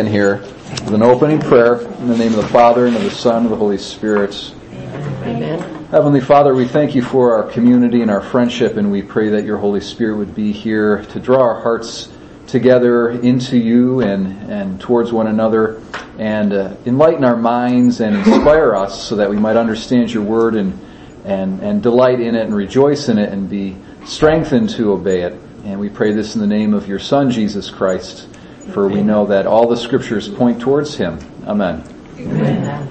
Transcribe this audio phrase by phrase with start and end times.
[0.00, 3.10] in here with an opening prayer in the name of the Father and of the
[3.10, 4.54] Son and of the Holy Spirit.
[4.72, 5.60] Amen.
[5.90, 9.44] Heavenly Father, we thank you for our community and our friendship, and we pray that
[9.44, 12.08] your Holy Spirit would be here to draw our hearts
[12.46, 15.82] together into you and, and towards one another
[16.18, 20.54] and uh, enlighten our minds and inspire us so that we might understand your word
[20.54, 20.80] and,
[21.26, 23.76] and, and delight in it and rejoice in it and be
[24.06, 25.38] strengthened to obey it.
[25.64, 28.26] And we pray this in the name of your Son, Jesus Christ,
[28.72, 31.18] for we know that all the scriptures point towards him.
[31.46, 31.84] Amen.
[32.18, 32.88] Amen.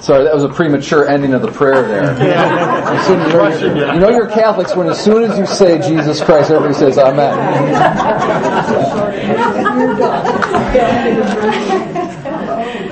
[0.00, 2.02] Sorry, that was a premature ending of the prayer there.
[2.10, 5.78] As soon- you, know you're, you know you're Catholics when as soon as you say
[5.78, 7.34] Jesus Christ, everybody says Amen.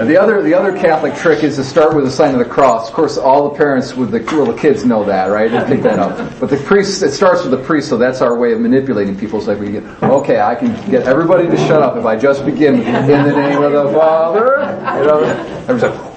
[0.07, 2.89] The other, the other Catholic trick is to start with the sign of the cross.
[2.89, 5.51] Of course, all the parents with the little kids know that, right?
[5.51, 6.41] They pick that up.
[6.41, 9.41] But the priest, it starts with the priest, so that's our way of manipulating people.
[9.41, 12.81] Like we get, okay, I can get everybody to shut up if I just begin
[12.83, 14.61] in the name of the Father.
[14.99, 16.13] You know,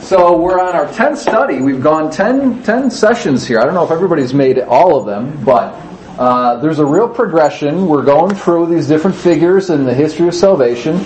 [0.00, 1.60] so we're on our 10th study.
[1.60, 3.60] We've gone 10, 10 sessions here.
[3.60, 5.74] I don't know if everybody's made all of them, but
[6.18, 7.86] uh, there's a real progression.
[7.86, 10.96] We're going through these different figures in the history of salvation,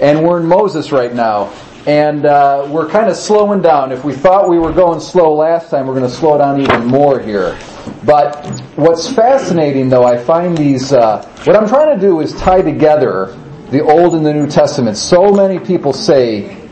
[0.00, 1.52] and we're in Moses right now.
[1.86, 3.92] And uh, we're kind of slowing down.
[3.92, 6.84] If we thought we were going slow last time, we're going to slow down even
[6.84, 7.56] more here.
[8.04, 10.92] But what's fascinating, though, I find these.
[10.92, 13.38] Uh, what I'm trying to do is tie together
[13.70, 14.96] the Old and the New Testament.
[14.96, 16.68] So many people say,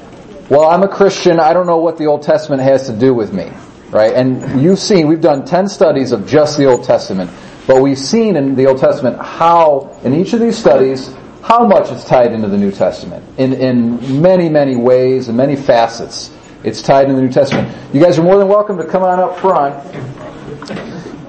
[0.50, 1.38] well, I'm a Christian.
[1.38, 3.52] I don't know what the Old Testament has to do with me.
[3.90, 4.12] Right?
[4.12, 7.30] And you've seen, we've done 10 studies of just the Old Testament.
[7.68, 11.92] But we've seen in the Old Testament how, in each of these studies, how much
[11.92, 13.22] it's tied into the New Testament.
[13.38, 16.34] In, in many, many ways and many facets.
[16.62, 17.76] It's tied into the New Testament.
[17.92, 19.74] You guys are more than welcome to come on up front.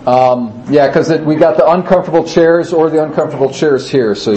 [0.07, 4.15] Um, yeah, because we got the uncomfortable chairs or the uncomfortable chairs here.
[4.15, 4.31] So,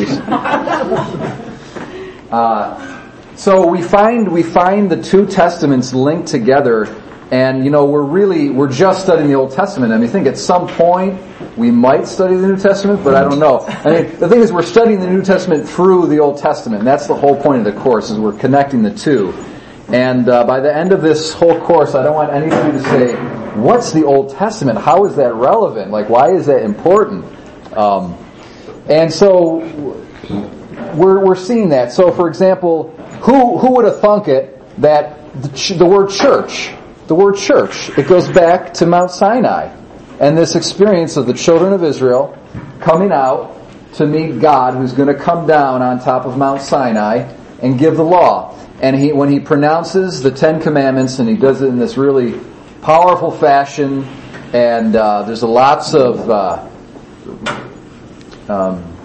[2.32, 6.86] uh, so we find we find the two testaments linked together,
[7.30, 9.92] and you know we're really we're just studying the Old Testament.
[9.92, 11.20] I mean, I think at some point
[11.56, 13.60] we might study the New Testament, but I don't know.
[13.60, 16.84] I mean, the thing is, we're studying the New Testament through the Old Testament.
[16.84, 19.32] That's the whole point of the course is we're connecting the two.
[19.88, 23.14] And uh, by the end of this whole course, I don't want anybody to say,
[23.54, 24.78] "What's the Old Testament?
[24.78, 25.90] How is that relevant?
[25.90, 27.24] Like, why is that important?"
[27.76, 28.16] Um,
[28.88, 29.58] and so
[30.94, 31.92] we're we're seeing that.
[31.92, 32.90] So, for example,
[33.22, 36.70] who who would have thunk it that the, ch- the word church,
[37.08, 39.74] the word church, it goes back to Mount Sinai,
[40.20, 42.38] and this experience of the children of Israel
[42.80, 43.56] coming out
[43.94, 47.96] to meet God, who's going to come down on top of Mount Sinai and give
[47.96, 48.54] the law.
[48.80, 52.38] And he, when he pronounces the Ten Commandments, and he does it in this really
[52.82, 54.04] powerful fashion,
[54.52, 56.68] and uh, there's lots of uh,
[58.48, 58.97] um,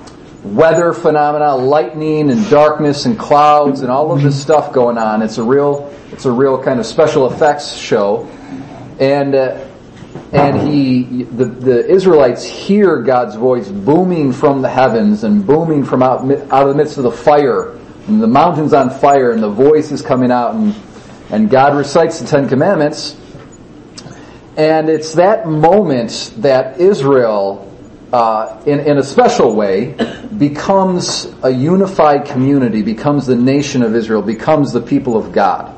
[0.43, 5.21] weather phenomena, lightning and darkness and clouds and all of this stuff going on.
[5.21, 8.25] It's a real, it's a real kind of special effects show,
[8.99, 9.65] and uh,
[10.31, 16.03] and he, the the Israelites hear God's voice booming from the heavens and booming from
[16.03, 17.71] out out of the midst of the fire,
[18.07, 20.75] and the mountains on fire, and the voice is coming out, and
[21.29, 23.15] and God recites the Ten Commandments,
[24.57, 27.72] and it's that moment that Israel
[28.13, 29.95] uh, in, in a special way,
[30.37, 35.75] becomes a unified community, becomes the nation of Israel, becomes the people of God,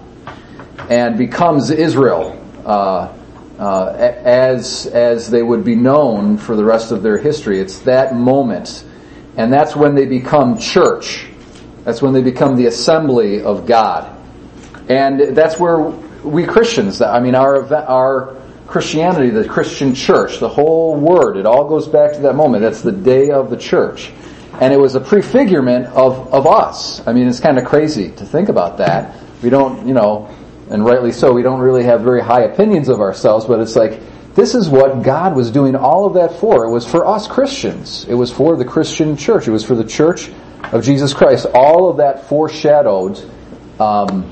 [0.89, 3.13] and becomes Israel uh,
[3.57, 7.61] uh, as as they would be known for the rest of their history.
[7.61, 8.83] It's that moment,
[9.37, 11.27] and that's when they become church.
[11.85, 14.13] That's when they become the assembly of God,
[14.89, 17.01] and that's where we Christians.
[17.01, 18.35] I mean, our our
[18.67, 22.61] Christianity, the Christian church, the whole word, it all goes back to that moment.
[22.61, 24.11] That's the day of the church.
[24.59, 27.05] And it was a prefigurement of, of us.
[27.05, 29.15] I mean, it's kind of crazy to think about that.
[29.43, 30.33] We don't, you know,
[30.69, 33.99] and rightly so, we don't really have very high opinions of ourselves, but it's like,
[34.33, 36.65] this is what God was doing all of that for.
[36.65, 38.05] It was for us Christians.
[38.09, 39.47] It was for the Christian church.
[39.47, 40.29] It was for the church
[40.71, 41.45] of Jesus Christ.
[41.53, 43.17] All of that foreshadowed,
[43.79, 44.29] um,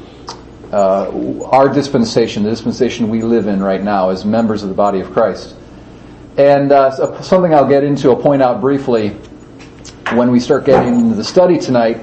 [0.73, 5.01] uh, our dispensation, the dispensation we live in right now as members of the body
[5.01, 5.55] of Christ.
[6.35, 9.09] And uh, something I'll get into, I'll point out briefly
[10.13, 12.01] when we start getting into the study tonight,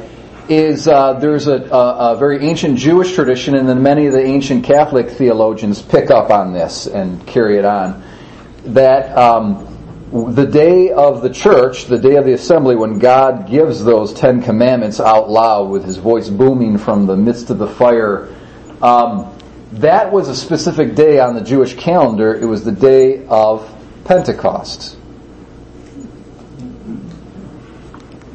[0.49, 4.23] is uh, there's a, a, a, very ancient Jewish tradition, and then many of the
[4.23, 8.03] ancient Catholic theologians pick up on this and carry it on.
[8.67, 9.67] That um,
[10.35, 14.43] the day of the church, the day of the assembly, when God gives those Ten
[14.43, 18.29] Commandments out loud with His voice booming from the midst of the fire
[18.83, 19.37] um,
[19.73, 22.35] that was a specific day on the Jewish calendar.
[22.35, 23.73] It was the day of
[24.05, 24.97] Pentecost.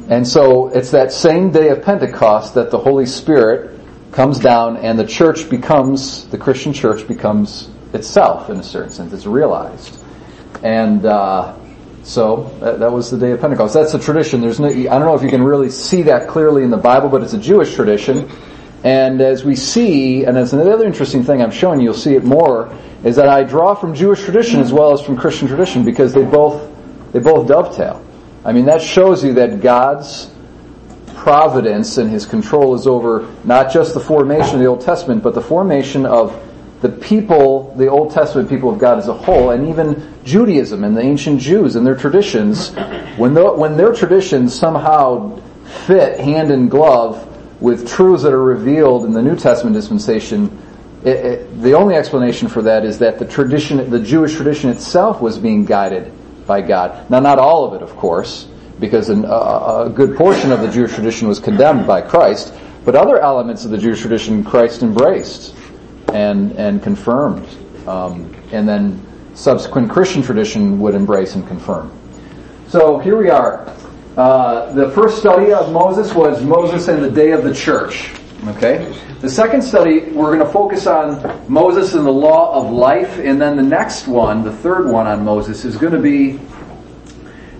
[0.08, 3.78] And so it's that same day of Pentecost that the Holy Spirit
[4.12, 9.12] comes down and the church becomes, the Christian church becomes itself in a certain sense.
[9.12, 9.98] It's realized.
[10.62, 11.56] And, uh,
[12.04, 13.74] so that, that, was the day of Pentecost.
[13.74, 14.40] That's a tradition.
[14.40, 17.08] There's no, I don't know if you can really see that clearly in the Bible,
[17.08, 18.30] but it's a Jewish tradition.
[18.86, 22.22] And as we see, and as another interesting thing I'm showing you, you'll see it
[22.22, 22.72] more,
[23.02, 26.22] is that I draw from Jewish tradition as well as from Christian tradition because they
[26.22, 26.70] both,
[27.10, 28.00] they both dovetail.
[28.44, 30.30] I mean, that shows you that God's
[31.16, 35.34] providence and His control is over not just the formation of the Old Testament, but
[35.34, 36.40] the formation of
[36.80, 40.96] the people, the Old Testament people of God as a whole, and even Judaism and
[40.96, 42.72] the ancient Jews and their traditions,
[43.16, 45.40] when, the, when their traditions somehow
[45.86, 50.62] fit hand in glove with truths that are revealed in the New Testament dispensation,
[51.04, 55.20] it, it, the only explanation for that is that the tradition, the Jewish tradition itself
[55.20, 56.12] was being guided
[56.46, 57.08] by God.
[57.10, 58.48] Now, not all of it, of course,
[58.78, 62.52] because an, a, a good portion of the Jewish tradition was condemned by Christ,
[62.84, 65.54] but other elements of the Jewish tradition Christ embraced
[66.12, 67.48] and and confirmed,
[67.86, 69.04] um, and then
[69.34, 71.92] subsequent Christian tradition would embrace and confirm.
[72.68, 73.72] So here we are.
[74.16, 78.10] Uh, the first study of Moses was Moses and the day of the church.
[78.46, 78.98] Okay.
[79.20, 83.40] The second study we're going to focus on Moses and the law of life, and
[83.40, 86.38] then the next one, the third one on Moses, is going to be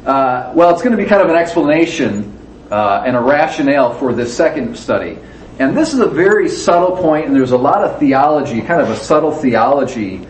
[0.06, 2.38] uh, well, it's going to be kind of an explanation
[2.70, 5.18] uh, and a rationale for this second study.
[5.58, 8.88] And this is a very subtle point, and there's a lot of theology, kind of
[8.88, 10.26] a subtle theology,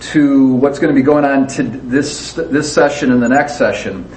[0.00, 4.08] to what's going to be going on to this this session and the next session.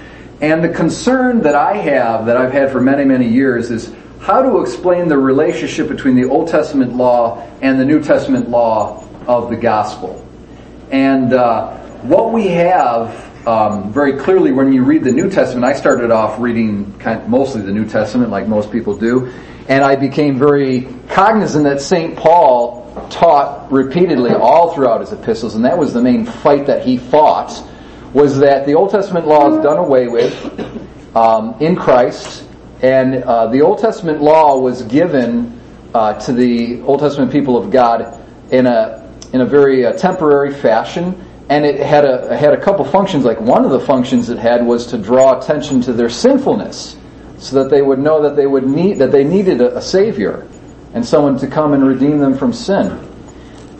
[0.41, 4.41] And the concern that I have, that I've had for many many years, is how
[4.41, 9.49] to explain the relationship between the Old Testament law and the New Testament law of
[9.49, 10.27] the gospel.
[10.91, 15.73] And uh, what we have um, very clearly when you read the New Testament, I
[15.73, 19.31] started off reading kind of mostly the New Testament, like most people do,
[19.67, 22.15] and I became very cognizant that St.
[22.15, 26.97] Paul taught repeatedly all throughout his epistles, and that was the main fight that he
[26.97, 27.63] fought,
[28.13, 32.47] was that the Old Testament law is done away with um, in Christ,
[32.81, 35.59] and uh, the Old Testament law was given
[35.93, 38.19] uh, to the Old Testament people of God
[38.51, 42.83] in a in a very uh, temporary fashion, and it had a had a couple
[42.85, 43.23] functions.
[43.23, 46.97] Like one of the functions it had was to draw attention to their sinfulness
[47.37, 50.47] so that they would know that they would need that they needed a, a savior
[50.93, 53.07] and someone to come and redeem them from sin.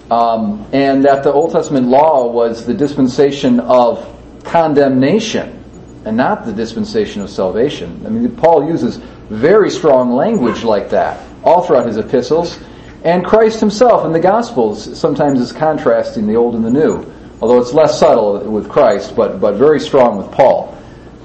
[0.10, 5.58] Um, and that the Old Testament law was the dispensation of condemnation
[6.06, 8.04] and not the dispensation of salvation.
[8.06, 8.98] I mean, Paul uses
[9.30, 12.60] very strong language like that all throughout his epistles.
[13.04, 17.12] And Christ himself in the Gospels sometimes is contrasting the old and the new,
[17.42, 20.78] although it's less subtle with Christ, but, but very strong with Paul.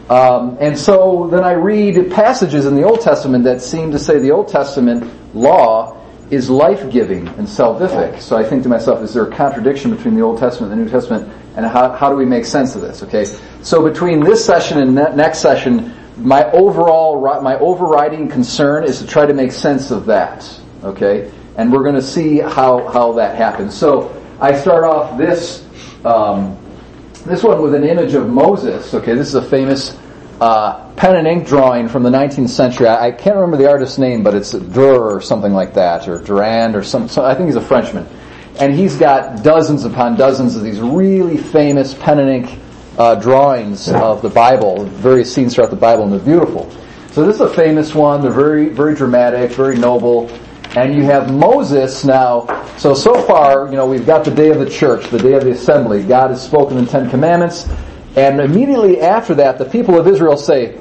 [0.09, 4.19] Um, and so then I read passages in the Old Testament that seem to say
[4.19, 8.21] the Old Testament law is life-giving and salvific.
[8.21, 10.85] So I think to myself, is there a contradiction between the Old Testament and the
[10.85, 11.33] New Testament?
[11.56, 13.03] And how, how do we make sense of this?
[13.03, 13.25] Okay.
[13.62, 19.06] So between this session and ne- next session, my overall, my overriding concern is to
[19.06, 20.49] try to make sense of that.
[20.85, 21.32] Okay.
[21.56, 23.75] And we're going to see how, how that happens.
[23.75, 25.64] So I start off this,
[26.05, 26.58] um,
[27.25, 28.93] this one with an image of Moses.
[28.93, 29.97] Okay, this is a famous
[30.41, 32.87] uh, pen and ink drawing from the 19th century.
[32.87, 36.22] I, I, can't remember the artist's name, but it's Durer or something like that, or
[36.22, 38.06] Durand or some, I think he's a Frenchman.
[38.58, 42.58] And he's got dozens upon dozens of these really famous pen and ink
[42.98, 46.70] uh, drawings of the Bible, various scenes throughout the Bible, and they're beautiful.
[47.13, 48.22] So this is a famous one.
[48.22, 50.31] They're very, very dramatic, very noble.
[50.77, 52.65] And you have Moses now.
[52.77, 55.44] So, so far, you know, we've got the day of the church, the day of
[55.44, 56.03] the assembly.
[56.03, 57.69] God has spoken the Ten Commandments.
[58.17, 60.79] And immediately after that, the people of Israel say,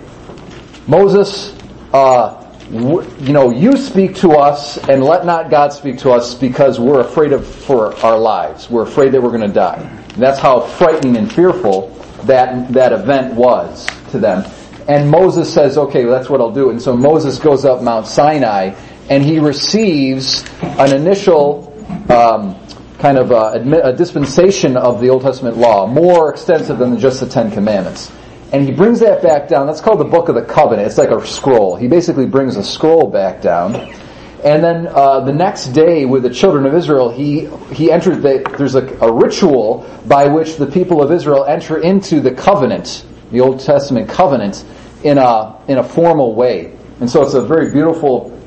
[0.88, 1.58] Moses,
[1.94, 6.80] uh, you know, you speak to us and let not God speak to us because
[6.80, 8.70] we're afraid of for our lives.
[8.70, 9.78] We're afraid that we're going to die.
[9.78, 11.90] And that's how frightening and fearful
[12.24, 14.50] that, that event was to them.
[14.88, 16.70] And Moses says, okay, that's what I'll do.
[16.70, 18.76] And so Moses goes up Mount Sinai
[19.10, 21.72] and he receives an initial
[22.10, 22.60] um,
[23.00, 27.28] kind of a, a, dispensation of the Old Testament law, more extensive than just the
[27.28, 28.12] Ten Commandments.
[28.56, 29.68] And he brings that back down.
[29.68, 30.88] That's called the Book of the Covenant.
[30.88, 31.76] It's like a scroll.
[31.76, 33.76] He basically brings a scroll back down.
[34.46, 38.24] And then uh, the next day, with the children of Israel, he he enters.
[38.24, 43.06] The, there's a, a ritual by which the people of Israel enter into the covenant,
[43.30, 44.64] the Old Testament covenant,
[45.04, 46.78] in a in a formal way.
[47.02, 48.42] And so it's a very beautiful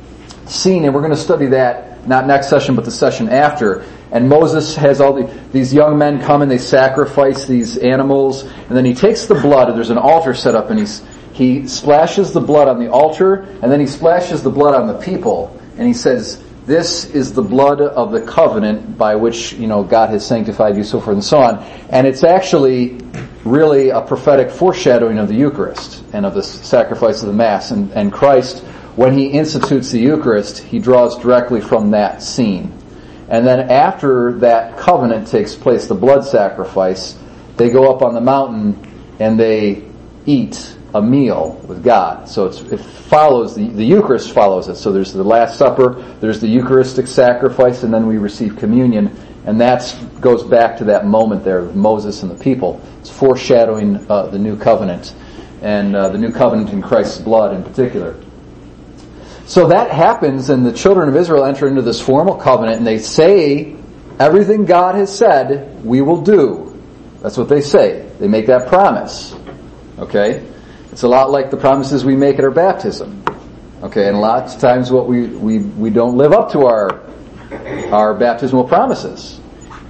[0.47, 3.85] scene, and we're going to study that not next session, but the session after.
[4.11, 8.71] And Moses has all the, these young men come and they sacrifice these animals, and
[8.77, 12.33] then he takes the blood, and there's an altar set up, and he's, he splashes
[12.33, 15.87] the blood on the altar, and then he splashes the blood on the people, and
[15.87, 20.27] he says, this is the blood of the covenant by which, you know, God has
[20.27, 21.61] sanctified you, so forth and so on.
[21.89, 22.99] And it's actually
[23.43, 27.71] really a prophetic foreshadowing of the Eucharist and of the sacrifice of the Mass.
[27.71, 28.59] And, and Christ,
[28.97, 32.78] when he institutes the Eucharist, he draws directly from that scene.
[33.29, 37.17] And then after that covenant takes place, the blood sacrifice,
[37.57, 39.85] they go up on the mountain and they
[40.25, 42.29] eat a meal with God.
[42.29, 44.77] So it follows, the, the Eucharist follows it.
[44.77, 49.15] So there's the Last Supper, there's the Eucharistic sacrifice, and then we receive communion.
[49.45, 52.81] And that goes back to that moment there of Moses and the people.
[53.01, 55.15] It's foreshadowing uh, the new covenant,
[55.61, 58.17] and uh, the new covenant in Christ's blood in particular.
[59.49, 62.99] So that happens, and the children of Israel enter into this formal covenant, and they
[62.99, 63.77] say,
[64.21, 66.79] everything God has said, we will do.
[67.23, 68.07] That's what they say.
[68.21, 69.35] They make that promise.
[69.99, 70.47] Okay?
[70.93, 73.25] It's a lot like the promises we make at our baptism.
[73.83, 77.01] Okay, and lots of times what we, we, we don't live up to our,
[77.91, 79.41] our baptismal promises.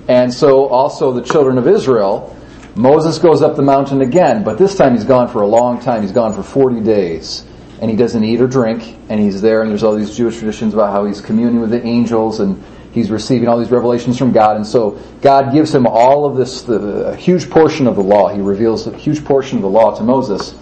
[0.07, 2.37] And so also the children of Israel,
[2.77, 6.03] Moses goes up the mountain again, but this time he's gone for a long time.
[6.03, 7.45] He's gone for 40 days.
[7.81, 10.75] And he doesn't eat or drink, and he's there, and there's all these Jewish traditions
[10.75, 14.57] about how he's communing with the angels, and he's receiving all these revelations from God.
[14.57, 18.29] And so God gives him all of this, the, a huge portion of the law.
[18.35, 20.57] He reveals a huge portion of the law to Moses.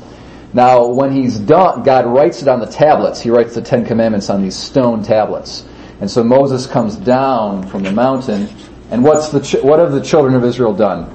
[0.52, 3.20] Now, when he's done, God writes it on the tablets.
[3.20, 5.64] He writes the Ten Commandments on these stone tablets.
[6.00, 8.48] And so Moses comes down from the mountain,
[8.90, 11.08] and what's the ch- what have the children of Israel done?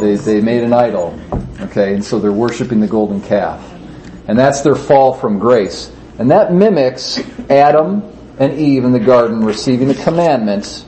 [0.00, 1.18] They, they made an idol.
[1.62, 3.62] Okay, and so they're worshiping the golden calf.
[4.28, 5.92] And that's their fall from grace.
[6.18, 7.18] And that mimics
[7.50, 8.02] Adam
[8.38, 10.84] and Eve in the garden receiving the commandments.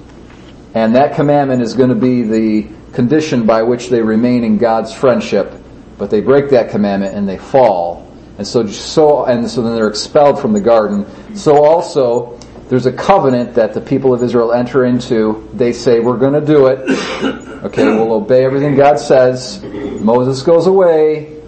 [0.75, 4.93] And that commandment is going to be the condition by which they remain in God's
[4.93, 5.53] friendship
[5.99, 8.11] but they break that commandment and they fall.
[8.39, 11.07] And so, so, and so then they're expelled from the garden.
[11.37, 15.49] So also, there's a covenant that the people of Israel enter into.
[15.53, 16.79] They say, we're gonna do it.
[17.65, 19.63] Okay, we'll obey everything God says.
[19.63, 21.41] Moses goes away.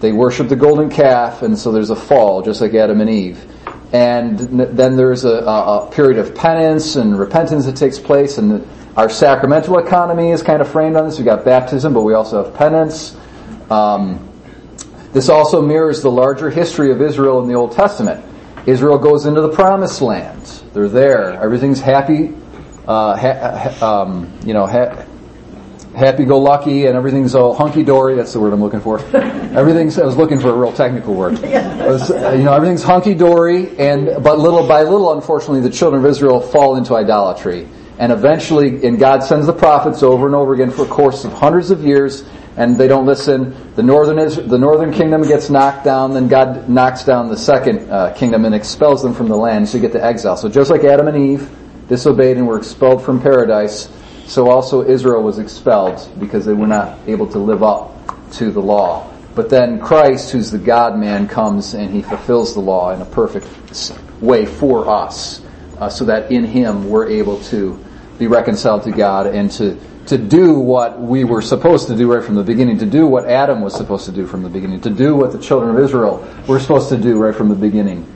[0.00, 3.46] They worship the golden calf, and so there's a fall, just like Adam and Eve.
[3.92, 8.66] And then there's a, a, a period of penance and repentance that takes place, and
[8.96, 11.18] our sacramental economy is kind of framed on this.
[11.18, 13.16] We've got baptism, but we also have penance.
[13.70, 14.28] Um,
[15.12, 18.24] this also mirrors the larger history of Israel in the Old Testament.
[18.66, 20.62] Israel goes into the promised land.
[20.72, 21.32] They're there.
[21.32, 22.32] Everything's happy,
[22.86, 25.04] uh, ha- um, you know, ha-
[25.96, 28.14] happy-go-lucky, and everything's all hunky-dory.
[28.14, 28.98] That's the word I'm looking for.
[29.14, 29.98] everything's.
[29.98, 31.32] I was looking for a real technical word.
[31.42, 36.08] Was, uh, you know, everything's hunky-dory, and but little by little, unfortunately, the children of
[36.08, 40.70] Israel fall into idolatry, and eventually, and God sends the prophets over and over again
[40.70, 42.24] for a course of hundreds of years
[42.56, 43.74] and they don't listen.
[43.74, 47.90] The northern is, the northern kingdom gets knocked down, then God knocks down the second
[47.90, 50.36] uh, kingdom and expels them from the land, so you get to exile.
[50.36, 51.50] So just like Adam and Eve
[51.88, 53.90] disobeyed and were expelled from paradise,
[54.26, 57.92] so also Israel was expelled because they were not able to live up
[58.32, 59.10] to the law.
[59.34, 63.06] But then Christ, who's the God man, comes and he fulfills the law in a
[63.06, 63.46] perfect
[64.20, 65.40] way for us,
[65.78, 67.82] uh, so that in him we're able to
[68.18, 72.24] be reconciled to God and to to do what we were supposed to do right
[72.24, 74.90] from the beginning, to do what Adam was supposed to do from the beginning, to
[74.90, 78.06] do what the children of Israel were supposed to do right from the beginning.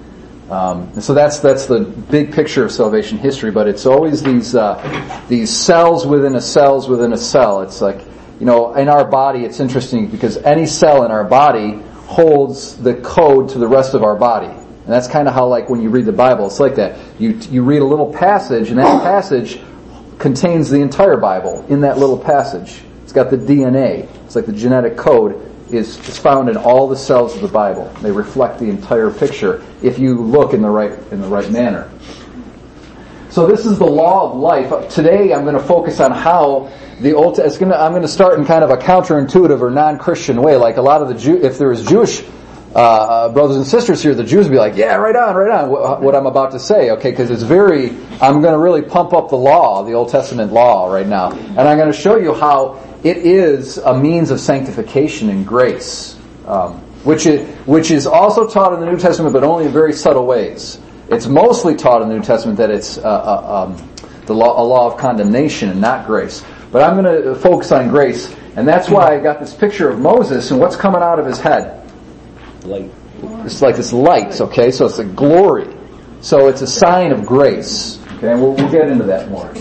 [0.50, 3.50] Um, and so that's that's the big picture of salvation history.
[3.50, 7.62] But it's always these uh, these cells within a cells within a cell.
[7.62, 8.00] It's like
[8.38, 12.94] you know, in our body, it's interesting because any cell in our body holds the
[12.94, 14.46] code to the rest of our body.
[14.46, 16.98] And that's kind of how, like, when you read the Bible, it's like that.
[17.18, 19.60] You you read a little passage, and that passage
[20.18, 22.80] contains the entire Bible in that little passage.
[23.02, 24.08] It's got the DNA.
[24.24, 27.92] It's like the genetic code is, is found in all the cells of the Bible.
[28.00, 31.90] They reflect the entire picture if you look in the right in the right manner.
[33.30, 34.88] So this is the law of life.
[34.88, 37.38] Today I'm going to focus on how the old.
[37.38, 40.56] It's going to, I'm going to start in kind of a counterintuitive or non-Christian way,
[40.56, 41.36] like a lot of the Jew.
[41.36, 42.24] If there is Jewish
[42.76, 46.02] uh, brothers and sisters here, the Jews be like, yeah, right on, right on, what,
[46.02, 47.88] what I'm about to say, okay, because it's very,
[48.20, 51.32] I'm going to really pump up the law, the Old Testament law right now.
[51.32, 56.18] And I'm going to show you how it is a means of sanctification and grace,
[56.46, 59.94] um, which, is, which is also taught in the New Testament, but only in very
[59.94, 60.78] subtle ways.
[61.08, 63.90] It's mostly taught in the New Testament that it's uh, uh, um,
[64.26, 66.44] the law, a law of condemnation and not grace.
[66.72, 69.98] But I'm going to focus on grace, and that's why I got this picture of
[69.98, 71.85] Moses and what's coming out of his head
[72.66, 72.90] light.
[73.44, 74.70] It's like this light, okay?
[74.70, 75.74] So it's a glory.
[76.20, 77.98] So it's a sign of grace.
[78.16, 79.54] Okay, and we'll, we'll get into that more.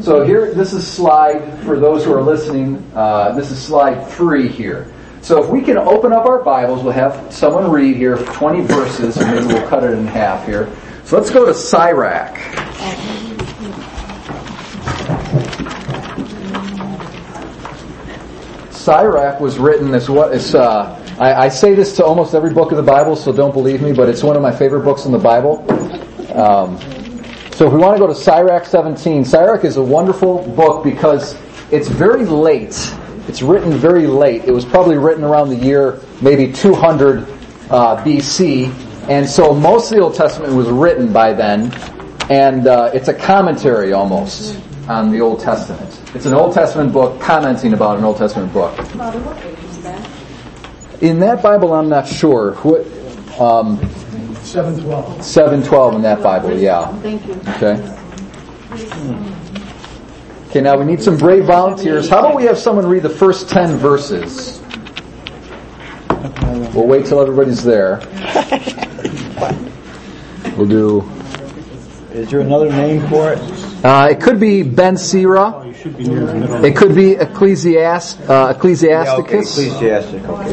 [0.00, 4.48] So here, this is slide, for those who are listening, uh, this is slide three
[4.48, 4.92] here.
[5.20, 9.16] So if we can open up our Bibles, we'll have someone read here 20 verses,
[9.16, 10.68] and maybe we'll cut it in half here.
[11.04, 12.36] So let's go to Sirach.
[18.82, 22.72] Sirach was written as what is, uh, I, I, say this to almost every book
[22.72, 25.12] of the Bible, so don't believe me, but it's one of my favorite books in
[25.12, 25.64] the Bible.
[26.34, 26.76] Um,
[27.52, 31.36] so if we want to go to Sirach 17, Sirach is a wonderful book because
[31.70, 32.92] it's very late.
[33.28, 34.46] It's written very late.
[34.46, 37.20] It was probably written around the year maybe 200
[37.70, 38.66] uh, BC,
[39.08, 41.72] and so most of the Old Testament was written by then,
[42.30, 46.00] and uh, it's a commentary almost on the Old Testament.
[46.14, 48.76] It's an Old Testament book commenting about an Old Testament book.
[51.00, 52.54] In that Bible, I'm not sure.
[52.56, 52.80] What,
[53.40, 53.78] um,
[54.42, 55.22] 712.
[55.22, 56.86] 712 in that Bible, yeah.
[56.98, 57.34] Thank you.
[57.56, 57.98] Okay.
[60.48, 62.08] Okay, now we need some brave volunteers.
[62.08, 64.60] How about we have someone read the first 10 verses?
[66.74, 68.00] We'll wait till everybody's there.
[70.56, 71.00] We'll do.
[72.12, 73.61] Is there another name for it?
[73.84, 75.64] Uh, it could be Ben Sira.
[75.66, 76.64] You should be near the middle.
[76.64, 79.58] It could be Ecclesiast, uh, Ecclesiasticus.
[79.58, 80.52] Ecclesiastic, okay.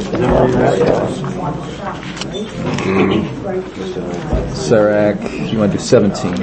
[4.55, 5.21] Sirach,
[5.51, 6.41] you want to do 17.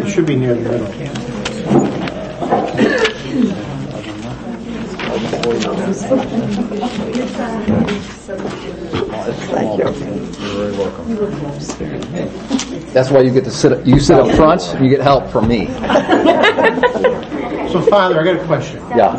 [0.00, 1.16] It should be near the middle.
[9.34, 9.84] Thank you.
[9.84, 11.16] You're very welcome.
[12.92, 13.86] That's why you get to sit.
[13.86, 14.62] You sit up front.
[14.74, 15.66] and You get help from me.
[17.72, 18.78] So, Father, I got a question.
[18.96, 19.10] Yeah,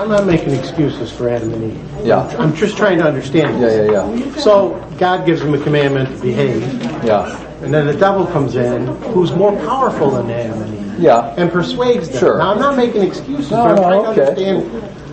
[0.00, 2.06] I'm not making excuses for Adam and Eve.
[2.06, 3.60] yeah, I'm just trying to understand.
[3.60, 3.90] yeah, this.
[3.92, 6.60] yeah, yeah, So, God gives them a commandment to behave,
[7.04, 11.34] yeah, and then the devil comes in, who's more powerful than Adam and Eve, yeah.
[11.38, 12.18] and persuades them.
[12.18, 12.38] Sure.
[12.38, 15.03] Now, I'm not making excuses, No, but I'm no, trying to understand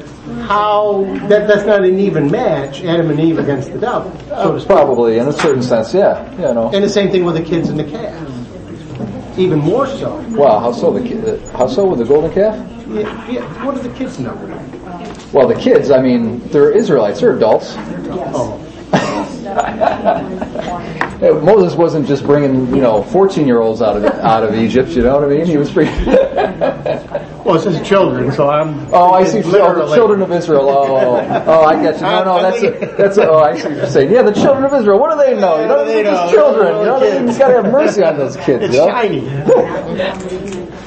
[0.52, 4.64] how that that's not an even match, Adam and Eve against the devil, so.
[4.66, 6.70] Probably in a certain sense, yeah, yeah, no.
[6.72, 8.28] And the same thing with the kids and the calf.
[9.38, 10.18] Even more so.
[10.32, 10.92] Wow, how so?
[10.92, 12.56] The ki- how so with the golden calf?
[12.90, 13.66] Yeah, yeah.
[13.66, 14.36] What do the kids know?
[15.32, 15.90] Well, the kids.
[15.90, 17.22] I mean, they're Israelites.
[17.22, 17.74] They're adults.
[18.34, 18.58] Oh,
[18.94, 24.90] Uh, Moses wasn't just bringing you know fourteen year olds out of out of Egypt.
[24.90, 25.46] You know what I mean?
[25.46, 25.94] He was bringing.
[26.08, 28.92] well, it says children, so I'm.
[28.92, 29.40] Oh, I see.
[29.40, 29.96] Oh, the Literally.
[29.96, 30.68] children of Israel.
[30.68, 32.02] Oh, oh, oh, I get you.
[32.02, 34.12] No, no, that's a, that's a, oh, I see what you're saying.
[34.12, 35.00] Yeah, the children of Israel.
[35.00, 35.62] What do they know?
[35.62, 36.38] You know, What they they're just know?
[36.38, 36.68] children.
[36.68, 37.38] You know, Little you kids.
[37.38, 38.64] got to have mercy on those kids.
[38.64, 38.88] It's you know?
[38.88, 40.68] shiny.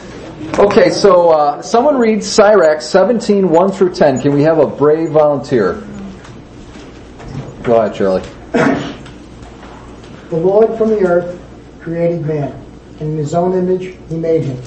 [0.56, 4.20] Okay, so uh, someone read Sirach 17, 1 through 10.
[4.22, 5.82] Can we have a brave volunteer?
[7.64, 8.22] Go ahead, Charlie.
[10.34, 11.40] The Lord from the earth
[11.80, 12.50] created man,
[12.98, 14.60] and in his own image he made him.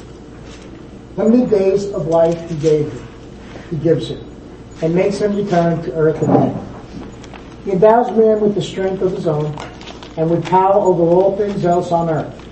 [1.17, 3.07] Limited days of life he gave him,
[3.69, 4.23] he gives him,
[4.81, 6.57] and makes him return to earth again.
[7.65, 9.53] He endows man with the strength of his own,
[10.15, 12.47] and with power over all things else on earth.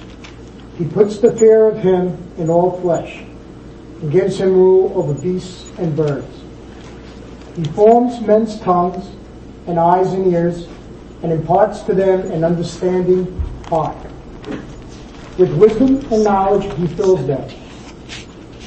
[0.78, 3.19] He puts the fear of him in all flesh,
[4.01, 6.41] and gives him rule over beasts and birds.
[7.56, 9.15] He forms men's tongues
[9.67, 10.67] and eyes and ears,
[11.23, 13.97] and imparts to them an understanding heart.
[15.38, 17.49] With wisdom and knowledge he fills them.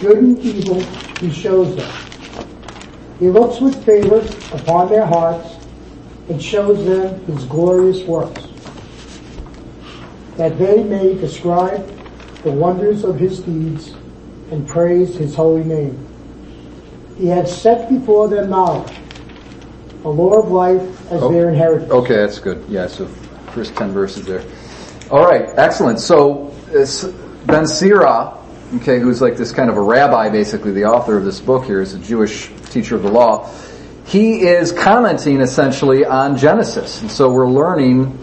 [0.01, 0.81] Good and evil
[1.21, 1.91] he shows them.
[3.19, 4.19] He looks with favor
[4.57, 5.57] upon their hearts
[6.29, 8.45] and shows them his glorious works,
[10.37, 11.87] that they may describe
[12.43, 13.95] the wonders of his deeds
[14.51, 16.07] and praise his holy name.
[17.17, 18.95] He has set before them knowledge,
[20.05, 21.31] a law of life as Oh.
[21.31, 21.91] their inheritance.
[21.91, 22.65] Okay, that's good.
[22.69, 23.07] Yeah, so
[23.53, 24.43] first 10 verses there.
[25.11, 26.01] All right, excellent.
[26.01, 26.53] So
[27.47, 28.35] Ben Sira,
[28.77, 31.81] okay, who's like this kind of a rabbi, basically the author of this book here,
[31.81, 33.49] is a Jewish teacher of the law.
[34.05, 38.19] He is commenting essentially on Genesis, and so we're learning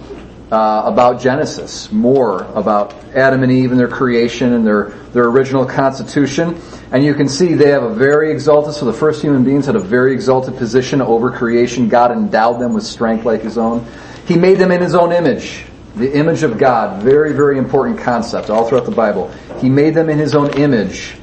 [0.55, 5.65] uh, about Genesis, more about Adam and Eve and their creation and their their original
[5.65, 6.61] constitution.
[6.93, 8.73] And you can see they have a very exalted.
[8.73, 11.89] So the first human beings had a very exalted position over creation.
[11.89, 13.85] God endowed them with strength like His own.
[14.27, 15.65] He made them in His own image.
[15.97, 19.29] The image of God, very, very important concept all throughout the Bible.
[19.59, 21.17] He made them in His own image.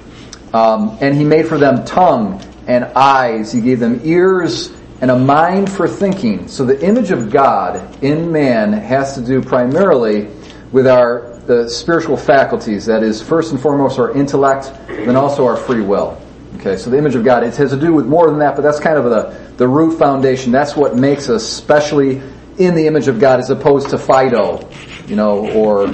[0.53, 3.51] Um, and He made for them tongue and eyes.
[3.51, 6.47] He gave them ears and a mind for thinking.
[6.47, 10.29] So the image of God in man has to do primarily
[10.71, 12.87] with our the spiritual faculties.
[12.87, 16.21] That is, first and foremost, our intellect, then also our free will.
[16.57, 18.63] Okay, so the image of God, it has to do with more than that, but
[18.63, 20.53] that's kind of the, the root foundation.
[20.53, 22.23] That's what makes us specially
[22.59, 24.69] in the image of God as opposed to Fido,
[25.09, 25.89] you know, or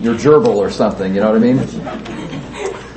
[0.00, 2.13] your gerbil or something, you know what I mean?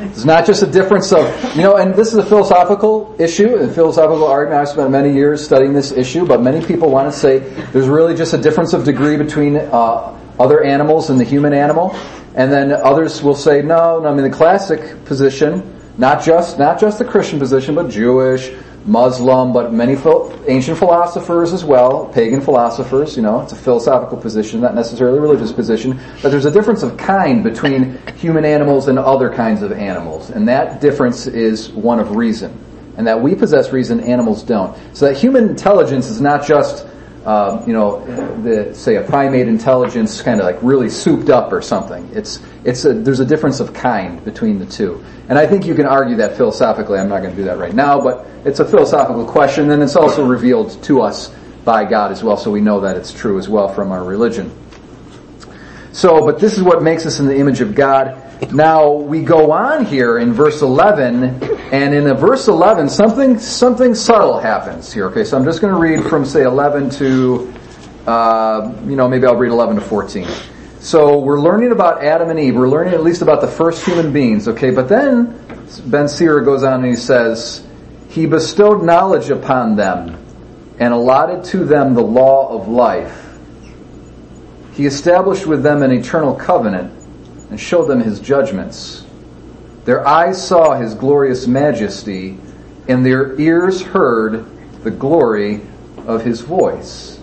[0.10, 3.68] It's not just a difference of, you know, and this is a philosophical issue, a
[3.68, 4.62] philosophical argument.
[4.62, 7.40] I've spent many years studying this issue, but many people want to say
[7.72, 11.96] there's really just a difference of degree between uh, other animals and the human animal.
[12.36, 16.80] And then others will say, no, no, I mean the classic position, not just, not
[16.80, 18.52] just the Christian position, but Jewish,
[18.86, 24.18] Muslim, but many phil- ancient philosophers as well, pagan philosophers, you know, it's a philosophical
[24.18, 28.88] position, not necessarily a religious position, that there's a difference of kind between human animals
[28.88, 30.30] and other kinds of animals.
[30.30, 32.58] And that difference is one of reason.
[32.96, 34.76] And that we possess reason, animals don't.
[34.96, 36.88] So that human intelligence is not just
[37.26, 38.06] uh, you know,
[38.42, 42.10] the, say a primate intelligence kind of like really souped up or something.
[42.14, 45.04] It's, it's a, there's a difference of kind between the two.
[45.30, 47.00] And I think you can argue that philosophically.
[47.00, 49.96] I'm not going to do that right now, but it's a philosophical question and it's
[49.96, 51.34] also revealed to us
[51.66, 54.50] by God as well, so we know that it's true as well from our religion.
[55.98, 58.54] So, but this is what makes us in the image of God.
[58.54, 61.24] Now we go on here in verse 11,
[61.74, 65.08] and in verse 11, something something subtle happens here.
[65.08, 67.52] Okay, so I'm just going to read from say 11 to,
[68.06, 70.28] uh, you know, maybe I'll read 11 to 14.
[70.82, 72.56] So we're learning about Adam and Eve.
[72.56, 74.48] We're learning at least about the first human beings.
[74.48, 75.34] Okay, but then
[75.88, 77.66] Ben Sira goes on and he says,
[78.10, 80.24] He bestowed knowledge upon them
[80.80, 83.27] and allotted to them the law of life.
[84.78, 86.94] He established with them an eternal covenant
[87.50, 89.04] and showed them his judgments.
[89.86, 92.38] Their eyes saw his glorious majesty,
[92.88, 94.46] and their ears heard
[94.84, 95.62] the glory
[96.06, 97.20] of his voice.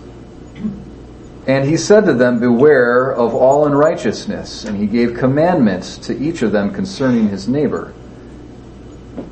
[1.47, 6.41] And he said to them, Beware of all unrighteousness, and he gave commandments to each
[6.41, 7.93] of them concerning his neighbor.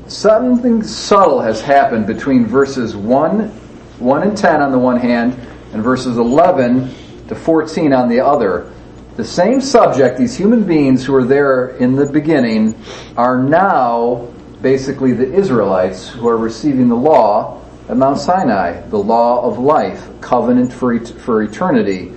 [0.07, 5.33] Something subtle has happened between verses 1, 1 and 10 on the one hand,
[5.73, 7.02] and verses 11
[7.33, 8.71] to 14 on the other
[9.15, 12.75] the same subject, these human beings who were there in the beginning,
[13.15, 14.27] are now
[14.61, 20.09] basically the Israelites who are receiving the law at Mount Sinai, the law of life,
[20.19, 22.11] covenant for, et- for eternity.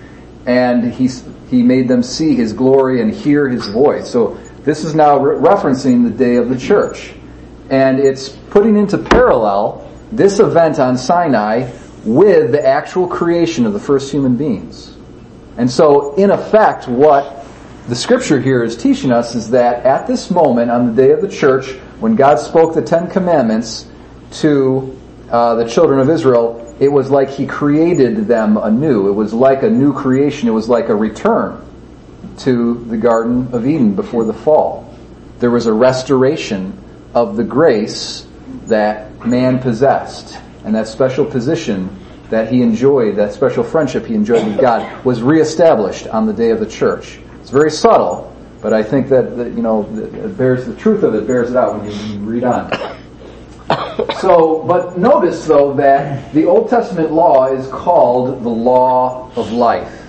[0.46, 1.10] And he,
[1.50, 4.10] he made them see his glory and hear his voice.
[4.10, 7.12] So this is now re- referencing the day of the church.
[7.68, 11.70] And it's putting into parallel this event on Sinai
[12.04, 14.95] with the actual creation of the first human beings.
[15.56, 17.46] And so, in effect, what
[17.88, 21.22] the scripture here is teaching us is that at this moment, on the day of
[21.22, 23.86] the church, when God spoke the Ten Commandments
[24.32, 24.98] to
[25.30, 29.08] uh, the children of Israel, it was like He created them anew.
[29.08, 30.48] It was like a new creation.
[30.48, 31.62] It was like a return
[32.38, 34.94] to the Garden of Eden before the fall.
[35.38, 36.78] There was a restoration
[37.14, 38.26] of the grace
[38.66, 41.96] that man possessed and that special position
[42.30, 46.50] that he enjoyed, that special friendship he enjoyed with God, was reestablished on the day
[46.50, 47.18] of the church.
[47.40, 51.14] It's very subtle, but I think that, that you know it bears the truth of
[51.14, 52.70] it bears it out when you, read on.
[54.20, 60.06] So, but notice though that the Old Testament law is called the law of life.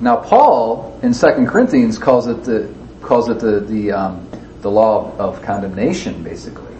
[0.00, 4.28] Now, Paul in 2 Corinthians calls it the calls it the the, um,
[4.60, 6.74] the law of condemnation, basically.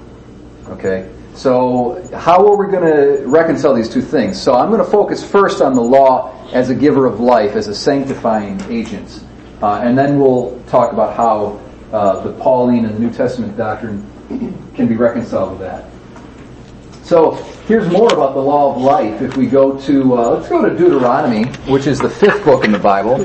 [0.68, 4.42] Okay, so how are we going to reconcile these two things?
[4.42, 7.68] So I'm going to focus first on the law as a giver of life, as
[7.68, 9.24] a sanctifying agent,
[9.62, 11.60] uh, and then we'll talk about how
[11.92, 14.04] uh, the Pauline and the New Testament doctrine
[14.74, 15.84] can be reconciled with that.
[17.04, 17.34] So
[17.68, 19.22] here's more about the law of life.
[19.22, 22.72] If we go to uh, let's go to Deuteronomy, which is the fifth book in
[22.72, 23.24] the Bible.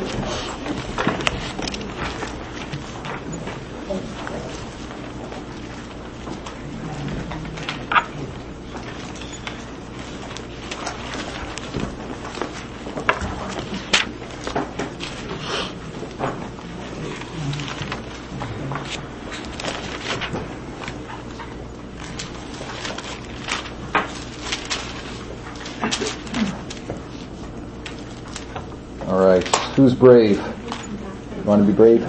[29.13, 29.45] All right,
[29.75, 30.37] who's brave?
[30.37, 32.01] You want to be brave?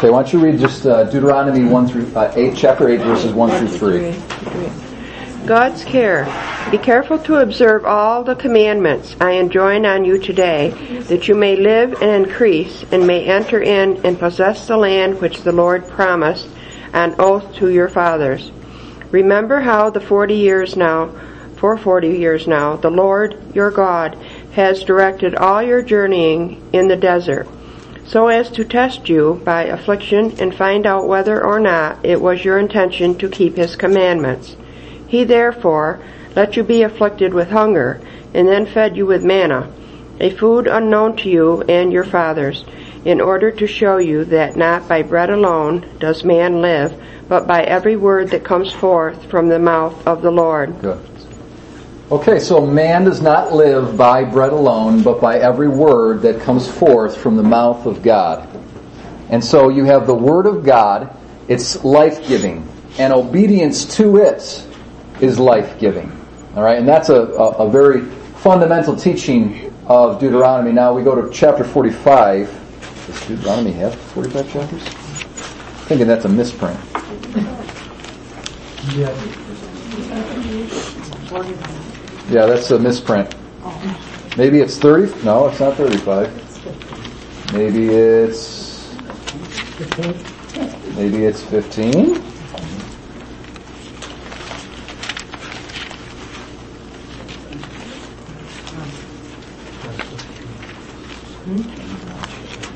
[0.00, 3.34] Okay, why don't you read just uh, Deuteronomy one through uh, eight, chapter eight, verses
[3.34, 5.46] one through three.
[5.46, 6.24] God's care.
[6.70, 11.54] Be careful to observe all the commandments I enjoin on you today, that you may
[11.54, 16.48] live and increase, and may enter in and possess the land which the Lord promised
[16.94, 18.52] on oath to your fathers.
[19.10, 21.10] Remember how the forty years now,
[21.56, 24.14] for forty years now, the Lord your God
[24.52, 27.46] has directed all your journeying in the desert,
[28.10, 32.44] so as to test you by affliction and find out whether or not it was
[32.44, 34.56] your intention to keep his commandments.
[35.06, 36.00] He therefore
[36.34, 38.00] let you be afflicted with hunger,
[38.34, 39.72] and then fed you with manna,
[40.18, 42.64] a food unknown to you and your fathers,
[43.04, 47.62] in order to show you that not by bread alone does man live, but by
[47.62, 50.74] every word that comes forth from the mouth of the Lord.
[52.10, 56.66] Okay, so man does not live by bread alone, but by every word that comes
[56.66, 58.48] forth from the mouth of God.
[59.28, 62.66] And so you have the Word of God, it's life giving,
[62.98, 64.66] and obedience to it
[65.20, 66.10] is life giving.
[66.56, 68.00] Alright, and that's a, a, a, very
[68.38, 70.72] fundamental teaching of Deuteronomy.
[70.72, 73.06] Now we go to chapter 45.
[73.06, 74.82] Does Deuteronomy have 45 chapters?
[74.82, 74.90] I'm
[75.86, 76.76] thinking that's a misprint.
[78.96, 79.14] Yeah.
[82.30, 83.34] Yeah, that's a misprint.
[84.36, 85.24] Maybe it's 30?
[85.24, 87.52] No, it's not 35.
[87.52, 88.94] Maybe it's...
[90.94, 92.22] Maybe it's 15?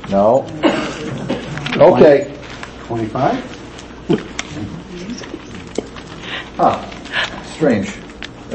[0.09, 0.45] No.
[1.77, 2.37] Okay.
[2.87, 3.41] 25?
[6.57, 7.43] Huh.
[7.53, 8.04] Strange.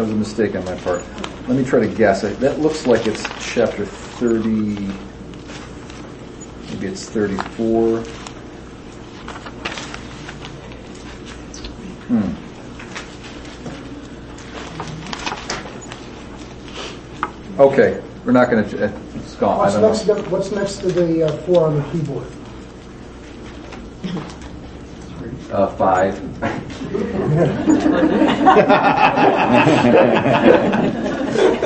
[0.00, 1.04] That was a mistake on my part.
[1.46, 2.22] Let me try to guess.
[2.22, 4.48] That looks like it's chapter 30.
[6.70, 8.00] Maybe it's 34.
[12.08, 12.32] Hmm.
[17.60, 18.84] Okay, we're not going to.
[19.16, 19.58] It's gone.
[19.58, 22.39] What's next, what's next to the uh, four on the keyboard?
[25.52, 26.22] Uh, five.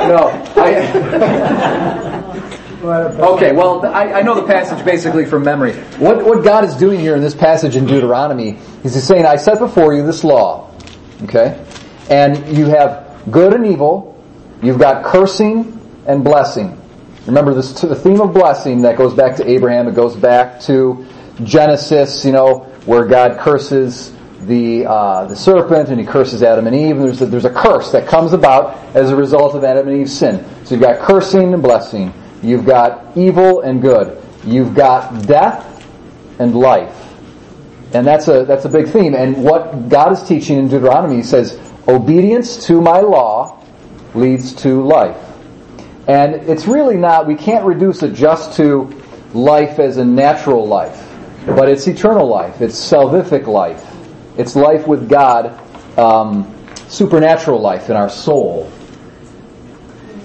[0.08, 2.14] no, I.
[2.84, 5.72] Okay, well, I, I know the passage basically from memory.
[5.98, 9.36] What, what God is doing here in this passage in Deuteronomy is He's saying, I
[9.36, 10.70] set before you this law,
[11.22, 11.64] okay?
[12.10, 14.22] And you have good and evil,
[14.62, 16.80] you've got cursing and blessing.
[17.26, 21.06] Remember this the theme of blessing that goes back to Abraham, it goes back to
[21.42, 26.76] Genesis, you know, where God curses the uh, the serpent and he curses Adam and
[26.76, 26.96] Eve.
[26.96, 30.00] And there's a, there's a curse that comes about as a result of Adam and
[30.00, 30.44] Eve's sin.
[30.64, 32.12] So you've got cursing and blessing.
[32.42, 34.22] You've got evil and good.
[34.44, 35.86] You've got death
[36.38, 37.00] and life.
[37.94, 39.14] And that's a that's a big theme.
[39.14, 43.62] And what God is teaching in Deuteronomy he says, obedience to my law
[44.14, 45.20] leads to life.
[46.06, 49.00] And it's really not, we can't reduce it just to
[49.32, 51.13] life as a natural life.
[51.46, 52.60] But it's eternal life.
[52.60, 53.84] It's salvific life.
[54.36, 55.58] It's life with God,
[55.98, 56.52] um,
[56.88, 58.70] supernatural life in our soul.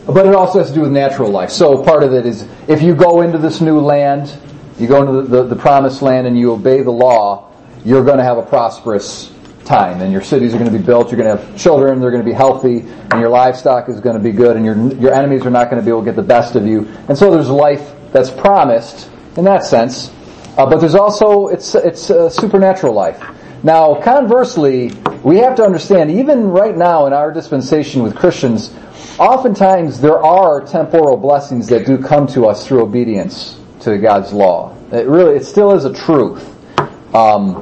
[0.05, 1.51] But it also has to do with natural life.
[1.51, 4.36] So part of it is if you go into this new land,
[4.79, 7.51] you go into the, the, the promised land and you obey the law,
[7.86, 9.32] you're going to have a prosperous
[9.65, 12.10] time and your cities are going to be built, you're going to have children, they're
[12.10, 12.79] going to be healthy,
[13.12, 15.79] and your livestock is going to be good, and your, your enemies are not going
[15.79, 16.88] to be able to get the best of you.
[17.08, 20.12] And so there's life that's promised in that sense.
[20.60, 23.17] Uh, but there's also, it's, it's a supernatural life.
[23.63, 24.91] Now, conversely,
[25.24, 28.74] we have to understand, even right now in our dispensation with Christians,
[29.17, 34.76] oftentimes there are temporal blessings that do come to us through obedience to God's law.
[34.91, 36.45] It really, it still is a truth.
[37.15, 37.56] Um,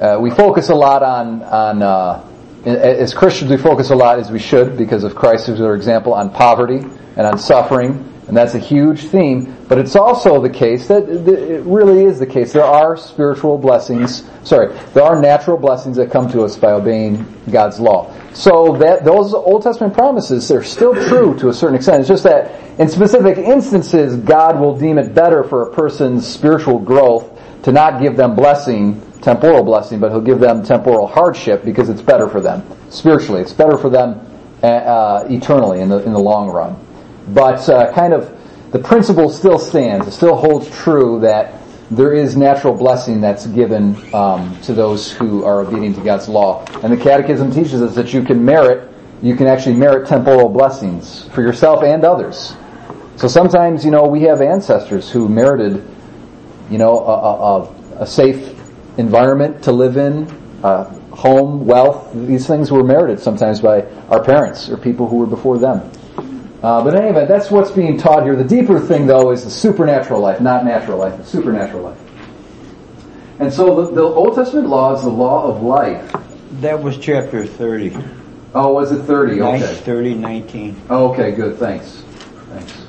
[0.00, 2.24] uh, we focus a lot on, on uh,
[2.64, 6.14] as Christians, we focus a lot, as we should, because of Christ as our example,
[6.14, 9.56] on poverty and on suffering, and that's a huge theme.
[9.66, 12.52] But it's also the case that it really is the case.
[12.52, 14.22] There are spiritual blessings.
[14.44, 18.14] Sorry, there are natural blessings that come to us by obeying God's law.
[18.32, 22.02] So that those Old Testament promises they're still true to a certain extent.
[22.02, 26.78] It's just that in specific instances, God will deem it better for a person's spiritual
[26.78, 31.88] growth to not give them blessing, temporal blessing, but He'll give them temporal hardship because
[31.88, 33.42] it's better for them spiritually.
[33.42, 34.24] It's better for them
[34.62, 36.76] uh, eternally in the in the long run.
[37.34, 38.36] But uh, kind of
[38.72, 40.06] the principle still stands.
[40.06, 45.44] It still holds true that there is natural blessing that's given um, to those who
[45.44, 46.64] are obedient to God's law.
[46.82, 48.88] And the Catechism teaches us that you can merit,
[49.22, 52.54] you can actually merit temporal blessings for yourself and others.
[53.16, 55.84] So sometimes, you know, we have ancestors who merited,
[56.70, 58.56] you know, a, a, a safe
[58.96, 60.30] environment to live in,
[60.62, 62.12] uh, home, wealth.
[62.14, 65.90] These things were merited sometimes by our parents or people who were before them.
[66.62, 68.36] Uh, but in any event, that's what's being taught here.
[68.36, 71.98] The deeper thing, though, is the supernatural life, not natural life, the supernatural life.
[73.38, 76.14] And so the, the Old Testament law is the law of life.
[76.60, 77.96] That was chapter 30.
[78.54, 79.40] Oh, was it 30?
[79.40, 79.74] Okay.
[79.74, 80.82] 30, 19.
[80.90, 81.56] Oh, okay, good.
[81.56, 82.02] Thanks.
[82.50, 82.86] Thanks.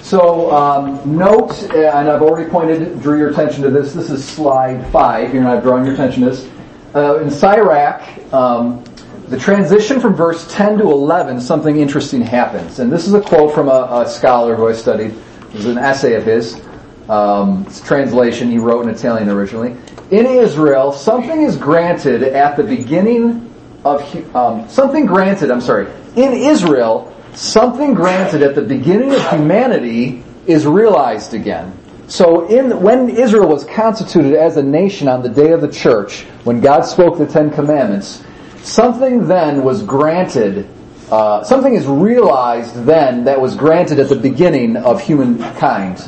[0.00, 3.92] So, um, note, uh, and I've already pointed, drew your attention to this.
[3.92, 5.32] This is slide five.
[5.32, 6.48] Here, and I've drawn your attention to this.
[6.94, 8.84] Uh, in Sirach, um,
[9.28, 12.78] the transition from verse 10 to 11, something interesting happens.
[12.78, 15.12] And this is a quote from a, a scholar who I studied.
[15.12, 16.60] It was an essay of his.
[17.08, 19.76] Um, it's translation he wrote in Italian originally.
[20.10, 23.52] In Israel, something is granted at the beginning
[23.84, 25.50] of um, something granted.
[25.50, 25.90] I'm sorry.
[26.16, 31.76] In Israel, something granted at the beginning of humanity is realized again.
[32.08, 36.22] So in, when Israel was constituted as a nation on the day of the church,
[36.44, 38.22] when God spoke the Ten Commandments,
[38.66, 40.68] something then was granted,
[41.10, 46.06] uh, something is realized then that was granted at the beginning of humankind.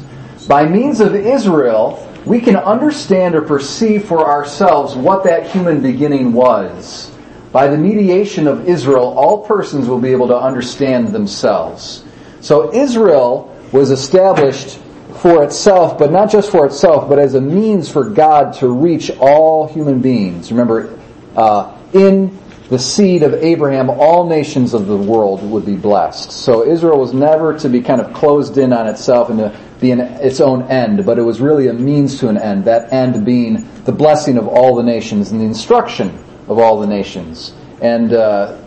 [0.49, 6.33] By means of Israel, we can understand or perceive for ourselves what that human beginning
[6.33, 7.11] was.
[7.53, 12.05] By the mediation of Israel, all persons will be able to understand themselves.
[12.41, 14.79] So Israel was established
[15.21, 19.11] for itself, but not just for itself, but as a means for God to reach
[19.19, 20.51] all human beings.
[20.51, 20.99] Remember,
[21.37, 26.33] uh, in the seed of Abraham, all nations of the world would be blessed.
[26.33, 29.91] So Israel was never to be kind of closed in on itself and to be
[29.91, 32.65] an, its own end, but it was really a means to an end.
[32.65, 36.87] That end being the blessing of all the nations and the instruction of all the
[36.87, 37.55] nations.
[37.81, 38.59] And uh,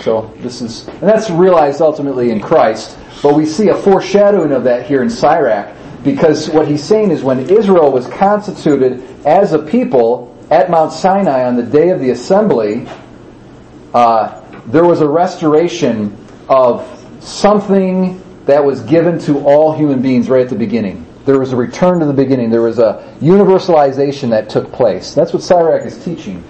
[0.00, 2.98] so this is, and that's realized ultimately in Christ.
[3.22, 7.22] But we see a foreshadowing of that here in Sirach because what he's saying is
[7.22, 12.10] when Israel was constituted as a people at Mount Sinai on the day of the
[12.10, 12.86] assembly,
[13.96, 16.14] uh, there was a restoration
[16.50, 16.86] of
[17.24, 21.06] something that was given to all human beings right at the beginning.
[21.24, 22.50] There was a return to the beginning.
[22.50, 25.14] There was a universalization that took place.
[25.14, 26.44] That's what Sirach is teaching.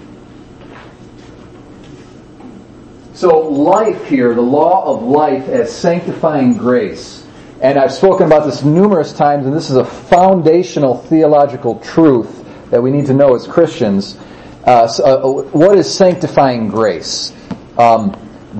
[3.13, 7.25] So life here, the law of life as sanctifying grace.
[7.61, 12.83] And I've spoken about this numerous times, and this is a foundational theological truth that
[12.83, 14.17] we need to know as Christians.
[14.65, 17.31] Uh, so, uh, what is sanctifying grace?
[17.77, 18.15] Um,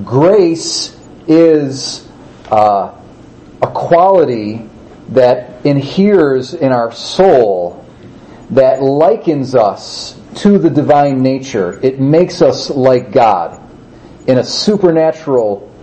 [0.06, 2.08] grace is
[2.52, 2.94] uh,
[3.62, 4.70] a quality
[5.10, 7.86] that inheres in our soul
[8.52, 11.80] that likens us to the divine nature.
[11.84, 13.62] It makes us like God
[14.28, 15.74] in a supernatural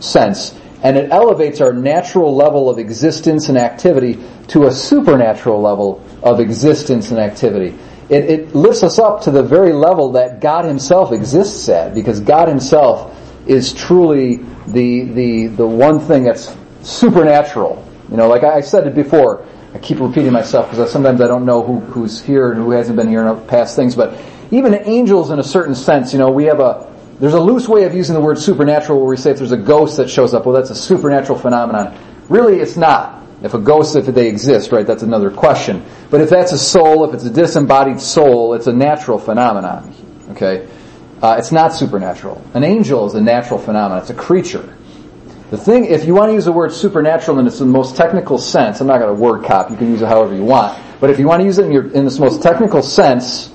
[0.00, 6.04] sense and it elevates our natural level of existence and activity to a supernatural level
[6.22, 7.76] of existence and activity.
[8.08, 12.20] It, it, lifts us up to the very level that God Himself exists at, because
[12.20, 13.14] God Himself
[13.46, 17.84] is truly the the the one thing that's supernatural.
[18.10, 19.46] You know, like I said it before.
[19.74, 22.96] I keep repeating myself because sometimes I don't know who, who's here and who hasn't
[22.96, 23.94] been here in past things.
[23.94, 24.18] But
[24.50, 26.88] even angels, in a certain sense, you know, we have a
[27.20, 29.56] there's a loose way of using the word supernatural where we say if there's a
[29.56, 31.98] ghost that shows up, well, that's a supernatural phenomenon.
[32.28, 33.17] Really, it's not.
[33.42, 35.84] If a ghost, if they exist, right, that's another question.
[36.10, 39.94] But if that's a soul, if it's a disembodied soul, it's a natural phenomenon.
[40.30, 40.68] Okay?
[41.22, 42.42] Uh, it's not supernatural.
[42.54, 44.02] An angel is a natural phenomenon.
[44.02, 44.76] It's a creature.
[45.50, 48.80] The thing, if you want to use the word supernatural in its most technical sense,
[48.80, 51.18] I'm not going to word cop, you can use it however you want, but if
[51.18, 53.50] you want to use it in, your, in its most technical sense,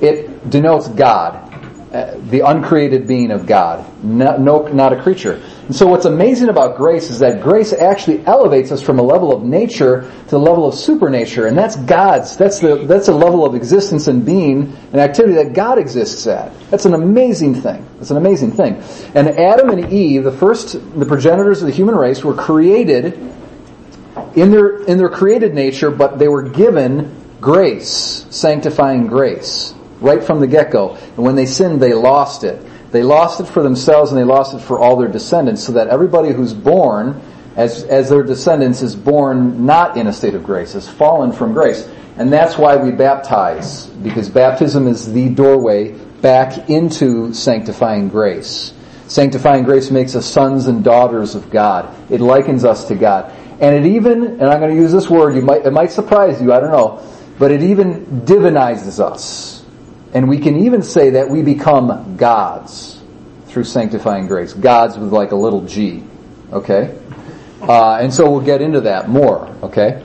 [0.00, 1.48] it denotes God.
[1.90, 5.42] Uh, the uncreated being of God, no, no, not a creature.
[5.66, 9.34] And so what's amazing about grace is that grace actually elevates us from a level
[9.34, 12.36] of nature to the level of supernature, and that's God's.
[12.36, 16.52] That's the that's a level of existence and being and activity that God exists at.
[16.70, 17.86] That's an amazing thing.
[17.98, 18.82] That's an amazing thing.
[19.14, 23.14] And Adam and Eve, the first, the progenitors of the human race, were created
[24.34, 30.40] in their in their created nature, but they were given grace, sanctifying grace right from
[30.40, 30.96] the get-go.
[30.96, 32.60] And when they sinned, they lost it.
[32.92, 35.88] They lost it for themselves and they lost it for all their descendants so that
[35.88, 37.20] everybody who's born
[37.56, 41.52] as, as their descendants is born not in a state of grace, is fallen from
[41.52, 41.88] grace.
[42.16, 48.74] And that's why we baptize, because baptism is the doorway back into sanctifying grace.
[49.08, 51.94] Sanctifying grace makes us sons and daughters of God.
[52.10, 53.32] It likens us to God.
[53.60, 56.40] And it even, and I'm going to use this word, you might, it might surprise
[56.42, 57.02] you, I don't know,
[57.38, 59.61] but it even divinizes us.
[60.14, 63.00] And we can even say that we become gods
[63.46, 64.52] through sanctifying grace.
[64.52, 66.02] Gods with like a little g.
[66.52, 66.98] Okay?
[67.62, 69.46] Uh, and so we'll get into that more.
[69.62, 70.02] Okay?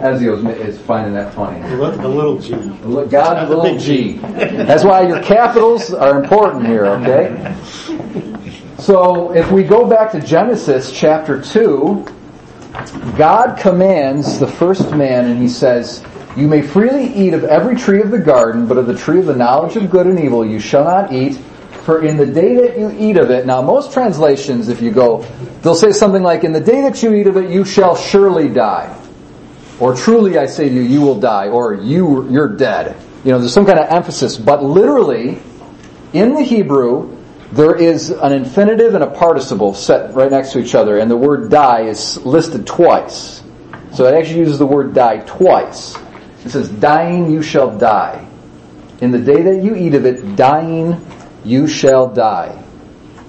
[0.00, 1.60] Ezio is finding that funny.
[1.68, 2.52] The little G.
[3.10, 4.14] God the little g.
[4.14, 7.54] That's why your capitals are important here, okay?
[8.78, 12.06] So if we go back to Genesis chapter 2,
[13.18, 16.02] God commands the first man and he says,
[16.36, 19.26] You may freely eat of every tree of the garden, but of the tree of
[19.26, 21.36] the knowledge of good and evil you shall not eat,
[21.84, 25.22] for in the day that you eat of it, now most translations, if you go,
[25.62, 28.48] they'll say something like, In the day that you eat of it, you shall surely
[28.48, 28.96] die.
[29.80, 32.96] Or truly I say to you, you will die, or you, you're dead.
[33.24, 35.40] You know, there's some kind of emphasis, but literally,
[36.12, 37.16] in the Hebrew,
[37.52, 41.16] there is an infinitive and a participle set right next to each other, and the
[41.16, 43.42] word die is listed twice.
[43.92, 45.96] So it actually uses the word die twice.
[46.44, 48.26] It says, dying you shall die.
[49.00, 51.04] In the day that you eat of it, dying
[51.44, 52.62] you shall die.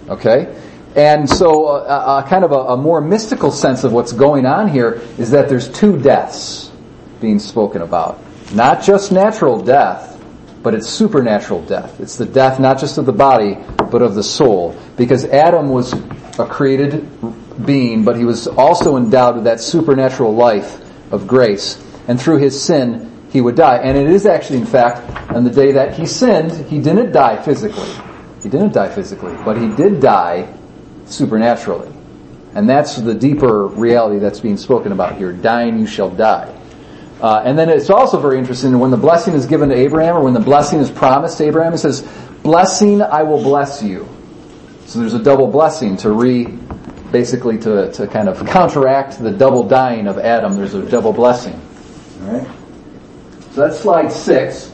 [0.10, 0.58] Okay?
[0.96, 4.68] And so a, a kind of a, a more mystical sense of what's going on
[4.68, 6.72] here is that there's two deaths
[7.22, 8.20] being spoken about.
[8.54, 10.22] Not just natural death,
[10.62, 12.00] but it's supernatural death.
[12.00, 13.58] It's the death not just of the body,
[13.90, 14.78] but of the soul.
[14.98, 17.08] Because Adam was a created
[17.66, 20.82] being, but he was also endowed with that supernatural life
[21.12, 21.82] of grace.
[22.08, 23.78] And through his sin, he would die.
[23.78, 27.42] And it is actually, in fact, on the day that he sinned, he didn't die
[27.42, 27.90] physically.
[28.44, 30.52] He didn't die physically, but he did die
[31.06, 31.92] supernaturally.
[32.54, 35.32] And that's the deeper reality that's being spoken about here.
[35.32, 36.58] Dying, you shall die.
[37.22, 40.24] Uh, and then it's also very interesting when the blessing is given to Abraham or
[40.24, 42.02] when the blessing is promised to Abraham, it says,
[42.42, 44.10] blessing, I will bless you.
[44.86, 46.46] So there's a double blessing to re,
[47.12, 50.58] basically to, to kind of counteract the double dying of Adam.
[50.58, 51.62] There's a double blessing.
[53.52, 54.72] So that's slide six.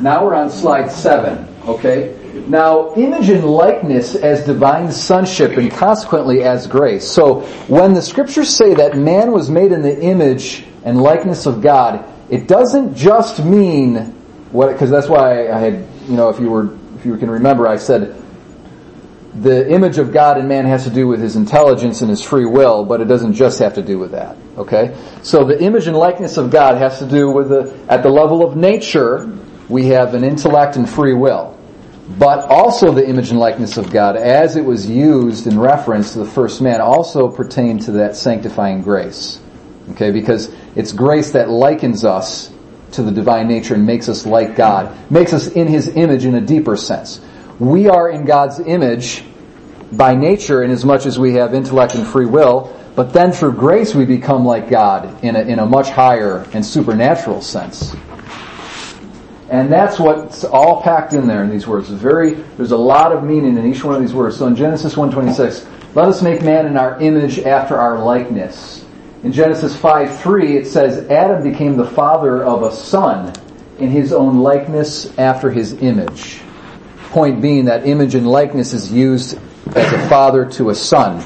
[0.00, 1.46] Now we're on slide seven.
[1.66, 2.14] Okay?
[2.46, 7.06] Now, image and likeness as divine sonship and consequently as grace.
[7.06, 11.60] So, when the scriptures say that man was made in the image and likeness of
[11.60, 13.96] God, it doesn't just mean
[14.52, 17.66] what, because that's why I had, you know, if you were, if you can remember,
[17.66, 18.14] I said
[19.34, 22.46] the image of God in man has to do with his intelligence and his free
[22.46, 24.36] will, but it doesn't just have to do with that.
[24.56, 24.96] Okay?
[25.22, 28.42] So the image and likeness of God has to do with the, at the level
[28.42, 29.30] of nature,
[29.68, 31.56] we have an intellect and free will.
[32.18, 36.20] But also the image and likeness of God, as it was used in reference to
[36.20, 39.40] the first man, also pertained to that sanctifying grace.
[39.90, 42.50] Okay, because it's grace that likens us
[42.92, 46.34] to the divine nature and makes us like God, makes us in His image in
[46.34, 47.20] a deeper sense.
[47.58, 49.24] We are in God's image
[49.90, 53.54] by nature in as much as we have intellect and free will, but then through
[53.54, 57.96] grace we become like God in a, in a much higher and supernatural sense.
[59.50, 61.88] And that's what's all packed in there in these words.
[61.88, 64.36] Very, there's a lot of meaning in each one of these words.
[64.36, 68.84] So in Genesis 1.26, let us make man in our image after our likeness.
[69.24, 73.32] In Genesis 5.3, it says, Adam became the father of a son
[73.78, 76.40] in his own likeness after his image.
[77.10, 79.38] Point being that image and likeness is used
[79.74, 81.24] as a father to a son.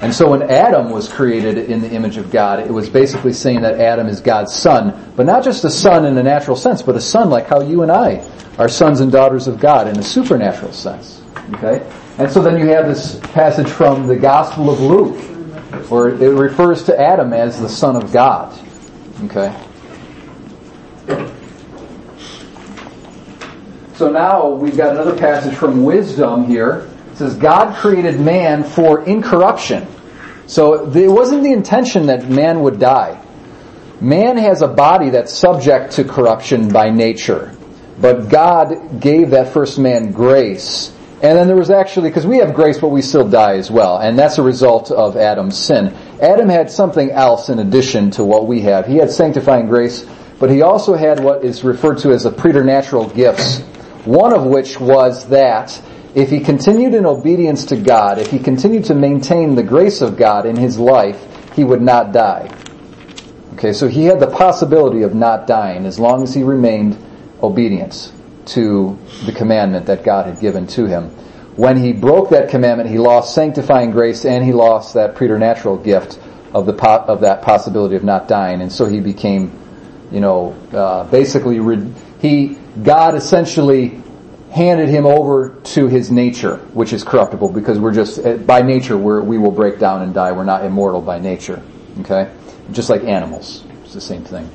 [0.00, 3.62] And so when Adam was created in the image of God, it was basically saying
[3.62, 6.94] that Adam is God's son, but not just a son in a natural sense, but
[6.94, 8.28] a son like how you and I
[8.58, 11.22] are sons and daughters of God in a supernatural sense.
[11.54, 11.88] Okay?
[12.18, 15.16] And so then you have this passage from the Gospel of Luke,
[15.90, 18.52] where it refers to Adam as the son of God.
[19.24, 19.54] Okay?
[23.94, 26.90] So now we've got another passage from Wisdom here.
[27.12, 29.86] It says, God created man for incorruption.
[30.46, 33.22] So it wasn't the intention that man would die.
[34.00, 37.56] Man has a body that's subject to corruption by nature.
[38.00, 40.92] But God gave that first man grace.
[41.22, 43.98] And then there was actually, because we have grace, but we still die as well.
[43.98, 45.94] And that's a result of Adam's sin.
[46.20, 48.86] Adam had something else in addition to what we have.
[48.86, 50.04] He had sanctifying grace,
[50.40, 53.62] but he also had what is referred to as the preternatural gifts.
[54.04, 55.80] One of which was that
[56.14, 60.16] if he continued in obedience to God, if he continued to maintain the grace of
[60.16, 61.20] God in his life,
[61.54, 62.50] he would not die.
[63.54, 66.98] Okay, so he had the possibility of not dying as long as he remained
[67.42, 68.12] obedient
[68.46, 71.10] to the commandment that God had given to him.
[71.56, 76.18] When he broke that commandment, he lost sanctifying grace and he lost that preternatural gift
[76.52, 79.52] of the of that possibility of not dying, and so he became,
[80.12, 81.58] you know, uh, basically
[82.20, 84.00] he God essentially
[84.50, 89.38] handed him over to his nature, which is corruptible, because we're just by nature we
[89.38, 90.32] will break down and die.
[90.32, 91.62] We're not immortal by nature.
[92.00, 92.32] Okay,
[92.72, 94.50] just like animals, it's the same thing.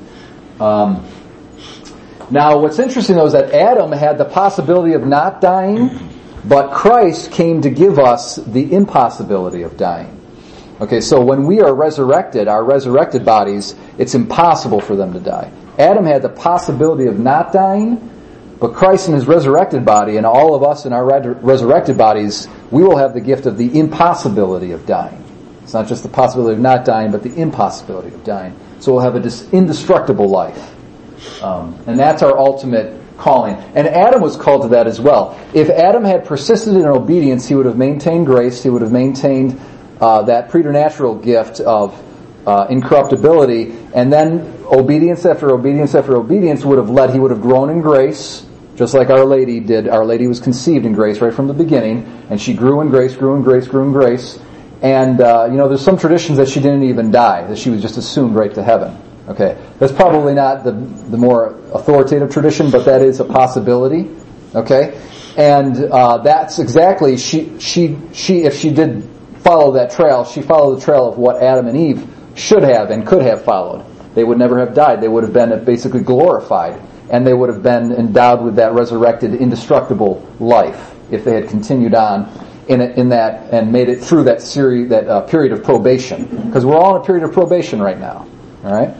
[0.58, 1.06] Um,
[2.30, 6.10] now, what's interesting though is that Adam had the possibility of not dying,
[6.44, 10.19] but Christ came to give us the impossibility of dying.
[10.80, 15.52] Okay, so when we are resurrected, our resurrected bodies, it's impossible for them to die.
[15.78, 18.10] Adam had the possibility of not dying,
[18.58, 22.82] but Christ in his resurrected body and all of us in our resurrected bodies, we
[22.82, 25.22] will have the gift of the impossibility of dying.
[25.62, 28.58] It's not just the possibility of not dying, but the impossibility of dying.
[28.80, 30.74] So we'll have an indestructible life.
[31.42, 33.54] Um, and that's our ultimate calling.
[33.74, 35.38] And Adam was called to that as well.
[35.52, 39.60] If Adam had persisted in obedience, he would have maintained grace, he would have maintained
[40.00, 42.00] uh, that preternatural gift of
[42.46, 47.42] uh, incorruptibility, and then obedience after obedience after obedience would have led, he would have
[47.42, 48.46] grown in grace,
[48.76, 49.88] just like Our Lady did.
[49.88, 53.14] Our Lady was conceived in grace right from the beginning, and she grew in grace,
[53.14, 54.38] grew in grace, grew in grace.
[54.82, 57.82] And uh, you know, there's some traditions that she didn't even die; that she was
[57.82, 58.96] just assumed right to heaven.
[59.28, 64.08] Okay, that's probably not the the more authoritative tradition, but that is a possibility.
[64.54, 64.98] Okay,
[65.36, 69.06] and uh, that's exactly she she she if she did
[69.42, 73.06] follow that trail, she followed the trail of what Adam and Eve should have and
[73.06, 73.84] could have followed.
[74.14, 75.00] They would never have died.
[75.00, 76.80] They would have been basically glorified,
[77.10, 81.94] and they would have been endowed with that resurrected, indestructible life if they had continued
[81.94, 82.30] on
[82.68, 86.26] in, in that and made it through that series, that uh, period of probation.
[86.46, 88.28] Because we're all in a period of probation right now.
[88.64, 88.94] All right.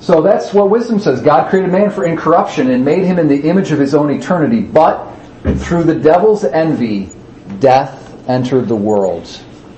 [0.00, 1.20] So that's what wisdom says.
[1.20, 4.62] God created man for incorruption and made him in the image of his own eternity.
[4.62, 5.14] But
[5.58, 7.10] through the devil's envy,
[7.58, 9.26] death entered the world.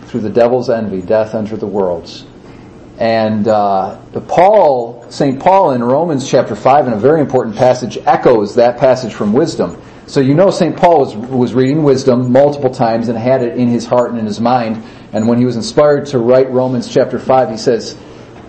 [0.07, 2.11] Through the devil's envy, death entered the world.
[2.99, 5.41] And uh, Paul, St.
[5.41, 9.81] Paul in Romans chapter 5, in a very important passage, echoes that passage from wisdom.
[10.07, 10.77] So you know St.
[10.77, 14.27] Paul was, was reading wisdom multiple times and had it in his heart and in
[14.27, 14.85] his mind.
[15.13, 17.97] And when he was inspired to write Romans chapter 5, he says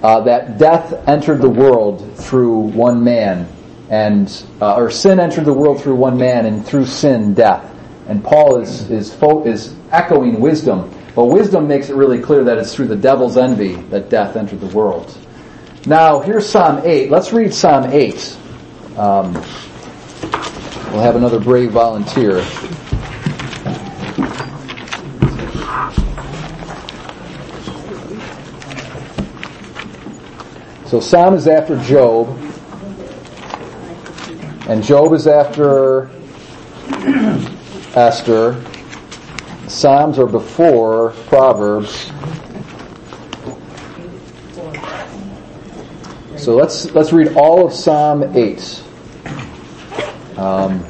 [0.03, 3.47] uh, that death entered the world through one man,
[3.89, 7.73] and uh, or sin entered the world through one man, and through sin, death.
[8.07, 12.75] And Paul is is is echoing wisdom, but wisdom makes it really clear that it's
[12.75, 15.17] through the devil's envy that death entered the world.
[15.85, 17.09] Now here's Psalm eight.
[17.09, 18.37] Let's read Psalm eight.
[18.97, 19.33] Um,
[20.91, 22.43] we'll have another brave volunteer.
[30.87, 32.37] So Psalm is after Job,
[34.67, 36.11] and Job is after
[37.95, 38.63] Esther.
[39.67, 42.11] Psalms are before Proverbs.
[46.37, 48.83] So let's let's read all of Psalm eight.
[50.37, 50.85] Um,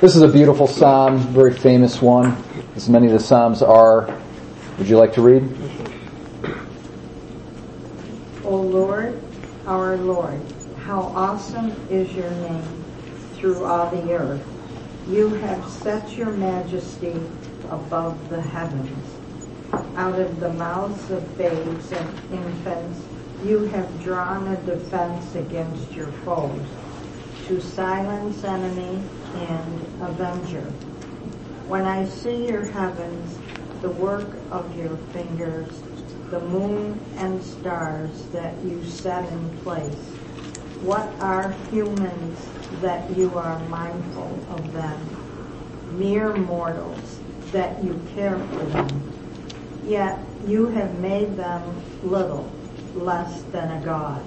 [0.00, 2.36] this is a beautiful psalm, very famous one,
[2.76, 4.14] as many of the psalms are.
[4.78, 5.42] Would you like to read?
[8.44, 9.20] O Lord,
[9.66, 10.40] our Lord,
[10.84, 12.84] how awesome is your name
[13.34, 14.51] through all the earth.
[15.08, 17.20] You have set your majesty
[17.70, 19.04] above the heavens.
[19.96, 23.00] Out of the mouths of babes and infants,
[23.44, 26.60] you have drawn a defense against your foes,
[27.48, 29.02] to silence enemy
[29.34, 30.70] and avenger.
[31.66, 33.38] When I see your heavens,
[33.80, 35.82] the work of your fingers,
[36.30, 39.98] the moon and stars that you set in place,
[40.82, 42.38] what are humans
[42.80, 45.98] that you are mindful of them?
[45.98, 47.20] Mere mortals
[47.52, 49.12] that you care for them.
[49.84, 51.62] Yet you have made them
[52.02, 52.50] little,
[52.94, 54.22] less than a god.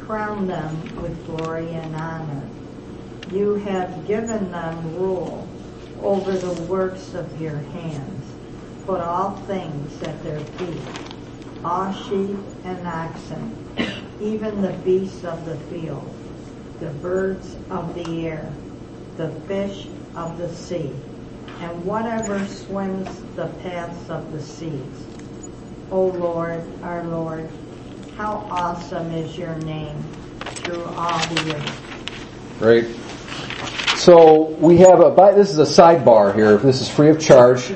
[0.00, 2.42] Crown them with glory and honor.
[3.32, 5.48] You have given them rule
[6.02, 8.32] over the works of your hands.
[8.84, 10.80] Put all things at their feet,
[11.64, 13.56] all sheep and oxen,
[14.20, 16.12] even the beasts of the field,
[16.82, 18.52] the birds of the air,
[19.16, 20.90] the fish of the sea,
[21.60, 25.06] and whatever swims the paths of the seas.
[25.92, 27.48] O Lord, our Lord,
[28.16, 29.96] how awesome is your name
[30.40, 32.56] through all the earth.
[32.58, 32.96] Great.
[33.96, 37.70] So we have a, this is a sidebar here, this is free of charge,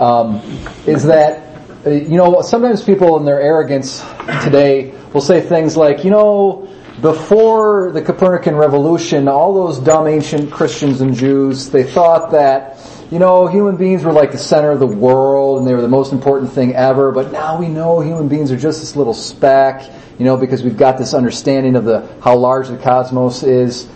[0.00, 0.40] um,
[0.88, 4.04] is that, uh, you know, sometimes people in their arrogance
[4.42, 6.66] today will say things like, you know,
[7.00, 12.78] before the Copernican revolution, all those dumb ancient Christians and Jews, they thought that,
[13.10, 15.88] you know, human beings were like the center of the world and they were the
[15.88, 19.90] most important thing ever, but now we know human beings are just this little speck,
[20.18, 23.88] you know, because we've got this understanding of the, how large the cosmos is.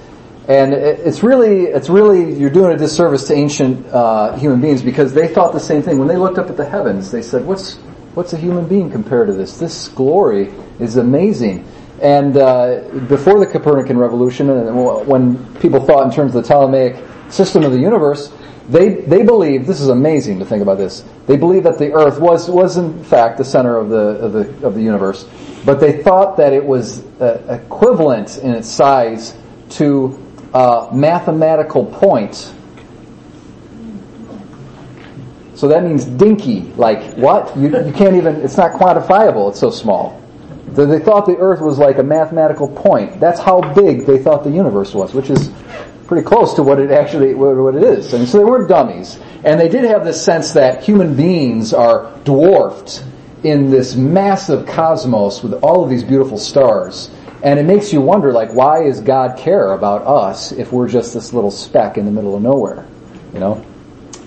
[0.48, 5.14] And it's really, it's really, you're doing a disservice to ancient uh, human beings because
[5.14, 5.98] they thought the same thing.
[5.98, 7.76] When they looked up at the heavens, they said, what's,
[8.14, 9.59] what's a human being compared to this?
[9.59, 11.66] This glory is amazing.
[12.01, 14.49] And uh, before the Copernican revolution,
[15.07, 18.32] when people thought in terms of the Ptolemaic system of the universe,
[18.68, 21.05] they they believed this is amazing to think about this.
[21.26, 24.66] They believed that the Earth was was in fact the center of the of the
[24.66, 25.28] of the universe,
[25.64, 29.36] but they thought that it was uh, equivalent in its size
[29.70, 30.18] to
[30.55, 32.55] a mathematical point.
[35.55, 36.62] So that means dinky.
[36.76, 37.57] Like what?
[37.57, 38.36] You, you can't even.
[38.36, 39.51] It's not quantifiable.
[39.51, 40.24] It's so small.
[40.75, 43.20] They thought the Earth was like a mathematical point.
[43.20, 45.51] That's how big they thought the universe was, which is
[46.07, 48.12] pretty close to what it actually what it is.
[48.12, 52.12] Mean, so they weren't dummies, and they did have this sense that human beings are
[52.25, 53.05] dwarfed
[53.45, 57.11] in this massive cosmos with all of these beautiful stars,
[57.45, 61.12] And it makes you wonder, like, why does God care about us if we're just
[61.12, 62.87] this little speck in the middle of nowhere?
[63.35, 63.64] You know?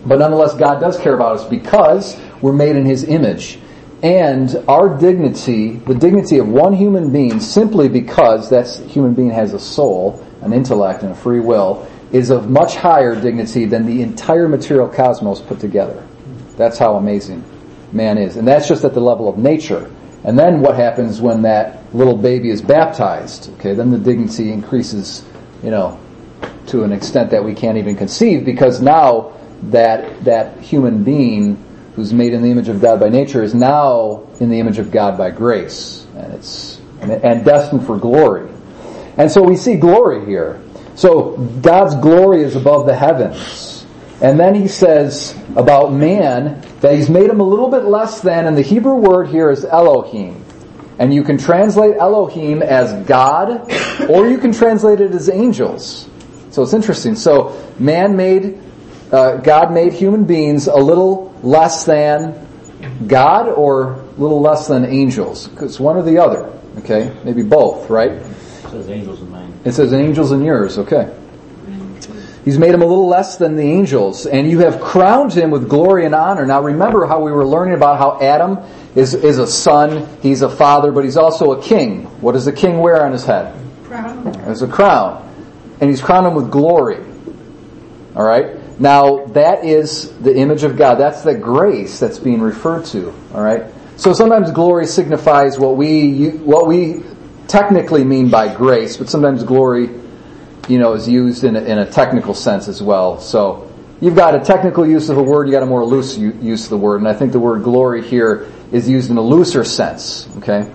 [0.05, 3.57] But nonetheless, God does care about us because we're made in His image.
[4.03, 9.53] And our dignity, the dignity of one human being, simply because that human being has
[9.53, 14.01] a soul, an intellect, and a free will, is of much higher dignity than the
[14.01, 16.05] entire material cosmos put together.
[16.57, 17.43] That's how amazing
[17.91, 18.37] man is.
[18.37, 19.91] And that's just at the level of nature.
[20.23, 23.51] And then what happens when that little baby is baptized?
[23.55, 25.25] Okay, then the dignity increases,
[25.63, 25.99] you know,
[26.67, 29.33] to an extent that we can't even conceive because now
[29.63, 31.63] that that human being
[31.97, 34.91] who's made in the image of God by nature is now in the image of
[34.91, 36.05] God by grace.
[36.15, 38.49] And it's and destined for glory.
[39.17, 40.61] And so we see glory here.
[40.95, 43.85] So God's glory is above the heavens.
[44.21, 48.45] And then he says about man that he's made him a little bit less than,
[48.45, 50.43] and the Hebrew word here is Elohim.
[50.99, 53.71] And you can translate Elohim as God,
[54.07, 56.09] or you can translate it as angels.
[56.51, 57.15] So it's interesting.
[57.15, 58.59] So man made,
[59.11, 62.47] uh, God made human beings a little less than
[63.07, 65.49] God or a little less than angels.
[65.61, 66.53] It's one or the other.
[66.79, 67.15] Okay?
[67.23, 68.11] Maybe both, right?
[68.11, 69.53] It says angels in mine.
[69.65, 70.77] It says angels in yours.
[70.77, 71.13] Okay.
[72.47, 75.67] He's made him a little less than the angels, and you have crowned him with
[75.67, 76.45] glory and honor.
[76.45, 78.59] Now remember how we were learning about how Adam
[78.95, 82.05] is, is a son, he's a father, but he's also a king.
[82.21, 83.53] What does a king wear on his head?
[83.83, 84.27] Crown.
[84.45, 85.25] As a crown.
[85.81, 87.03] And he's crowned him with glory.
[88.15, 88.56] Alright?
[88.79, 90.95] Now, that is the image of God.
[90.95, 93.13] That's the grace that's being referred to.
[93.33, 93.73] Alright?
[93.95, 97.03] So sometimes glory signifies what we, what we
[97.47, 99.89] technically mean by grace, but sometimes glory
[100.67, 103.19] you know, is used in a, in a technical sense as well.
[103.19, 103.71] So
[104.01, 106.69] you've got a technical use of a word, you got a more loose use of
[106.69, 110.27] the word, and I think the word glory here is used in a looser sense.
[110.37, 110.69] Okay,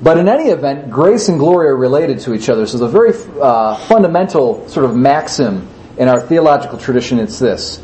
[0.00, 2.66] but in any event, grace and glory are related to each other.
[2.66, 7.82] So the very uh, fundamental sort of maxim in our theological tradition it's this: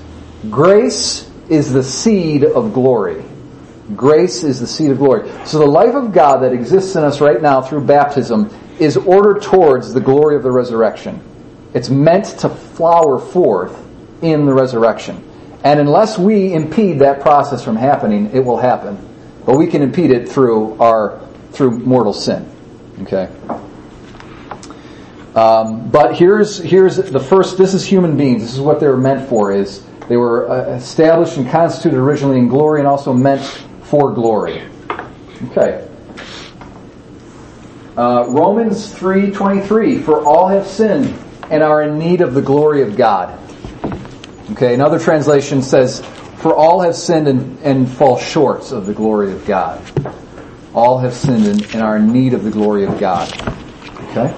[0.51, 3.25] grace is the seed of glory.
[3.97, 5.31] Grace is the seed of glory.
[5.47, 9.43] So the life of God that exists in us right now through baptism is ordered
[9.43, 11.23] towards the glory of the resurrection.
[11.75, 13.77] It's meant to flower forth
[14.23, 15.25] in the resurrection.
[15.65, 18.97] And unless we impede that process from happening, it will happen.
[19.45, 21.21] But we can impede it through our
[21.53, 22.49] through mortal sin.
[23.03, 23.29] Okay.
[25.35, 27.59] Um, but here's here's the first.
[27.59, 28.43] This is human beings.
[28.43, 29.53] This is what they were meant for.
[29.53, 33.43] Is they were uh, established and constituted originally in glory, and also meant
[33.83, 34.63] for glory.
[35.51, 35.87] Okay.
[37.97, 40.01] Uh, Romans three twenty three.
[40.01, 41.17] For all have sinned
[41.51, 43.39] and are in need of the glory of God.
[44.53, 46.01] Okay, another translation says,
[46.39, 49.83] For all have sinned and, and fall short of the glory of God.
[50.75, 53.31] All have sinned and, and are in need of the glory of God.
[54.11, 54.35] Okay?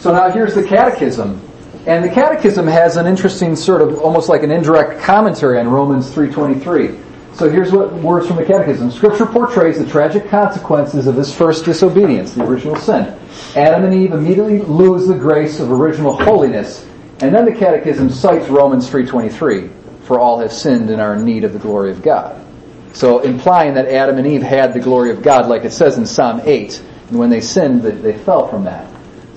[0.00, 1.40] So now here's the catechism.
[1.86, 6.06] And the catechism has an interesting sort of almost like an indirect commentary on Romans
[6.12, 6.98] 323.
[7.34, 8.90] So here's what words from the Catechism.
[8.90, 13.16] Scripture portrays the tragic consequences of this first disobedience, the original sin.
[13.54, 16.86] Adam and Eve immediately lose the grace of original holiness,
[17.20, 19.70] and then the Catechism cites Romans 3.23,
[20.02, 22.44] for all have sinned and are in need of the glory of God.
[22.92, 26.06] So implying that Adam and Eve had the glory of God, like it says in
[26.06, 28.86] Psalm 8, and when they sinned, they fell from that.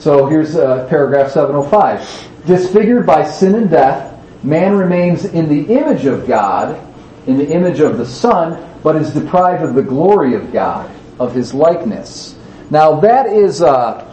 [0.04, 2.46] So here's uh, paragraph 705.
[2.46, 6.78] Disfigured by sin and death, man remains in the image of God,
[7.26, 11.34] in the image of the Son, but is deprived of the glory of God, of
[11.34, 12.36] His likeness.
[12.70, 14.06] Now that is a,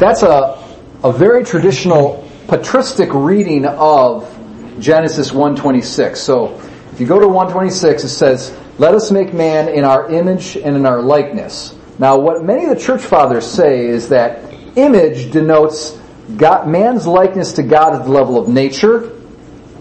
[0.00, 0.60] that's a,
[1.04, 4.28] a very traditional patristic reading of
[4.80, 6.18] Genesis 126.
[6.18, 10.56] So if you go to 126, it says, let us make man in our image
[10.56, 11.72] and in our likeness.
[12.00, 15.98] Now what many of the church fathers say is that image denotes
[16.36, 19.12] God, man's likeness to God at the level of nature,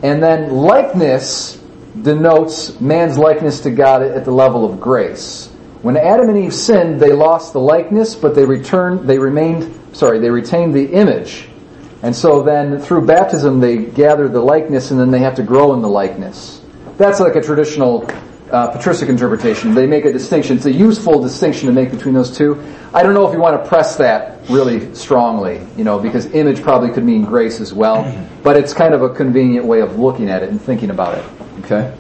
[0.04, 1.62] and then likeness
[2.02, 5.48] denotes man's likeness to God at the level of grace.
[5.82, 10.20] When Adam and Eve sinned, they lost the likeness, but they returned, they remained, sorry,
[10.20, 11.48] they retained the image.
[12.02, 15.74] And so then through baptism they gather the likeness and then they have to grow
[15.74, 16.62] in the likeness.
[16.98, 18.08] That's like a traditional
[18.52, 19.74] uh, patristic interpretation.
[19.74, 20.58] They make a distinction.
[20.58, 22.62] It's a useful distinction to make between those two.
[22.94, 26.62] I don't know if you want to press that really strongly, you know, because image
[26.62, 28.04] probably could mean grace as well,
[28.44, 31.26] but it's kind of a convenient way of looking at it and thinking about it.
[31.60, 31.96] Okay?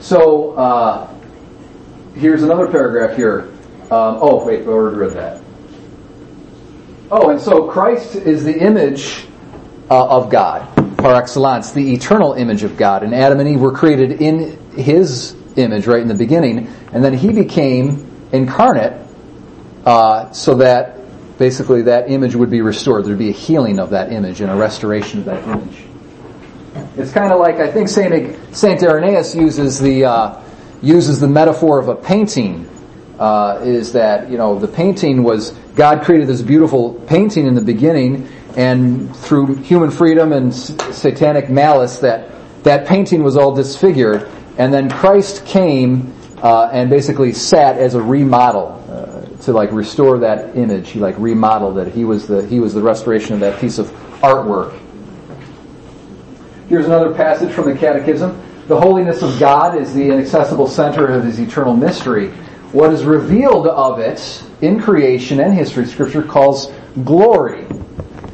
[0.00, 1.12] So, uh,
[2.14, 3.52] here's another paragraph here.
[3.84, 5.42] Um, oh, wait, I already read that.
[7.10, 9.26] Oh, and so Christ is the image
[9.90, 10.73] uh, of God,
[11.04, 13.02] par excellence, the eternal image of God.
[13.02, 17.12] And Adam and Eve were created in His image right in the beginning, and then
[17.12, 19.06] He became incarnate,
[19.84, 20.98] uh, so that
[21.36, 23.04] basically that image would be restored.
[23.04, 25.84] There'd be a healing of that image and a restoration of that image.
[26.96, 30.42] It's kind of like I think Saint Saint Irenaeus uses the uh,
[30.80, 32.70] uses the metaphor of a painting.
[33.18, 37.60] Uh, is that you know the painting was God created this beautiful painting in the
[37.60, 38.26] beginning,
[38.56, 42.30] and through human freedom and satanic malice, that
[42.62, 44.28] that painting was all disfigured,
[44.58, 50.18] and then Christ came uh, and basically sat as a remodel uh, to like restore
[50.20, 50.90] that image.
[50.90, 51.92] He like remodeled it.
[51.92, 53.90] He was the he was the restoration of that piece of
[54.20, 54.78] artwork.
[56.68, 58.40] Here's another passage from the Catechism.
[58.68, 62.30] The holiness of God is the inaccessible center of His eternal mystery.
[62.72, 66.72] What is revealed of it in creation and history, Scripture calls
[67.04, 67.66] glory,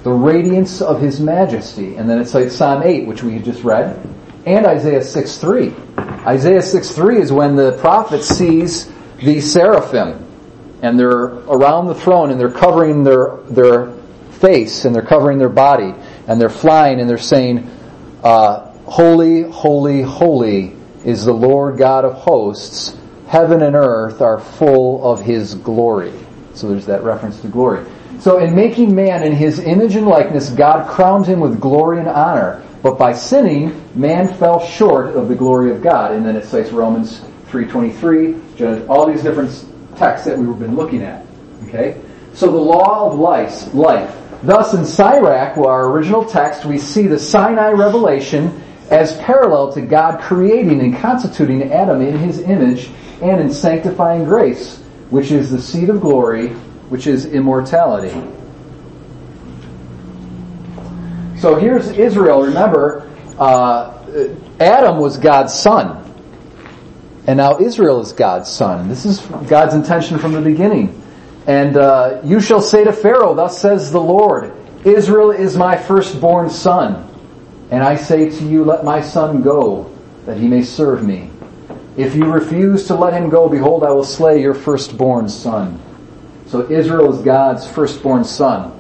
[0.03, 1.97] the radiance of His majesty.
[1.97, 4.01] And then it cites Psalm 8, which we just read,
[4.47, 6.27] and Isaiah 6.3.
[6.27, 8.91] Isaiah 6.3 is when the prophet sees
[9.23, 10.27] the seraphim,
[10.83, 13.93] and they're around the throne, and they're covering their, their
[14.41, 15.95] face, and they're covering their body,
[16.27, 17.69] and they're flying, and they're saying,
[18.23, 20.75] uh, Holy, holy, holy
[21.05, 22.97] is the Lord God of hosts.
[23.29, 26.13] Heaven and earth are full of His glory.
[26.55, 27.87] So there's that reference to glory.
[28.21, 32.09] So in making man in His image and likeness, God crowned him with glory and
[32.09, 32.63] honor.
[32.83, 36.13] But by sinning, man fell short of the glory of God.
[36.13, 39.67] And then it cites Romans 3.23, all these different
[39.97, 41.25] texts that we've been looking at.
[41.65, 42.01] Okay?
[42.35, 44.17] So the law of life, life.
[44.43, 50.21] Thus in Sirach, our original text, we see the Sinai revelation as parallel to God
[50.21, 52.91] creating and constituting Adam in his image
[53.23, 54.79] and in sanctifying grace,
[55.11, 56.55] which is the seed of glory,
[56.91, 58.11] which is immortality.
[61.39, 62.43] So here's Israel.
[62.43, 63.97] Remember, uh,
[64.61, 65.97] Adam was God's son.
[67.27, 68.89] And now Israel is God's son.
[68.89, 71.01] This is God's intention from the beginning.
[71.47, 74.53] And uh, you shall say to Pharaoh, Thus says the Lord,
[74.85, 77.07] Israel is my firstborn son.
[77.71, 81.31] And I say to you, Let my son go, that he may serve me.
[81.97, 85.81] If you refuse to let him go, behold, I will slay your firstborn son.
[86.51, 88.77] So Israel is God's firstborn son.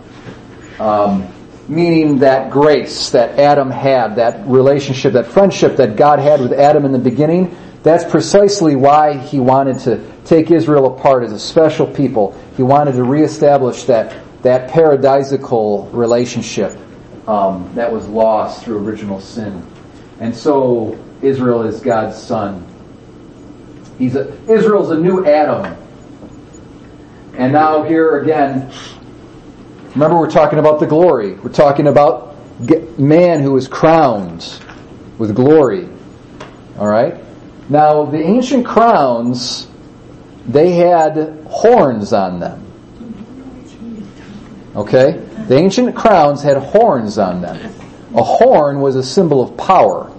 [0.80, 1.32] Um,
[1.68, 6.84] meaning that grace that Adam had, that relationship, that friendship that God had with Adam
[6.84, 11.86] in the beginning, that's precisely why he wanted to take Israel apart as a special
[11.86, 12.36] people.
[12.56, 16.76] He wanted to reestablish that, that paradisical relationship
[17.28, 19.64] um, that was lost through original sin.
[20.18, 22.66] And so Israel is God's son.
[23.96, 25.79] He's a, Israel's a new Adam.
[27.34, 28.72] And now here again,
[29.94, 31.34] remember we're talking about the glory.
[31.34, 32.36] We're talking about
[32.98, 34.60] man who is crowned
[35.18, 35.88] with glory.
[36.78, 37.22] Alright?
[37.68, 39.68] Now the ancient crowns,
[40.46, 42.66] they had horns on them.
[44.74, 45.12] Okay?
[45.48, 47.74] The ancient crowns had horns on them.
[48.14, 50.12] A horn was a symbol of power.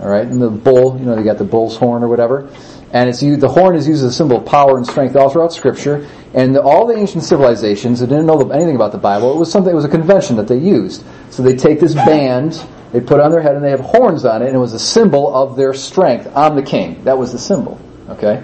[0.00, 0.26] Alright?
[0.26, 2.48] And the bull, you know, you got the bull's horn or whatever.
[2.96, 5.52] And it's the horn is used as a symbol of power and strength all throughout
[5.52, 6.08] Scripture.
[6.32, 9.70] And all the ancient civilizations that didn't know anything about the Bible, it was something,
[9.70, 11.04] it was a convention that they used.
[11.28, 14.40] So they take this band, they put on their head, and they have horns on
[14.40, 16.32] it, and it was a symbol of their strength.
[16.34, 17.04] I'm the king.
[17.04, 17.78] That was the symbol.
[18.08, 18.42] Okay?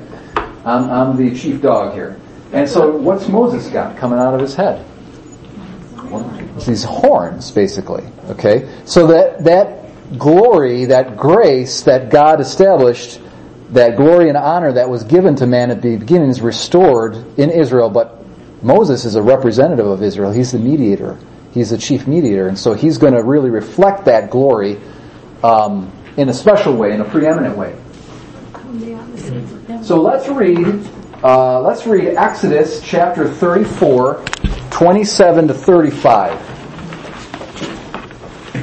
[0.66, 2.20] I'm, I'm the chief dog here.
[2.52, 4.84] And so what's Moses got coming out of his head?
[6.56, 8.04] It's these horns, basically.
[8.26, 8.70] Okay?
[8.84, 13.18] So that, that glory, that grace that God established
[13.72, 17.50] that glory and honor that was given to man at the beginning is restored in
[17.50, 18.22] Israel, but
[18.62, 20.30] Moses is a representative of Israel.
[20.30, 21.18] He's the mediator.
[21.52, 24.78] He's the chief mediator, and so he's going to really reflect that glory
[25.42, 27.76] um, in a special way, in a preeminent way.
[29.82, 30.86] So let's read.
[31.24, 34.24] Uh, let's read Exodus chapter 34,
[34.70, 36.52] 27 to 35.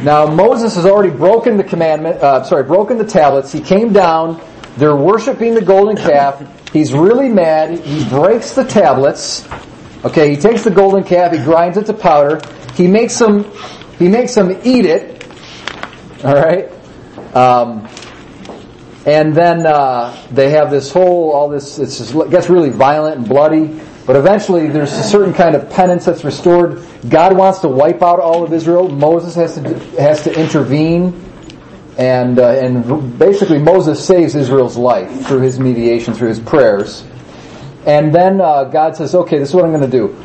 [0.03, 2.17] Now Moses has already broken the commandment.
[2.17, 3.51] Uh, sorry, broken the tablets.
[3.51, 4.41] He came down
[4.79, 6.71] they're worshiping the golden calf.
[6.71, 7.79] He's really mad.
[7.79, 9.47] He breaks the tablets.
[10.05, 12.39] Okay, he takes the golden calf, he grinds it to powder.
[12.75, 13.51] He makes them,
[13.97, 15.27] he makes them eat it.
[16.23, 16.71] Alright?
[17.35, 17.87] Um,
[19.05, 23.27] and then uh, they have this whole, all this, just, it gets really violent and
[23.27, 23.81] bloody.
[24.05, 26.85] But eventually there's a certain kind of penance that's restored.
[27.09, 28.87] God wants to wipe out all of Israel.
[28.87, 29.61] Moses has to,
[30.01, 31.28] has to intervene
[31.99, 37.05] and uh, and basically Moses saves Israel's life through his mediation, through his prayers.
[37.85, 40.17] And then uh, God says, "Okay, this is what I'm going to do.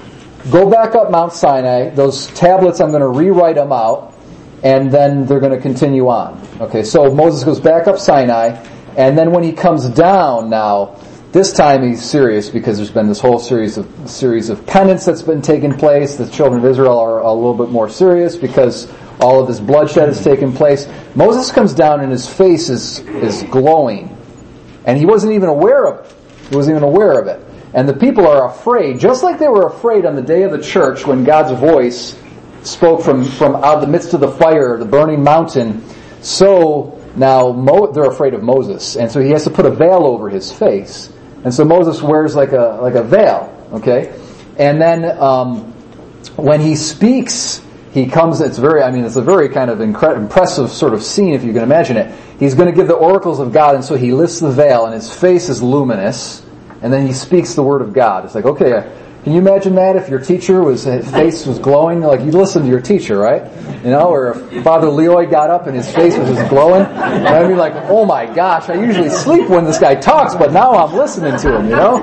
[0.53, 1.91] Go back up Mount Sinai.
[1.91, 4.14] Those tablets, I'm going to rewrite them out,
[4.62, 8.64] and then they're going to continue on." Okay, so Moses goes back up Sinai,
[8.97, 10.97] and then when he comes down now,
[11.33, 15.22] this time he's serious because there's been this whole series of series of penance that's
[15.22, 16.14] been taking place.
[16.14, 18.89] The children of Israel are a little bit more serious because
[19.21, 20.89] all of this bloodshed has taken place.
[21.15, 24.17] Moses comes down and his face is is glowing,
[24.85, 26.15] and he wasn't even aware of it.
[26.51, 27.41] He wasn't even aware of it.
[27.75, 30.62] And the people are afraid, just like they were afraid on the day of the
[30.62, 32.17] church when God's voice
[32.62, 35.85] spoke from, from out of the midst of the fire, the burning mountain.
[36.23, 38.97] So now Mo, they're afraid of Moses.
[38.97, 41.12] And so he has to put a veil over his face.
[41.43, 44.19] And so Moses wears like a, like a veil, okay?
[44.57, 45.73] And then, um,
[46.37, 47.61] when he speaks,
[47.95, 51.03] he comes, it's very, I mean, it's a very kind of incre- impressive sort of
[51.03, 52.12] scene if you can imagine it.
[52.40, 54.92] He's going to give the oracles of God, and so he lifts the veil, and
[54.92, 56.45] his face is luminous,
[56.82, 58.24] and then he speaks the word of God.
[58.24, 58.92] It's like, okay,
[59.22, 62.01] can you imagine that if your teacher was, his face was glowing?
[62.01, 63.45] Like, you listen to your teacher, right?
[63.84, 66.82] You know, or if Father Leroy got up and his face was just glowing.
[66.82, 70.72] I'd be like, oh my gosh, I usually sleep when this guy talks, but now
[70.72, 72.01] I'm listening to him, you know?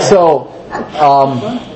[0.00, 0.48] So,
[0.98, 1.75] um,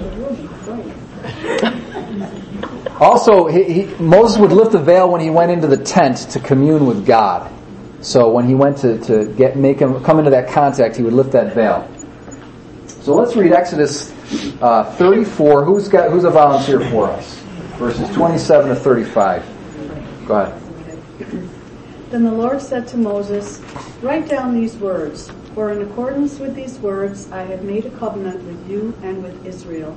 [3.01, 6.39] also, he, he, Moses would lift the veil when he went into the tent to
[6.39, 7.51] commune with God.
[8.03, 11.15] So when he went to, to get make him come into that contact, he would
[11.15, 11.89] lift that veil.
[12.87, 14.13] So let's read Exodus
[14.61, 15.65] uh, 34.
[15.65, 17.37] Who's got who's a volunteer for us?
[17.79, 20.27] Verses 27 to 35.
[20.27, 20.63] Go ahead.
[22.11, 23.61] Then the Lord said to Moses,
[24.03, 28.43] Write down these words, for in accordance with these words I have made a covenant
[28.45, 29.97] with you and with Israel.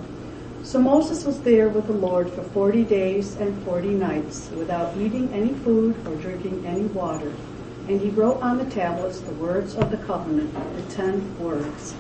[0.64, 5.30] So Moses was there with the Lord for forty days and forty nights, without eating
[5.34, 7.32] any food or drinking any water.
[7.89, 11.93] And he wrote on the tablets the words of the covenant, the ten words.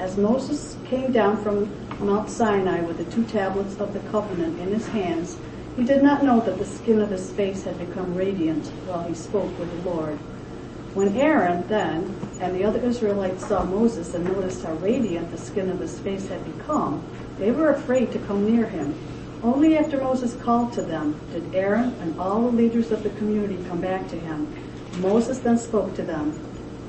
[0.00, 4.68] As Moses came down from Mount Sinai with the two tablets of the covenant in
[4.74, 5.38] his hands,
[5.76, 9.14] he did not know that the skin of his face had become radiant while he
[9.14, 10.18] spoke with the Lord.
[10.96, 15.68] When Aaron then and the other Israelites saw Moses and noticed how radiant the skin
[15.68, 17.04] of his face had become,
[17.38, 18.94] they were afraid to come near him.
[19.42, 23.62] Only after Moses called to them did Aaron and all the leaders of the community
[23.68, 24.48] come back to him.
[25.02, 26.32] Moses then spoke to them.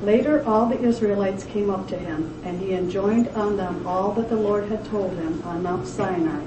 [0.01, 4.29] Later all the Israelites came up to him, and he enjoined on them all that
[4.29, 6.45] the Lord had told him on Mount Sinai.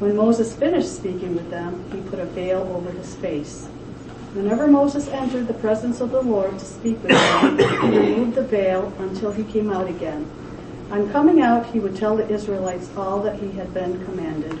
[0.00, 3.68] When Moses finished speaking with them, he put a veil over his face.
[4.32, 8.42] Whenever Moses entered the presence of the Lord to speak with him, he removed the
[8.42, 10.30] veil until he came out again.
[10.92, 14.58] On coming out, he would tell the Israelites all that he had been commanded.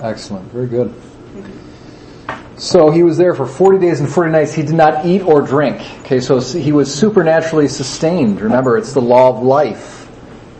[0.00, 0.50] Excellent.
[0.50, 0.92] Very good.
[2.56, 4.52] So he was there for 40 days and 40 nights.
[4.52, 5.80] He did not eat or drink.
[6.00, 8.40] Okay, so he was supernaturally sustained.
[8.40, 10.08] Remember, it's the law of life.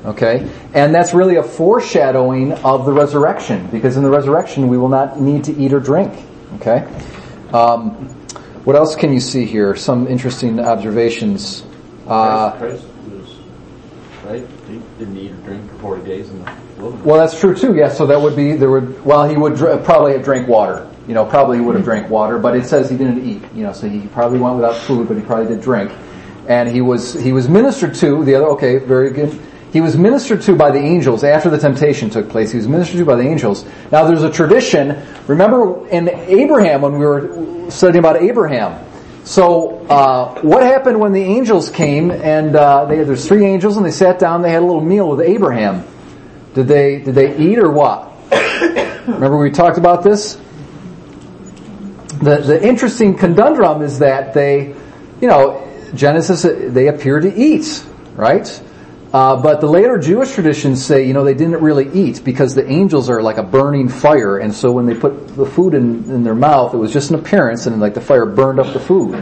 [0.04, 0.48] Okay?
[0.72, 5.20] And that's really a foreshadowing of the resurrection, because in the resurrection we will not
[5.20, 6.12] need to eat or drink.
[6.56, 6.86] Okay?
[7.54, 8.08] Um,
[8.64, 9.74] what else can you see here?
[9.76, 11.64] Some interesting observations.
[12.06, 12.84] Uh, Christ
[14.30, 14.46] right?
[14.68, 17.04] He didn't eat or drink for 40 days in the wilderness.
[17.04, 17.74] well, that's true too.
[17.74, 19.04] Yes, so that would be there would.
[19.04, 20.88] Well, he would dr- probably have drank water.
[21.08, 23.42] You know, probably he would have drank water, but it says he didn't eat.
[23.54, 25.92] You know, so he probably went without food, but he probably did drink.
[26.48, 28.24] And he was he was ministered to.
[28.24, 29.40] The other, okay, very good.
[29.72, 32.50] He was ministered to by the angels after the temptation took place.
[32.50, 33.64] He was ministered to by the angels.
[33.92, 35.06] Now there's a tradition.
[35.28, 38.84] Remember in Abraham when we were studying about Abraham.
[39.24, 43.86] So uh, what happened when the angels came and uh, they, there's three angels and
[43.86, 44.42] they sat down.
[44.42, 45.86] They had a little meal with Abraham.
[46.54, 48.10] Did they did they eat or what?
[49.06, 50.34] Remember we talked about this.
[52.18, 54.74] The the interesting conundrum is that they,
[55.20, 55.64] you know,
[55.94, 57.84] Genesis they appear to eat,
[58.16, 58.60] right?
[59.12, 62.68] Uh, but the later Jewish traditions say, you know, they didn't really eat because the
[62.70, 66.22] angels are like a burning fire, and so when they put the food in, in
[66.22, 69.14] their mouth, it was just an appearance, and like the fire burned up the food.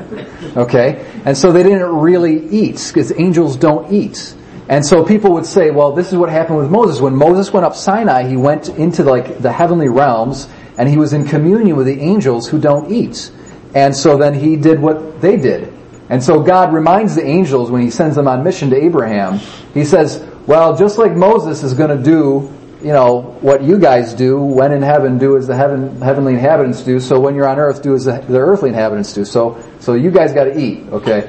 [0.57, 4.34] Okay, and so they didn't really eat because angels don't eat.
[4.68, 7.01] And so people would say, well, this is what happened with Moses.
[7.01, 11.14] When Moses went up Sinai, he went into like the heavenly realms, and he was
[11.14, 13.30] in communion with the angels who don't eat.
[13.74, 15.72] And so then he did what they did.
[16.11, 19.39] And so God reminds the angels when he sends them on mission to Abraham,
[19.75, 22.51] he says, well, just like Moses is going to do,
[22.81, 26.83] you know, what you guys do, when in heaven do as the heaven, heavenly inhabitants
[26.83, 29.25] do, so when you're on earth do as the, the earthly inhabitants do.
[29.27, 31.29] So, so you guys got to eat, okay?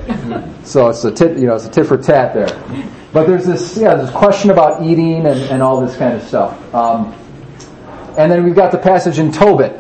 [0.63, 2.47] so it's a tit, you know, it's a tit for tat there.
[3.11, 6.73] But there's this, yeah, this question about eating and, and all this kind of stuff.
[6.73, 7.13] Um,
[8.17, 9.73] and then we've got the passage in Tobit,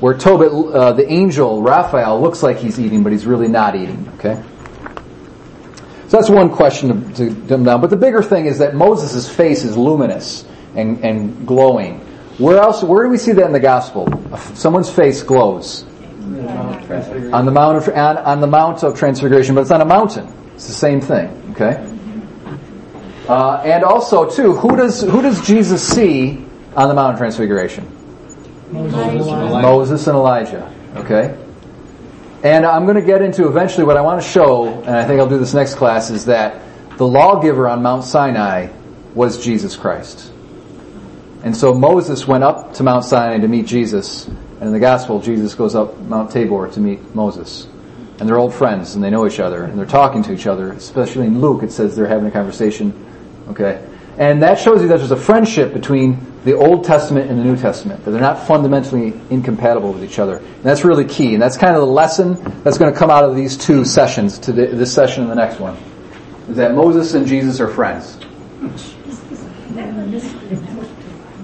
[0.00, 4.10] where Tobit, uh, the angel, Raphael, looks like he's eating, but he's really not eating,
[4.18, 4.42] okay?
[6.08, 7.80] So that's one question to, dumb down.
[7.80, 10.44] But the bigger thing is that Moses' face is luminous
[10.74, 12.00] and, and glowing.
[12.38, 14.06] Where else, where do we see that in the gospel?
[14.54, 15.84] Someone's face glows.
[17.32, 20.32] On the mount of, on, on the mount of transfiguration, but it's on a mountain.
[20.54, 21.92] It's the same thing, okay?
[23.28, 26.44] Uh, and also, too, who does who does Jesus see
[26.76, 27.95] on the Mount of Transfiguration?
[28.70, 30.72] Moses and Elijah.
[30.96, 31.36] Okay?
[32.42, 35.20] And I'm going to get into eventually what I want to show, and I think
[35.20, 36.62] I'll do this next class, is that
[36.96, 38.68] the lawgiver on Mount Sinai
[39.14, 40.32] was Jesus Christ.
[41.42, 45.20] And so Moses went up to Mount Sinai to meet Jesus, and in the gospel,
[45.20, 47.66] Jesus goes up Mount Tabor to meet Moses.
[48.18, 50.72] And they're old friends, and they know each other, and they're talking to each other.
[50.72, 52.92] Especially in Luke, it says they're having a conversation.
[53.48, 53.86] Okay?
[54.18, 57.56] And that shows you that there's a friendship between the Old Testament and the New
[57.56, 60.36] Testament, that they're not fundamentally incompatible with each other.
[60.36, 61.34] And that's really key.
[61.34, 64.38] And that's kind of the lesson that's going to come out of these two sessions,
[64.38, 65.76] to the, this session and the next one,
[66.48, 68.16] is that Moses and Jesus are friends.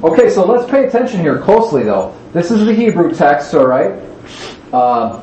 [0.04, 2.16] Okay, so let's pay attention here closely, though.
[2.32, 4.00] This is the Hebrew text, all right?
[4.72, 5.20] Uh,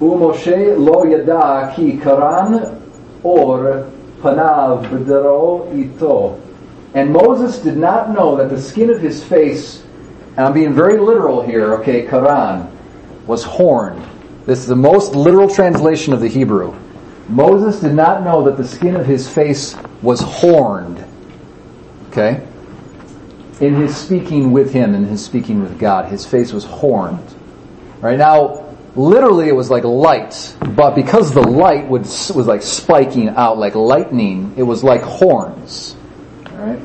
[0.00, 2.82] Umoshe lo yada ki karan
[3.22, 3.88] or
[4.22, 6.49] panav b'daro ito.
[6.94, 9.82] And Moses did not know that the skin of his face,
[10.36, 12.70] and I'm being very literal here, okay, karan,
[13.26, 14.04] was horned.
[14.46, 16.74] This is the most literal translation of the Hebrew.
[17.28, 21.04] Moses did not know that the skin of his face was horned.
[22.08, 22.44] Okay?
[23.60, 27.34] In his speaking with him, in his speaking with God, his face was horned.
[28.00, 33.28] Right now, literally it was like light, but because the light was, was like spiking
[33.28, 35.94] out like lightning, it was like horns.
[36.60, 36.82] Alright?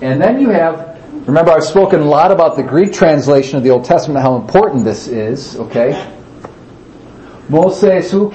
[0.00, 0.98] And then you have,
[1.28, 4.84] remember I've spoken a lot about the Greek translation of the Old Testament, how important
[4.84, 6.10] this is, okay?
[7.50, 8.34] Mose suk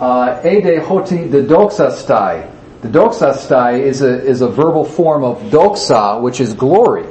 [0.00, 2.50] uh, ede hoti de doxastai.
[2.82, 7.06] The doxastai is a, is a verbal form of doxa, which is glory.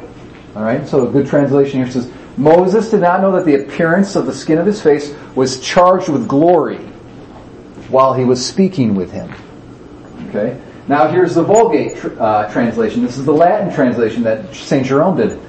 [0.56, 4.28] Alright, so a good translation here says, Moses did not know that the appearance of
[4.28, 6.78] the skin of his face was charged with glory
[7.90, 9.34] while he was speaking with him.
[10.30, 10.60] Okay?
[10.88, 13.04] Now here's the Vulgate tr- uh, translation.
[13.04, 14.86] This is the Latin translation that St.
[14.86, 15.40] Jerome did.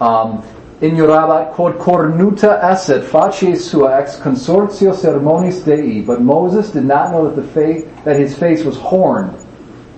[0.00, 0.44] Um,
[0.80, 7.28] Ignorabat quod cornuta esset facies sua ex consortio sermonis Dei, but Moses did not know
[7.28, 9.38] that the face, that his face was horned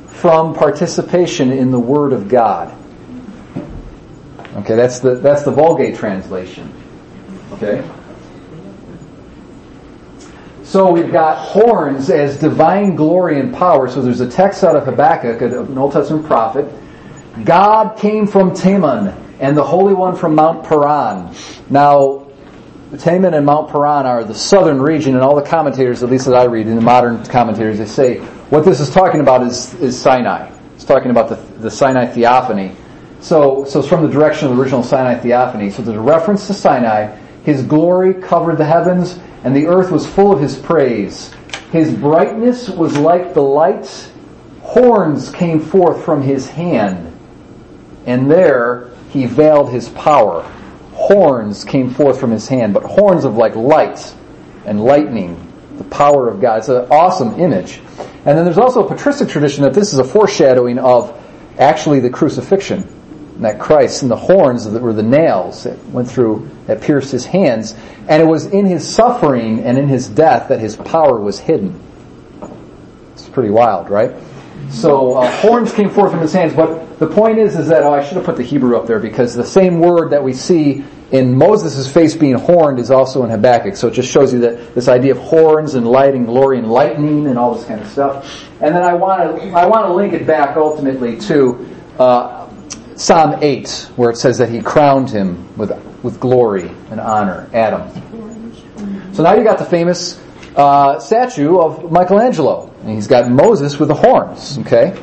[0.06, 2.76] from participation in the Word of God.
[4.58, 6.72] Okay, that's the that's the Vulgate translation.
[7.52, 7.82] Okay.
[10.66, 13.88] So we've got horns as divine glory and power.
[13.88, 16.68] So there's a text out of Habakkuk, an Old Testament prophet.
[17.44, 21.32] God came from Teman, and the Holy One from Mount Paran.
[21.70, 22.26] Now,
[22.94, 26.34] Teman and Mount Paran are the southern region, and all the commentators, at least that
[26.34, 28.18] I read in the modern commentators, they say
[28.50, 30.52] what this is talking about is, is Sinai.
[30.74, 32.74] It's talking about the, the Sinai theophany.
[33.20, 35.70] So, so it's from the direction of the original Sinai theophany.
[35.70, 37.16] So there's a reference to Sinai.
[37.46, 41.32] His glory covered the heavens, and the earth was full of his praise.
[41.70, 44.10] His brightness was like the light.
[44.62, 47.16] Horns came forth from his hand,
[48.04, 50.42] and there he veiled his power.
[50.94, 54.12] Horns came forth from his hand, but horns of like light
[54.64, 55.40] and lightning,
[55.78, 56.58] the power of God.
[56.58, 57.80] It's an awesome image.
[58.24, 61.16] And then there's also a patristic tradition that this is a foreshadowing of
[61.60, 62.95] actually the crucifixion
[63.42, 67.24] that Christ and the horns that were the nails that went through, that pierced his
[67.24, 67.74] hands.
[68.08, 71.80] And it was in his suffering and in his death that his power was hidden.
[73.12, 74.14] It's pretty wild, right?
[74.70, 77.92] So uh, horns came forth from his hands, but the point is, is that oh,
[77.92, 80.84] I should have put the Hebrew up there because the same word that we see
[81.12, 83.76] in Moses' face being horned is also in Habakkuk.
[83.76, 86.68] So it just shows you that this idea of horns and light and glory and
[86.70, 88.48] lightning and all this kind of stuff.
[88.60, 92.45] And then I want to I want to link it back ultimately to uh,
[92.96, 95.70] Psalm 8, where it says that he crowned him with,
[96.02, 97.90] with glory and honor, Adam.
[99.14, 100.20] So now you got the famous
[100.56, 102.72] uh, statue of Michelangelo.
[102.80, 104.98] And he's got Moses with the horns, okay?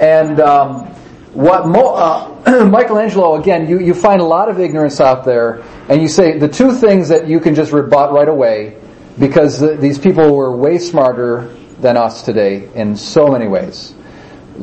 [0.00, 0.86] And um,
[1.32, 6.02] what Mo, uh, Michelangelo, again, you, you find a lot of ignorance out there, and
[6.02, 8.76] you say the two things that you can just rebut right away,
[9.18, 13.94] because the, these people were way smarter than us today in so many ways.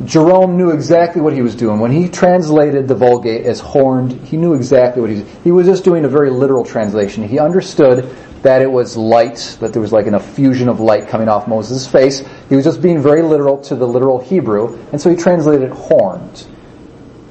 [0.04, 1.80] Jerome knew exactly what he was doing.
[1.80, 5.68] When he translated the Vulgate as horned, he knew exactly what he was He was
[5.68, 7.26] just doing a very literal translation.
[7.28, 11.30] He understood that it was light, that there was like an effusion of light coming
[11.30, 12.24] off Moses' face.
[12.50, 16.46] He was just being very literal to the literal Hebrew, and so he translated horned.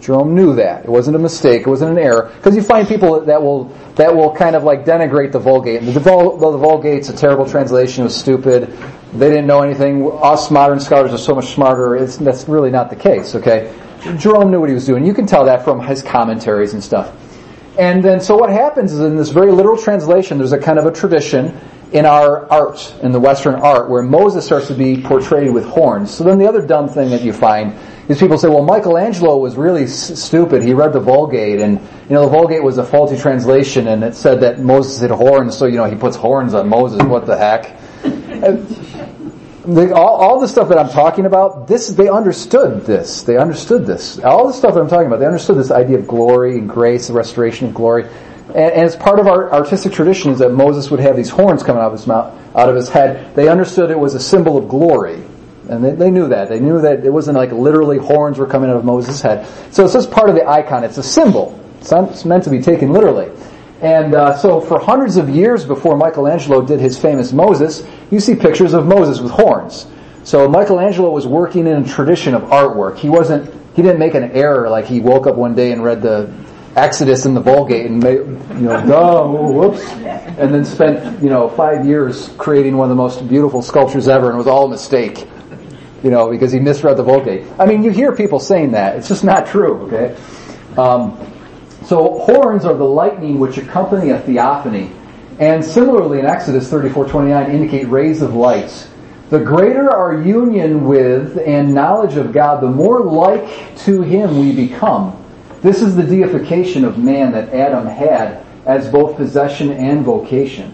[0.01, 0.85] Jerome knew that.
[0.85, 1.63] It wasn't a mistake.
[1.63, 2.31] It wasn't an error.
[2.37, 5.83] Because you find people that will that will kind of like denigrate the Vulgate.
[5.83, 8.03] The, Vul- the Vulgate's a terrible translation.
[8.03, 8.77] It was stupid.
[9.15, 10.11] They didn't know anything.
[10.23, 11.97] Us modern scholars are so much smarter.
[11.97, 13.35] It's, that's really not the case.
[13.35, 13.73] Okay,
[14.19, 15.07] Jerome knew what he was doing.
[15.07, 17.15] You can tell that from his commentaries and stuff.
[17.79, 20.87] And then, so what happens is in this very literal translation, there's a kind of
[20.87, 21.59] a tradition
[21.93, 26.13] in our art, in the Western art, where Moses starts to be portrayed with horns.
[26.13, 27.75] So then the other dumb thing that you find
[28.09, 30.63] is people say, well, Michelangelo was really s- stupid.
[30.63, 34.15] He read the Vulgate, and you know the Vulgate was a faulty translation, and it
[34.17, 37.01] said that Moses had horns, so you know he puts horns on Moses.
[37.03, 37.77] What the heck?
[39.67, 43.23] The, all, all the stuff that I'm talking about, this they understood this.
[43.23, 44.19] They understood this.
[44.19, 47.07] All the stuff that I'm talking about, they understood this idea of glory and grace,
[47.09, 48.05] the restoration of glory.
[48.49, 51.63] And, and it's part of our artistic tradition is that Moses would have these horns
[51.63, 53.35] coming out of his mouth, out of his head.
[53.35, 55.23] They understood it was a symbol of glory.
[55.71, 56.51] And they, they knew that.
[56.51, 59.47] They knew that it wasn't like literally horns were coming out of Moses' head.
[59.73, 60.85] So it's just part of the icon.
[60.85, 61.59] It's a symbol.
[61.81, 63.31] It's, not, it's meant to be taken literally.
[63.81, 68.35] And uh, so for hundreds of years before Michelangelo did his famous Moses, you see
[68.35, 69.87] pictures of Moses with horns.
[70.23, 72.97] So Michelangelo was working in a tradition of artwork.
[72.97, 76.01] He wasn't, he didn't make an error like he woke up one day and read
[76.01, 76.33] the
[76.77, 81.49] Exodus in the Vulgate and made, you know, duh, whoops, and then spent, you know,
[81.49, 84.71] five years creating one of the most beautiful sculptures ever and it was all a
[84.71, 85.27] mistake.
[86.03, 87.47] You know, because he misread the Vulgate.
[87.59, 88.97] I mean, you hear people saying that.
[88.97, 90.17] It's just not true, okay?
[90.77, 91.17] Um,
[91.85, 94.91] so horns are the lightning which accompany a theophany,
[95.39, 98.89] and similarly in Exodus 34:29 indicate rays of light.
[99.31, 104.53] The greater our union with and knowledge of God, the more like to Him we
[104.53, 105.17] become.
[105.63, 110.73] This is the deification of man that Adam had as both possession and vocation.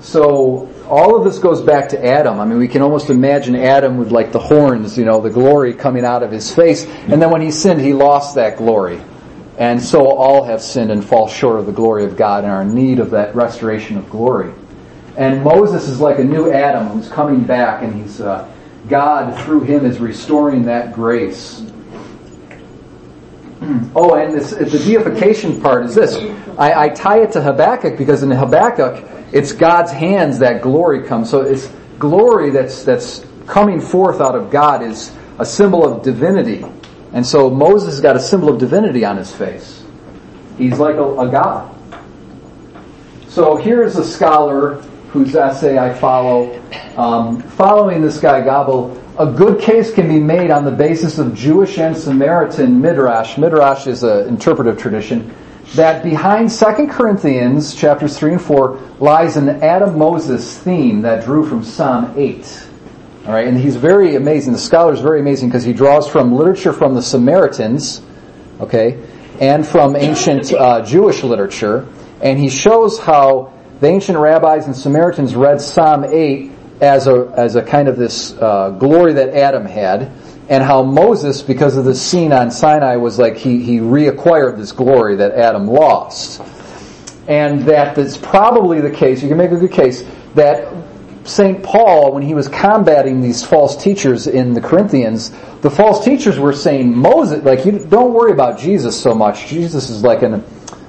[0.00, 2.40] So all of this goes back to Adam.
[2.40, 5.74] I mean, we can almost imagine Adam with like the horns, you know, the glory
[5.74, 9.00] coming out of his face, and then when he sinned, he lost that glory.
[9.58, 12.62] And so all have sinned and fall short of the glory of God and are
[12.62, 14.54] in need of that restoration of glory.
[15.16, 18.48] And Moses is like a new Adam who's coming back and he's, uh,
[18.88, 21.64] God through him is restoring that grace.
[23.96, 26.14] Oh, and this, the deification part is this.
[26.56, 31.28] I, I tie it to Habakkuk because in Habakkuk, it's God's hands that glory comes.
[31.28, 36.64] So it's glory that's, that's coming forth out of God is a symbol of divinity.
[37.12, 39.84] And so Moses has got a symbol of divinity on his face.
[40.56, 41.74] He's like a, a god.
[43.28, 46.60] So here's a scholar whose essay I follow.
[46.96, 51.34] Um, following this guy Gabel, a good case can be made on the basis of
[51.34, 53.38] Jewish and Samaritan midrash.
[53.38, 55.34] Midrash is an interpretive tradition
[55.74, 61.46] that behind 2 Corinthians chapters 3 and 4 lies an Adam Moses theme that drew
[61.46, 62.67] from Psalm 8.
[63.28, 64.54] All right, and he's very amazing.
[64.54, 68.00] The scholar is very amazing because he draws from literature from the Samaritans,
[68.58, 69.06] okay,
[69.38, 71.86] and from ancient uh, Jewish literature,
[72.22, 77.54] and he shows how the ancient rabbis and Samaritans read Psalm 8 as a as
[77.54, 80.10] a kind of this uh, glory that Adam had,
[80.48, 84.72] and how Moses, because of the scene on Sinai, was like he he reacquired this
[84.72, 86.40] glory that Adam lost,
[87.28, 89.22] and that it's probably the case.
[89.22, 90.02] You can make a good case
[90.34, 90.72] that
[91.28, 91.62] St.
[91.62, 96.54] Paul, when he was combating these false teachers in the Corinthians, the false teachers were
[96.54, 99.46] saying Moses, like you don't worry about Jesus so much.
[99.46, 100.42] Jesus is like an,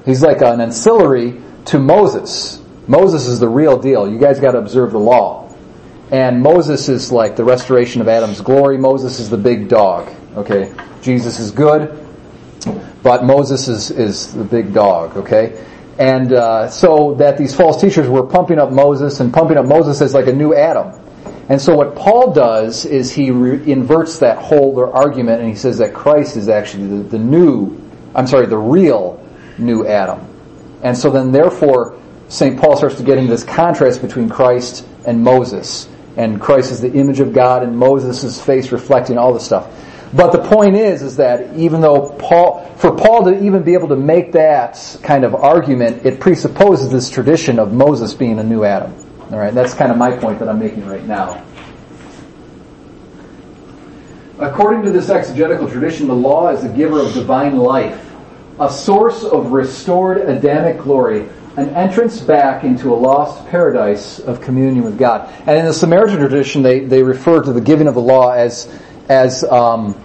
[0.06, 2.62] he's like an ancillary to Moses.
[2.88, 4.10] Moses is the real deal.
[4.10, 5.54] You guys got to observe the law.
[6.10, 8.78] And Moses is like the restoration of Adam's glory.
[8.78, 10.10] Moses is the big dog.
[10.36, 10.74] Okay.
[11.02, 12.08] Jesus is good,
[13.04, 15.18] but Moses is, is the big dog.
[15.18, 15.66] Okay.
[16.00, 20.02] And uh, so that these false teachers were pumping up Moses and pumping up Moses
[20.02, 20.98] as like a new Adam.
[21.50, 25.80] And so what Paul does is he re- inverts that whole argument and he says
[25.80, 27.78] that Christ is actually the, the new,
[28.16, 29.22] I'm sorry, the real
[29.58, 30.26] new Adam.
[30.84, 32.58] And so then therefore St.
[32.60, 35.90] Paul starts to get into this contrast between Christ and Moses.
[36.16, 39.68] And Christ is the image of God and Moses' face reflecting all this stuff.
[40.14, 43.90] But the point is, is that even though Paul, for Paul to even be able
[43.90, 48.64] to make that kind of argument, it presupposes this tradition of Moses being a new
[48.64, 48.94] Adam.
[49.32, 51.46] Alright, that's kind of my point that I'm making right now.
[54.40, 58.10] According to this exegetical tradition, the law is the giver of divine life,
[58.60, 61.28] a source of restored Adamic glory,
[61.58, 65.30] an entrance back into a lost paradise of communion with God.
[65.46, 68.74] And in the Samaritan tradition, they, they refer to the giving of the law as
[69.10, 70.00] as um,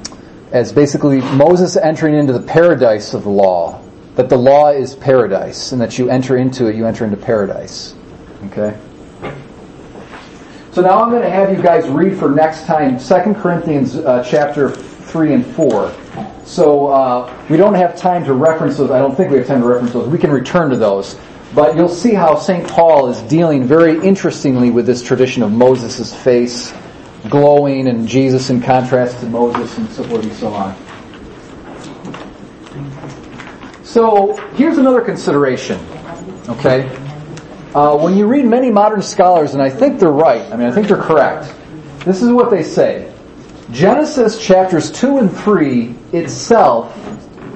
[0.50, 3.80] as basically Moses entering into the paradise of the law.
[4.16, 7.96] That the law is paradise, and that you enter into it, you enter into paradise.
[8.46, 8.78] Okay.
[10.70, 14.24] So now I'm going to have you guys read for next time 2 Corinthians uh,
[14.24, 15.94] chapter three and four.
[16.44, 18.90] So uh, we don't have time to reference those.
[18.90, 20.08] I don't think we have time to reference those.
[20.08, 21.18] We can return to those.
[21.54, 22.68] But you'll see how St.
[22.68, 26.72] Paul is dealing very interestingly with this tradition of Moses' face
[27.28, 30.76] glowing and Jesus in contrast to Moses and so forth and so on.
[33.84, 35.78] So here's another consideration.
[36.48, 36.88] Okay?
[37.74, 40.72] Uh, when you read many modern scholars, and I think they're right, I mean, I
[40.72, 41.52] think they're correct,
[42.04, 43.12] this is what they say.
[43.70, 46.94] Genesis chapters 2 and 3 itself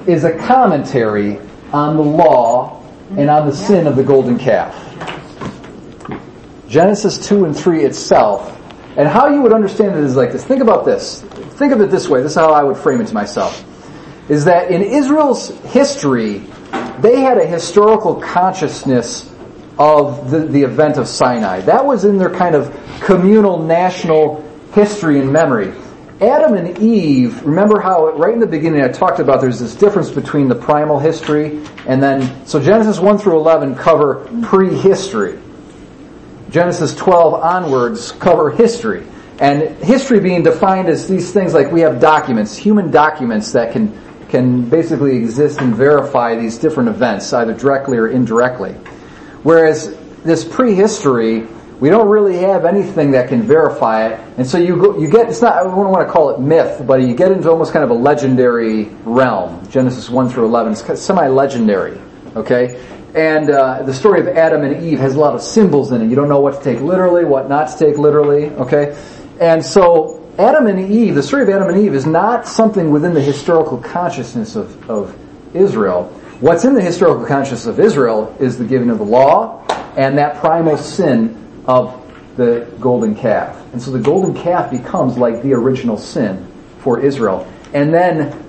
[0.07, 1.39] is a commentary
[1.71, 4.75] on the law and on the sin of the golden calf.
[6.67, 8.58] Genesis 2 and 3 itself.
[8.99, 10.43] And how you would understand it is like this.
[10.43, 11.21] Think about this.
[11.21, 12.21] Think of it this way.
[12.21, 13.63] This is how I would frame it to myself.
[14.27, 16.39] Is that in Israel's history,
[16.99, 19.33] they had a historical consciousness
[19.77, 21.61] of the, the event of Sinai.
[21.61, 24.43] That was in their kind of communal national
[24.73, 25.71] history and memory.
[26.19, 30.11] Adam and Eve, remember how right in the beginning I talked about there's this difference
[30.11, 35.39] between the primal history and then, so Genesis 1 through 11 cover prehistory.
[36.49, 39.05] Genesis 12 onwards cover history.
[39.39, 43.97] And history being defined as these things like we have documents, human documents that can,
[44.27, 48.73] can basically exist and verify these different events, either directly or indirectly.
[49.43, 51.47] Whereas this prehistory,
[51.79, 55.29] we don't really have anything that can verify it, and so you go, you get
[55.29, 57.85] it's not I don't want to call it myth, but you get into almost kind
[57.85, 59.65] of a legendary realm.
[59.69, 61.97] Genesis one through eleven, it's semi-legendary,
[62.35, 62.85] okay.
[63.15, 66.09] And uh, the story of Adam and Eve has a lot of symbols in it.
[66.09, 68.95] You don't know what to take literally, what not to take literally, okay.
[69.39, 73.13] And so Adam and Eve, the story of Adam and Eve, is not something within
[73.13, 75.17] the historical consciousness of, of
[75.53, 76.05] Israel.
[76.39, 79.65] What's in the historical consciousness of Israel is the giving of the law
[79.97, 81.95] and that primal sin of
[82.37, 83.61] the golden calf.
[83.73, 87.51] And so the golden calf becomes like the original sin for Israel.
[87.73, 88.48] And then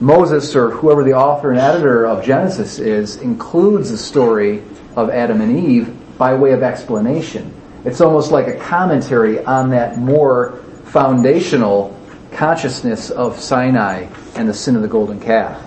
[0.00, 4.62] Moses or whoever the author and editor of Genesis is includes the story
[4.96, 7.54] of Adam and Eve by way of explanation.
[7.84, 11.96] It's almost like a commentary on that more foundational
[12.32, 15.62] consciousness of Sinai and the sin of the golden calf.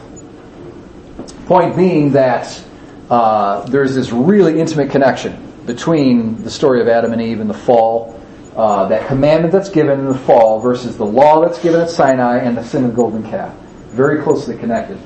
[1.45, 2.63] Point being that
[3.09, 7.53] uh, there's this really intimate connection between the story of Adam and Eve and the
[7.53, 8.19] fall,
[8.55, 12.39] uh, that commandment that's given in the fall versus the law that's given at Sinai
[12.39, 13.55] and the sin of the golden calf.
[13.93, 14.97] Very closely connected.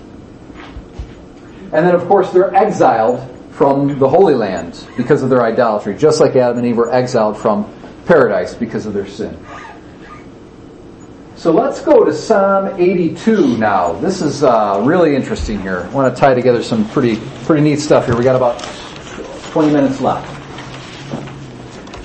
[1.73, 3.19] And then, of course, they're exiled
[3.51, 7.37] from the Holy Land because of their idolatry, just like Adam and Eve were exiled
[7.37, 7.73] from
[8.05, 9.37] paradise because of their sin.
[11.35, 13.93] So let's go to Psalm 82 now.
[13.93, 15.81] This is uh, really interesting here.
[15.81, 18.15] I want to tie together some pretty pretty neat stuff here.
[18.15, 18.59] We got about
[19.51, 20.25] 20 minutes left.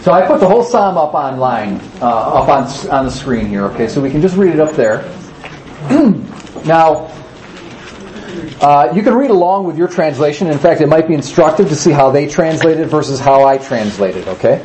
[0.03, 3.67] So I put the whole psalm up online, uh, up on on the screen here.
[3.67, 5.09] Okay, so we can just read it up there.
[6.65, 7.11] now,
[8.61, 10.49] uh, you can read along with your translation.
[10.49, 13.59] In fact, it might be instructive to see how they translate it versus how I
[13.59, 14.29] translate it.
[14.29, 14.65] Okay.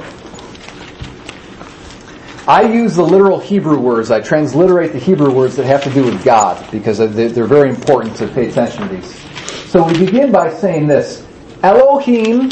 [2.47, 4.09] I use the literal Hebrew words.
[4.09, 8.15] I transliterate the Hebrew words that have to do with God because they're very important
[8.17, 9.69] to pay attention to these.
[9.69, 11.25] So we begin by saying this.
[11.61, 12.51] Elohim,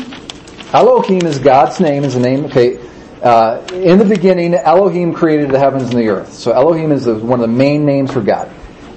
[0.74, 2.78] Elohim is God's name, is the name, okay.
[3.24, 6.34] Uh, in the beginning, Elohim created the heavens and the earth.
[6.34, 8.52] So Elohim is the, one of the main names for God.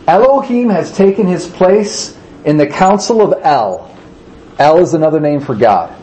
[0.09, 2.17] Elohim has taken his place
[2.47, 3.95] in the council of El.
[4.59, 5.95] El is another name for God.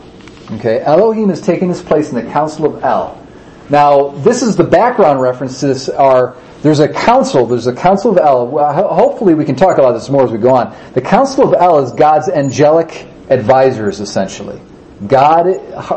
[0.52, 3.20] Okay, Elohim has taken his place in the council of El.
[3.68, 5.88] Now, this is the background reference to this.
[5.88, 7.46] Are there's a council.
[7.46, 8.48] There's a council of El.
[8.94, 10.76] Hopefully, we can talk about this more as we go on.
[10.94, 14.60] The council of El is God's angelic advisors, essentially.
[15.08, 15.46] God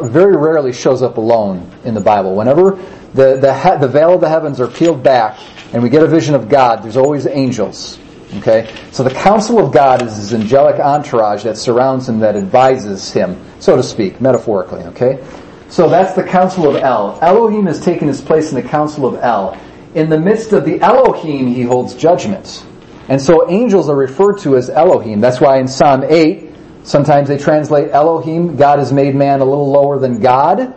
[0.02, 2.36] very rarely shows up alone in the Bible.
[2.36, 2.78] Whenever
[3.14, 5.40] the the, the veil of the heavens are peeled back
[5.74, 8.00] and we get a vision of God, there's always angels.
[8.38, 13.12] Okay, so the council of God is his angelic entourage that surrounds him, that advises
[13.12, 14.84] him, so to speak, metaphorically.
[14.84, 15.24] Okay.
[15.70, 17.20] So that's the Council of El.
[17.22, 19.56] Elohim has taken his place in the Council of El.
[19.94, 22.66] In the midst of the Elohim, he holds judgment.
[23.08, 25.20] And so angels are referred to as Elohim.
[25.22, 29.72] That's why in Psalm 8, sometimes they translate Elohim, God has made man a little
[29.72, 30.74] lower than God.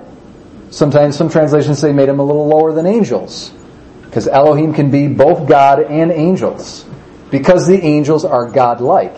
[0.72, 3.52] Sometimes some translations say made him a little lower than angels.
[4.04, 6.86] Because Elohim can be both God and angels.
[7.30, 9.16] Because the angels are God-like.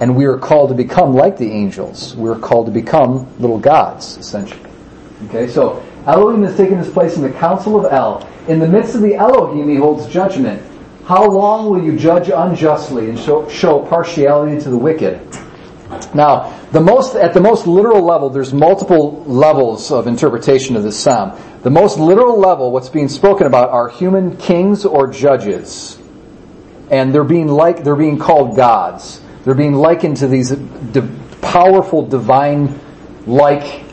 [0.00, 2.16] And we are called to become like the angels.
[2.16, 4.68] We are called to become little gods, essentially.
[5.28, 8.28] Okay, so Elohim has taken his place in the council of El.
[8.48, 10.60] In the midst of the Elohim, he holds judgment.
[11.04, 15.20] How long will you judge unjustly and show, show partiality to the wicked?
[16.14, 20.98] Now, the most, at the most literal level, there's multiple levels of interpretation of this
[20.98, 21.38] psalm.
[21.62, 25.98] The most literal level, what's being spoken about are human kings or judges.
[26.90, 29.20] And they're being like, they're being called gods.
[29.44, 30.54] They're being likened to these
[31.40, 32.78] powerful divine
[33.26, 33.84] like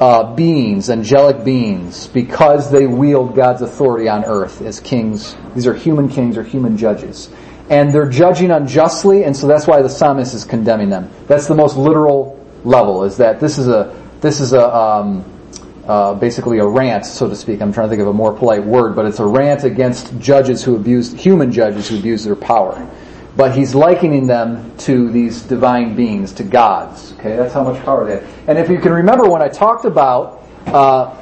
[0.00, 5.36] uh, beings, angelic beings, because they wield God's authority on earth as kings.
[5.54, 7.30] These are human kings or human judges.
[7.70, 11.08] And they're judging unjustly, and so that's why the psalmist is condemning them.
[11.28, 15.24] That's the most literal level, is that this is a, this is a um,
[15.86, 17.62] uh, basically a rant, so to speak.
[17.62, 20.62] I'm trying to think of a more polite word, but it's a rant against judges
[20.62, 22.88] who abuse human judges who abuse their power.
[23.36, 27.12] But he's likening them to these divine beings, to gods.
[27.14, 28.48] Okay, that's how much power they have.
[28.48, 31.14] And if you can remember when I talked about uh,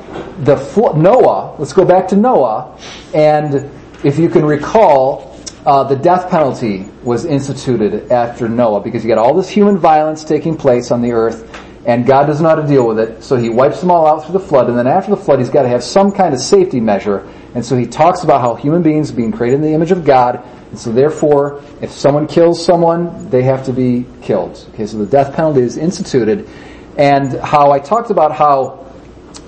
[0.44, 0.56] the
[0.96, 2.78] Noah, let's go back to Noah,
[3.14, 3.70] and
[4.02, 5.27] if you can recall,
[5.66, 10.24] uh, the death penalty was instituted after Noah because you got all this human violence
[10.24, 11.54] taking place on the earth,
[11.84, 14.24] and God doesn't know how to deal with it, so He wipes them all out
[14.24, 16.40] through the flood, and then after the flood, He's got to have some kind of
[16.40, 19.90] safety measure, and so He talks about how human beings being created in the image
[19.90, 24.66] of God, and so therefore, if someone kills someone, they have to be killed.
[24.74, 26.48] Okay, so the death penalty is instituted,
[26.96, 28.86] and how I talked about how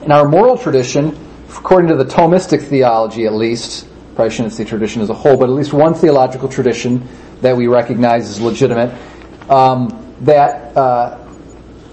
[0.02, 1.16] in our moral tradition,
[1.50, 5.48] according to the Thomistic theology at least, probably shouldn't say tradition as a whole, but
[5.48, 7.06] at least one theological tradition
[7.40, 8.92] that we recognize as legitimate,
[9.50, 11.18] um, that uh,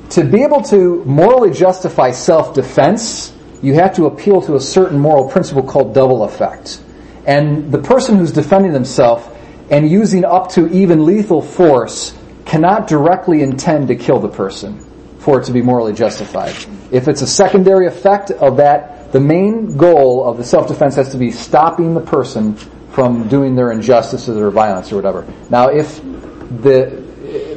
[0.10, 5.30] to be able to morally justify self-defense, you have to appeal to a certain moral
[5.30, 6.82] principle called double effect.
[7.26, 9.28] And the person who's defending themselves
[9.70, 12.16] and using up to even lethal force
[12.46, 14.87] cannot directly intend to kill the person
[15.28, 16.56] for it to be morally justified.
[16.90, 21.18] If it's a secondary effect of that, the main goal of the self-defense has to
[21.18, 25.28] be stopping the person from doing their injustices or violence or whatever.
[25.50, 27.04] Now, if the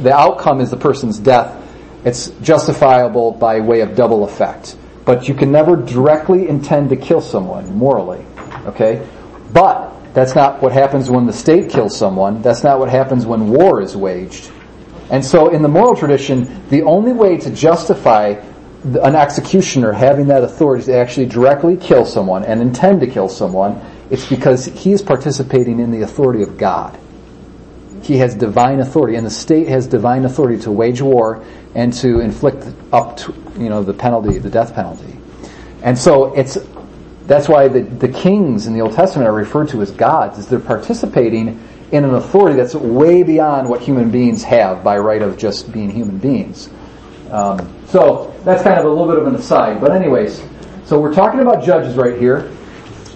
[0.01, 1.65] the outcome is the person's death,
[2.05, 4.77] it's justifiable by way of double effect.
[5.05, 8.27] But you can never directly intend to kill someone morally.
[8.67, 9.07] Okay?
[9.53, 12.43] But that's not what happens when the state kills someone.
[12.43, 14.51] That's not what happens when war is waged.
[15.11, 18.41] And so in the moral tradition, the only way to justify
[18.85, 23.81] an executioner having that authority to actually directly kill someone and intend to kill someone,
[24.11, 26.99] it's because he is participating in the authority of God.
[28.03, 32.21] He has divine authority, and the state has divine authority to wage war and to
[32.21, 35.17] inflict up to, you know, the penalty, the death penalty.
[35.83, 36.57] And so it's,
[37.27, 40.47] that's why the, the kings in the Old Testament are referred to as gods, is
[40.47, 45.37] they're participating in an authority that's way beyond what human beings have by right of
[45.37, 46.71] just being human beings.
[47.31, 49.81] Um, so that's kind of a little bit of an aside.
[49.81, 50.43] But anyways,
[50.85, 52.53] so we're talking about judges right here.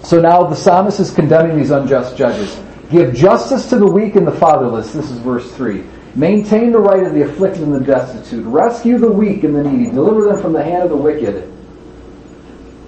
[0.03, 2.59] So now the psalmist is condemning these unjust judges.
[2.91, 4.93] Give justice to the weak and the fatherless.
[4.93, 5.83] This is verse 3.
[6.15, 8.45] Maintain the right of the afflicted and the destitute.
[8.45, 9.91] Rescue the weak and the needy.
[9.91, 11.51] Deliver them from the hand of the wicked.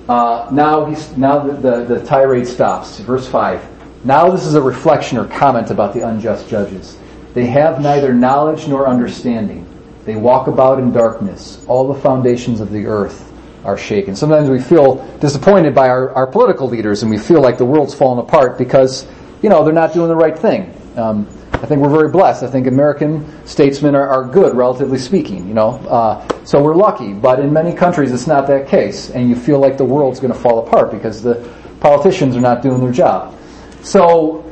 [0.08, 3.00] Uh, now he's, now the, the, the tirade stops.
[3.00, 3.77] Verse 5.
[4.08, 6.98] Now this is a reflection or comment about the unjust judges.
[7.34, 9.68] They have neither knowledge nor understanding.
[10.06, 11.62] They walk about in darkness.
[11.68, 13.30] All the foundations of the earth
[13.66, 14.16] are shaken.
[14.16, 17.94] Sometimes we feel disappointed by our, our political leaders and we feel like the world's
[17.94, 19.06] fallen apart because,
[19.42, 20.74] you know, they're not doing the right thing.
[20.96, 22.44] Um, I think we're very blessed.
[22.44, 25.72] I think American statesmen are, are good, relatively speaking, you know.
[25.86, 29.60] Uh, so we're lucky, but in many countries it's not that case, and you feel
[29.60, 33.34] like the world's going to fall apart because the politicians are not doing their job.
[33.84, 34.44] So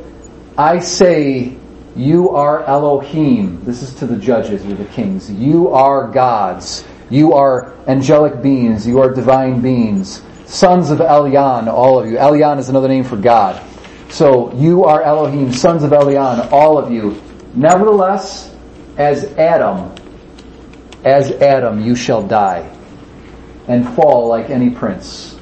[0.57, 1.57] I say,
[1.95, 3.63] you are Elohim.
[3.63, 5.31] This is to the judges or the kings.
[5.31, 6.83] You are gods.
[7.09, 8.85] You are angelic beings.
[8.85, 10.21] You are divine beings.
[10.45, 12.17] Sons of Elyon, all of you.
[12.17, 13.61] Elyon is another name for God.
[14.09, 17.21] So you are Elohim, sons of Elyon, all of you.
[17.53, 18.53] Nevertheless,
[18.97, 19.93] as Adam,
[21.03, 22.69] as Adam you shall die
[23.67, 25.37] and fall like any prince.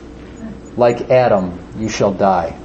[0.78, 2.58] Like Adam you shall die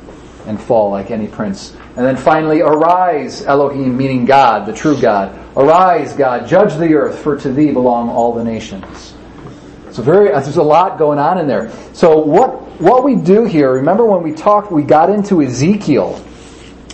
[0.49, 1.75] and fall like any prince.
[1.97, 5.39] And then finally, arise, Elohim, meaning God, the true God.
[5.57, 9.15] Arise, God, judge the earth, for to thee belong all the nations.
[9.91, 11.71] So very, uh, there's a lot going on in there.
[11.93, 16.25] So what, what we do here, remember when we talked, we got into Ezekiel.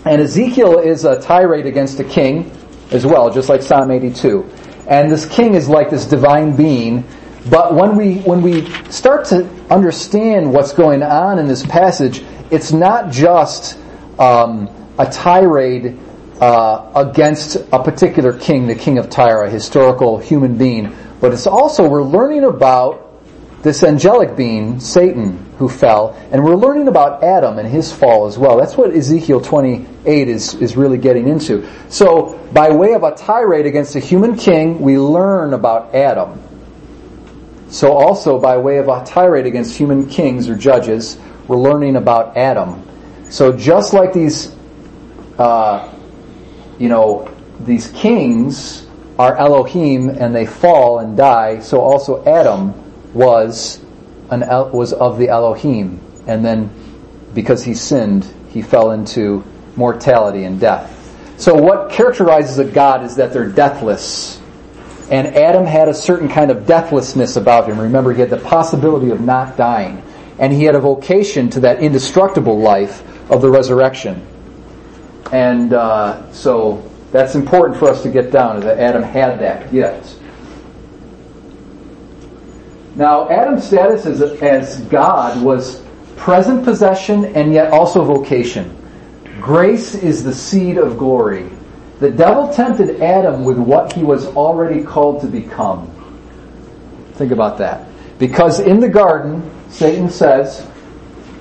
[0.04, 2.50] And Ezekiel is a tirade against a king
[2.90, 4.50] as well, just like Psalm 82.
[4.88, 7.06] And this king is like this divine being.
[7.50, 12.24] But when we, when we start to understand what's going on in this passage,
[12.54, 13.76] it's not just
[14.18, 15.98] um, a tirade
[16.40, 21.46] uh, against a particular king, the king of Tyre, a historical human being, but it's
[21.46, 23.00] also we're learning about
[23.62, 28.38] this angelic being, Satan, who fell, and we're learning about Adam and his fall as
[28.38, 28.56] well.
[28.56, 31.68] That's what Ezekiel 28 is, is really getting into.
[31.88, 36.40] So, by way of a tirade against a human king, we learn about Adam.
[37.68, 41.18] So also, by way of a tirade against human kings or judges,
[41.48, 42.82] we're learning about Adam.
[43.30, 44.54] So just like these,
[45.38, 45.92] uh,
[46.78, 48.86] you know, these kings
[49.18, 52.74] are Elohim and they fall and die, so also Adam
[53.14, 53.80] was
[54.30, 54.40] an
[54.72, 56.70] was of the Elohim, and then
[57.34, 59.44] because he sinned, he fell into
[59.76, 60.90] mortality and death.
[61.36, 64.40] So what characterizes a god is that they're deathless.
[65.10, 67.78] And Adam had a certain kind of deathlessness about him.
[67.78, 70.02] Remember, he had the possibility of not dying.
[70.38, 74.26] And he had a vocation to that indestructible life of the resurrection.
[75.32, 80.18] And uh, so that's important for us to get down, that Adam had that gift.
[82.96, 85.82] Now, Adam's status as, as God was
[86.16, 88.76] present possession and yet also vocation.
[89.40, 91.50] Grace is the seed of glory.
[92.00, 95.90] The devil tempted Adam with what he was already called to become.
[97.14, 97.88] Think about that.
[98.18, 100.64] Because in the garden, Satan says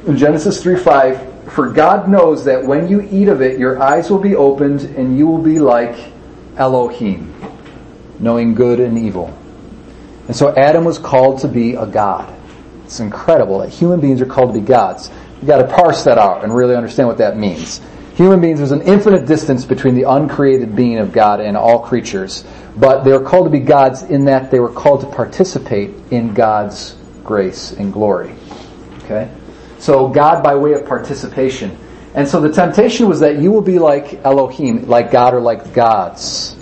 [0.08, 4.10] in Genesis 3 5, For God knows that when you eat of it, your eyes
[4.10, 6.12] will be opened and you will be like
[6.58, 7.32] Elohim,
[8.18, 9.38] knowing good and evil.
[10.28, 12.34] And so Adam was called to be a God.
[12.86, 15.12] It's incredible that human beings are called to be gods.
[15.36, 17.82] You've got to parse that out and really understand what that means.
[18.16, 22.44] Human beings, there's an infinite distance between the uncreated being of God and all creatures.
[22.76, 26.34] But they were called to be gods in that they were called to participate in
[26.34, 28.36] God's grace and glory.
[29.04, 29.30] Okay?
[29.80, 31.78] So God by way of participation.
[32.16, 35.64] And so the temptation was that you will be like Elohim, like God or like
[35.64, 36.56] the gods.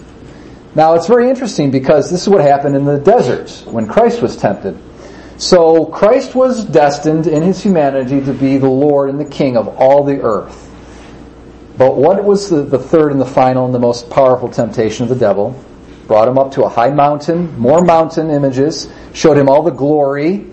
[0.73, 4.37] Now it's very interesting because this is what happened in the desert when Christ was
[4.37, 4.79] tempted.
[5.37, 9.67] So Christ was destined in his humanity to be the Lord and the King of
[9.67, 10.69] all the earth.
[11.77, 15.09] But what was the, the third and the final and the most powerful temptation of
[15.09, 15.59] the devil?
[16.07, 20.45] Brought him up to a high mountain, more mountain images, showed him all the glory,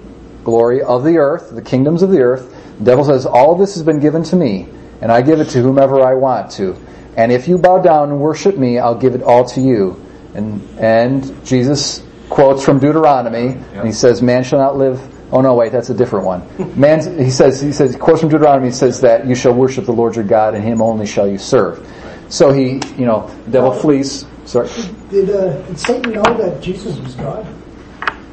[0.49, 2.55] glory of the earth, the kingdoms of the earth.
[2.79, 4.69] The devil says, all this has been given to me,
[5.01, 6.77] and I give it to whomever I want to.
[7.17, 10.05] And if you bow down and worship me, I'll give it all to you.
[10.35, 15.01] And, and Jesus quotes from Deuteronomy, and he says, man shall not live
[15.31, 16.43] Oh no, wait, that's a different one.
[16.81, 19.93] Man, he says, he says, quotes from Deuteronomy he says that you shall worship the
[19.93, 21.87] Lord your God, and Him only shall you serve.
[22.31, 24.27] So he, you know, the devil flees.
[24.45, 24.69] Sorry.
[25.11, 27.47] Did, uh, did Satan know that Jesus was God?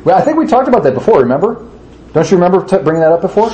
[0.04, 1.20] Well, I think we talked about that before.
[1.20, 1.70] Remember?
[2.16, 3.50] Don't you remember t- bringing that up before?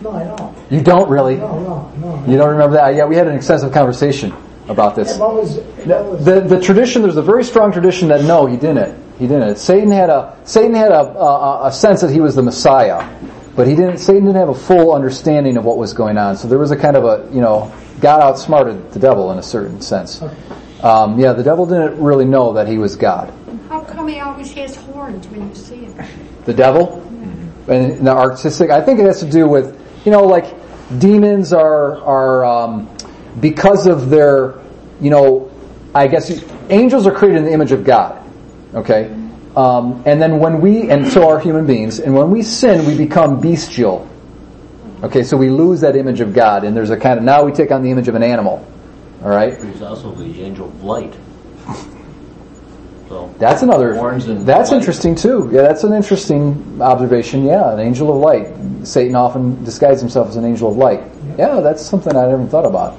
[0.00, 0.72] No, I don't.
[0.72, 1.34] You don't really.
[1.34, 2.30] No, no, no.
[2.30, 2.94] You don't remember that?
[2.94, 4.32] Yeah, we had an extensive conversation
[4.68, 5.18] about this.
[5.18, 9.02] What was, was, The, the tradition, there's a very strong tradition that no, he didn't.
[9.18, 9.56] He didn't.
[9.56, 13.04] Satan had a Satan had a, a, a sense that he was the Messiah,
[13.56, 13.98] but he didn't.
[13.98, 16.36] Satan didn't have a full understanding of what was going on.
[16.36, 19.42] So there was a kind of a you know God outsmarted the devil in a
[19.42, 20.22] certain sense.
[20.84, 23.34] Um, yeah, the devil didn't really know that he was God.
[23.68, 26.00] How come he always has horns when you see him?
[26.44, 27.02] The devil
[27.68, 28.70] and the artistic.
[28.70, 30.54] I think it has to do with you know like
[30.98, 32.94] demons are are um,
[33.40, 34.60] because of their
[35.00, 35.50] you know
[35.94, 38.18] I guess angels are created in the image of God.
[38.74, 39.14] Okay?
[39.54, 42.96] Um, and then when we, and so are human beings, and when we sin, we
[42.96, 44.08] become bestial.
[45.02, 47.52] Okay, so we lose that image of God, and there's a kind of, now we
[47.52, 48.66] take on the image of an animal.
[49.22, 49.62] Alright?
[49.62, 51.14] He's also the angel of light.
[53.12, 54.78] So That's another, Horns and that's light.
[54.78, 55.50] interesting too.
[55.52, 57.44] Yeah, that's an interesting observation.
[57.44, 58.86] Yeah, an angel of light.
[58.86, 61.02] Satan often disguises himself as an angel of light.
[61.38, 62.98] Yeah, that's something I never thought about.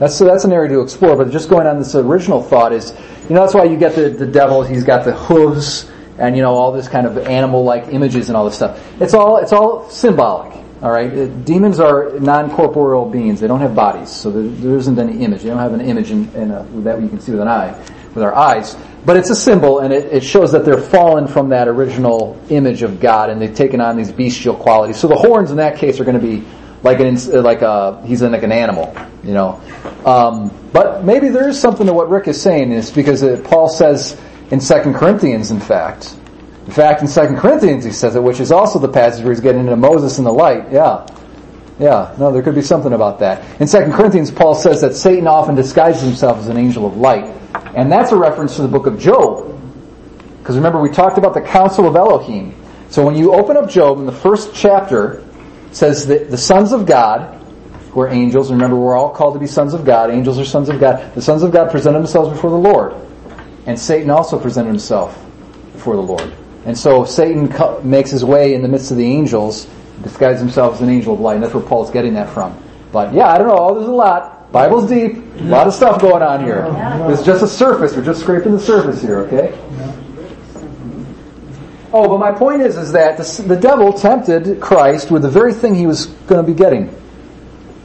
[0.00, 1.14] That's so that's an area to explore.
[1.16, 2.92] But just going on this original thought is,
[3.28, 4.64] you know, that's why you get the, the devil.
[4.64, 8.44] He's got the hooves and you know all this kind of animal-like images and all
[8.46, 8.82] this stuff.
[9.00, 10.54] It's all it's all symbolic.
[10.82, 13.38] All right, Uh, demons are non-corporeal beings.
[13.40, 15.42] They don't have bodies, so there, there isn't any image.
[15.42, 17.72] They don't have an image in, in a, that we can see with an eye,
[18.16, 18.76] with our eyes.
[19.04, 22.82] But it's a symbol, and it, it shows that they're fallen from that original image
[22.82, 24.96] of God, and they've taken on these bestial qualities.
[24.96, 26.44] So the horns, in that case, are going to be
[26.82, 29.60] like an like a he's like an animal, you know.
[30.04, 33.68] Um, but maybe there is something to what Rick is saying is because uh, Paul
[33.68, 34.20] says
[34.50, 36.16] in Second Corinthians, in fact,
[36.66, 39.40] in fact, in Second Corinthians he says it, which is also the passage where he's
[39.40, 40.70] getting into Moses and the light.
[40.72, 41.06] Yeah,
[41.78, 42.14] yeah.
[42.18, 43.60] No, there could be something about that.
[43.60, 47.26] In Second Corinthians, Paul says that Satan often disguises himself as an angel of light,
[47.74, 49.52] and that's a reference to the book of Job.
[50.38, 52.54] Because remember, we talked about the council of Elohim.
[52.88, 55.24] So when you open up Job in the first chapter,
[55.72, 57.34] says that the sons of God,
[57.90, 60.68] who are angels, remember we're all called to be sons of God, angels are sons
[60.68, 62.94] of God, the sons of God presented themselves before the Lord.
[63.66, 65.20] And Satan also presented himself
[65.72, 66.32] before the Lord.
[66.64, 67.52] And so Satan
[67.88, 69.66] makes his way in the midst of the angels,
[70.02, 72.56] disguises himself as an angel of light, and that's where Paul's getting that from.
[72.92, 74.52] But yeah, I don't know, there's a lot.
[74.52, 76.66] Bible's deep, a lot of stuff going on here.
[77.10, 79.58] It's just a surface, we're just scraping the surface here, okay?
[81.92, 85.52] Oh, but my point is, is that the, the devil tempted Christ with the very
[85.52, 86.94] thing he was going to be getting,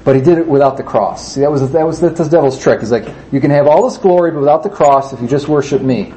[0.03, 1.33] but he did it without the cross.
[1.33, 2.79] See, that was that was the, the devil's trick.
[2.79, 5.47] He's like, you can have all this glory, but without the cross, if you just
[5.47, 6.13] worship me.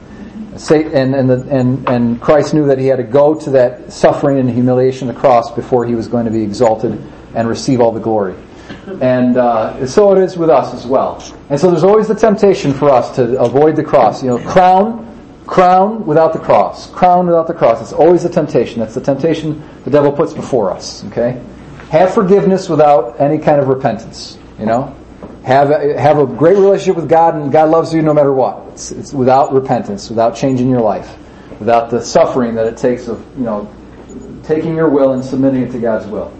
[0.54, 4.38] And and, the, and and Christ knew that he had to go to that suffering
[4.38, 7.00] and humiliation of the cross before he was going to be exalted
[7.34, 8.36] and receive all the glory.
[9.00, 11.22] And uh, so it is with us as well.
[11.50, 14.22] And so there's always the temptation for us to avoid the cross.
[14.22, 15.04] You know, crown
[15.46, 16.90] crown without the cross.
[16.90, 17.80] Crown without the cross.
[17.80, 18.80] It's always a temptation.
[18.80, 21.04] That's the temptation the devil puts before us.
[21.06, 21.42] Okay?
[21.90, 24.38] Have forgiveness without any kind of repentance.
[24.58, 24.96] You know?
[25.44, 28.66] Have a, have a great relationship with God and God loves you no matter what.
[28.72, 31.18] It's, it's without repentance, without changing your life,
[31.58, 33.70] without the suffering that it takes of, you know,
[34.42, 36.32] taking your will and submitting it to God's will.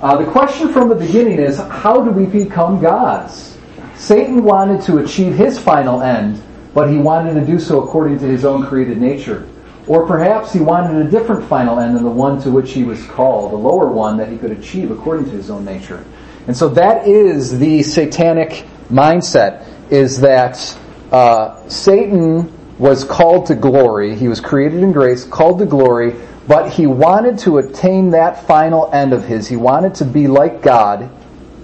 [0.00, 3.58] Uh, the question from the beginning is, how do we become gods?
[3.96, 6.40] Satan wanted to achieve his final end,
[6.74, 9.48] but he wanted to do so according to his own created nature.
[9.88, 13.04] Or perhaps he wanted a different final end than the one to which he was
[13.06, 16.04] called, a lower one that he could achieve according to his own nature.
[16.48, 20.78] And so that is the satanic mindset, is that
[21.12, 24.16] uh, Satan was called to glory.
[24.16, 26.16] He was created in grace, called to glory,
[26.46, 29.46] but he wanted to attain that final end of his.
[29.46, 31.10] He wanted to be like God,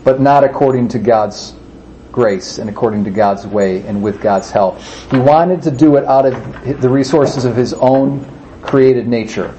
[0.05, 1.55] but not according to God's
[2.13, 4.79] grace and according to God's way and with God's help.
[5.11, 8.23] He wanted to do it out of the resources of his own
[8.61, 9.57] created nature.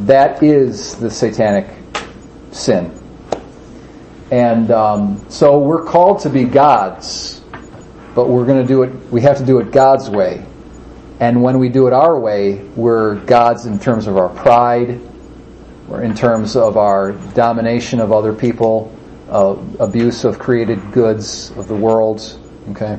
[0.00, 1.66] That is the satanic
[2.50, 3.05] sin.
[4.30, 7.40] And um, so we're called to be gods,
[8.14, 10.44] but we're going to do it, we have to do it God's way.
[11.20, 15.00] And when we do it our way, we're gods in terms of our pride,
[15.88, 18.92] or in terms of our domination of other people,
[19.30, 22.38] uh, abuse of created goods of the world.
[22.70, 22.98] Okay.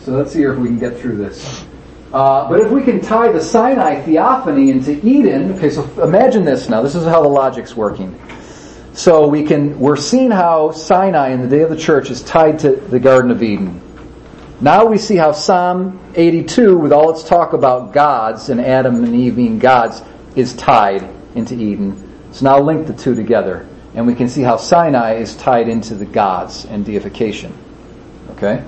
[0.00, 1.64] So let's see if we can get through this.
[2.12, 6.68] Uh, but if we can tie the Sinai theophany into Eden, okay, so imagine this
[6.68, 6.82] now.
[6.82, 8.18] This is how the logic's working.
[8.94, 12.58] So we can, we're seeing how Sinai in the day of the church is tied
[12.60, 13.80] to the Garden of Eden.
[14.60, 19.14] Now we see how Psalm 82, with all its talk about gods and Adam and
[19.14, 20.02] Eve being gods,
[20.36, 22.32] is tied into Eden.
[22.32, 23.66] So now link the two together.
[23.94, 27.52] And we can see how Sinai is tied into the gods and deification.
[28.32, 28.64] Okay?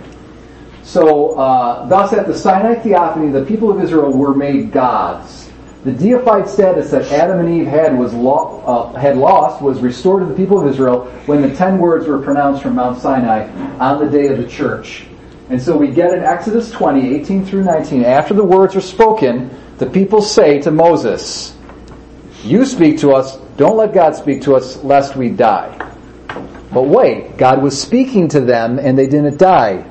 [0.83, 5.44] So, uh, thus at the Sinai theophany, the people of Israel were made gods.
[5.85, 10.23] The deified status that Adam and Eve had was lo- uh, had lost was restored
[10.23, 13.48] to the people of Israel when the ten words were pronounced from Mount Sinai
[13.78, 15.05] on the day of the church.
[15.51, 19.51] And so we get in Exodus 20, 18 through 19, after the words are spoken,
[19.77, 21.55] the people say to Moses,
[22.43, 25.78] You speak to us, don't let God speak to us, lest we die.
[26.73, 29.85] But wait, God was speaking to them and they didn't die.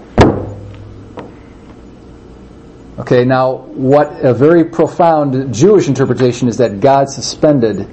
[3.03, 7.85] Okay, now what a very profound Jewish interpretation is that God suspended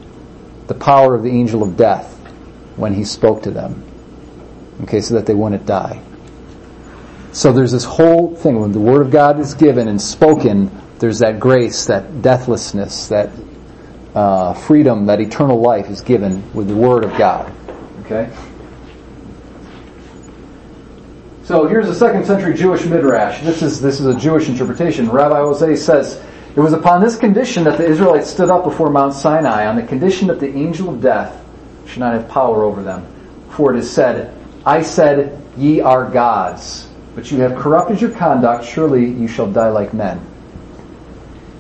[0.69, 2.17] the power of the angel of death
[2.77, 3.83] when he spoke to them.
[4.85, 6.01] Okay, so that they wouldn't die.
[7.33, 10.71] So there's this whole thing when the word of God is given and spoken,
[11.01, 13.31] there's that grace, that deathlessness, that
[14.15, 17.53] uh, freedom, that eternal life is given with the word of God.
[18.05, 18.31] Okay?
[21.51, 23.43] So here's a second century Jewish midrash.
[23.43, 25.11] This is this is a Jewish interpretation.
[25.11, 26.23] Rabbi Jose says
[26.55, 29.83] it was upon this condition that the Israelites stood up before Mount Sinai, on the
[29.83, 31.45] condition that the angel of death
[31.89, 33.05] should not have power over them.
[33.49, 34.33] For it is said,
[34.65, 38.65] "I said, ye are gods, but you have corrupted your conduct.
[38.65, 40.21] Surely you shall die like men."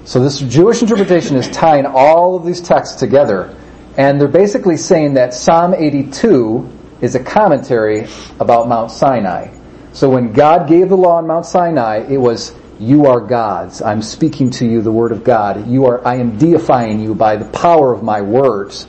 [0.05, 3.51] So this Jewish interpretation is tying all of these texts together,
[3.97, 6.65] and they're basically saying that Psalm 82
[7.01, 8.07] is a commentary
[8.39, 9.49] about Mount Sinai.
[9.93, 13.83] So when God gave the law on Mount Sinai, it was, you are gods.
[13.83, 15.69] I'm speaking to you the word of God.
[15.69, 18.87] You are, I am deifying you by the power of my words.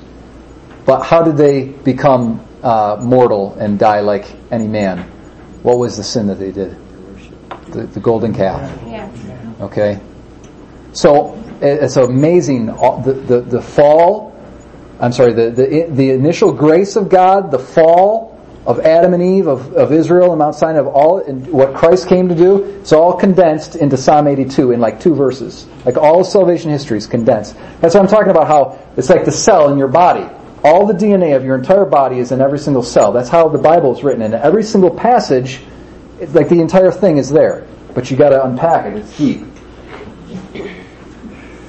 [0.86, 4.99] But how did they become uh, mortal and die like any man?
[5.64, 6.78] What was the sin that they did?
[7.68, 8.61] The, the golden calf.
[8.86, 9.10] Yeah.
[9.61, 9.99] Okay.
[10.94, 12.68] So it's amazing.
[12.68, 14.36] The, the, the fall,
[14.99, 18.31] I'm sorry, the, the, the initial grace of God, the fall,
[18.66, 22.08] of Adam and Eve, of, of Israel and Mount Sinai, of all and what Christ
[22.08, 25.66] came to do, it's all condensed into Psalm 82 in like two verses.
[25.84, 27.56] Like all salvation history is condensed.
[27.80, 30.30] That's what I'm talking about how it's like the cell in your body.
[30.64, 33.12] All the DNA of your entire body is in every single cell.
[33.12, 34.22] That's how the Bible is written.
[34.22, 35.62] And every single passage,
[36.20, 37.68] like the entire thing is there.
[37.96, 38.98] But you gotta unpack it.
[38.98, 39.48] It's deep.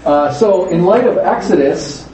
[0.05, 2.09] Uh, so in light of Exodus,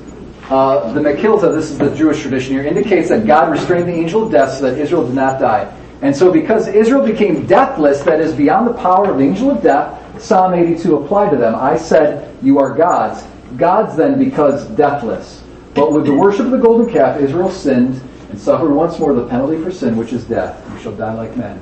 [0.50, 4.24] uh, the Mechilta, this is the Jewish tradition here, indicates that God restrained the angel
[4.24, 5.72] of death so that Israel did not die.
[6.00, 9.62] And so because Israel became deathless, that is beyond the power of the angel of
[9.62, 11.54] death, Psalm 82 applied to them.
[11.54, 13.24] I said, you are gods.
[13.56, 15.42] Gods then because deathless.
[15.74, 18.00] But with the worship of the golden calf, Israel sinned
[18.30, 20.64] and suffered once more the penalty for sin, which is death.
[20.72, 21.60] You shall die like men.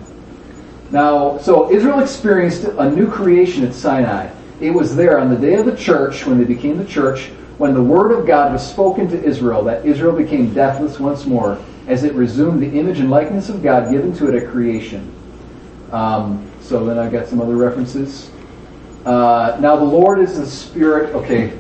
[0.91, 4.31] Now, so Israel experienced a new creation at Sinai.
[4.61, 7.75] It was there on the day of the church, when they became the church, when
[7.75, 12.05] the word of God was spoken to Israel, that Israel became deathless once more, as
[12.05, 15.13] it resumed the image and likeness of God given to it at creation.
[15.93, 18.31] Um, So then I've got some other references.
[19.05, 21.15] Uh, now the Lord is the Spirit.
[21.15, 21.57] Okay,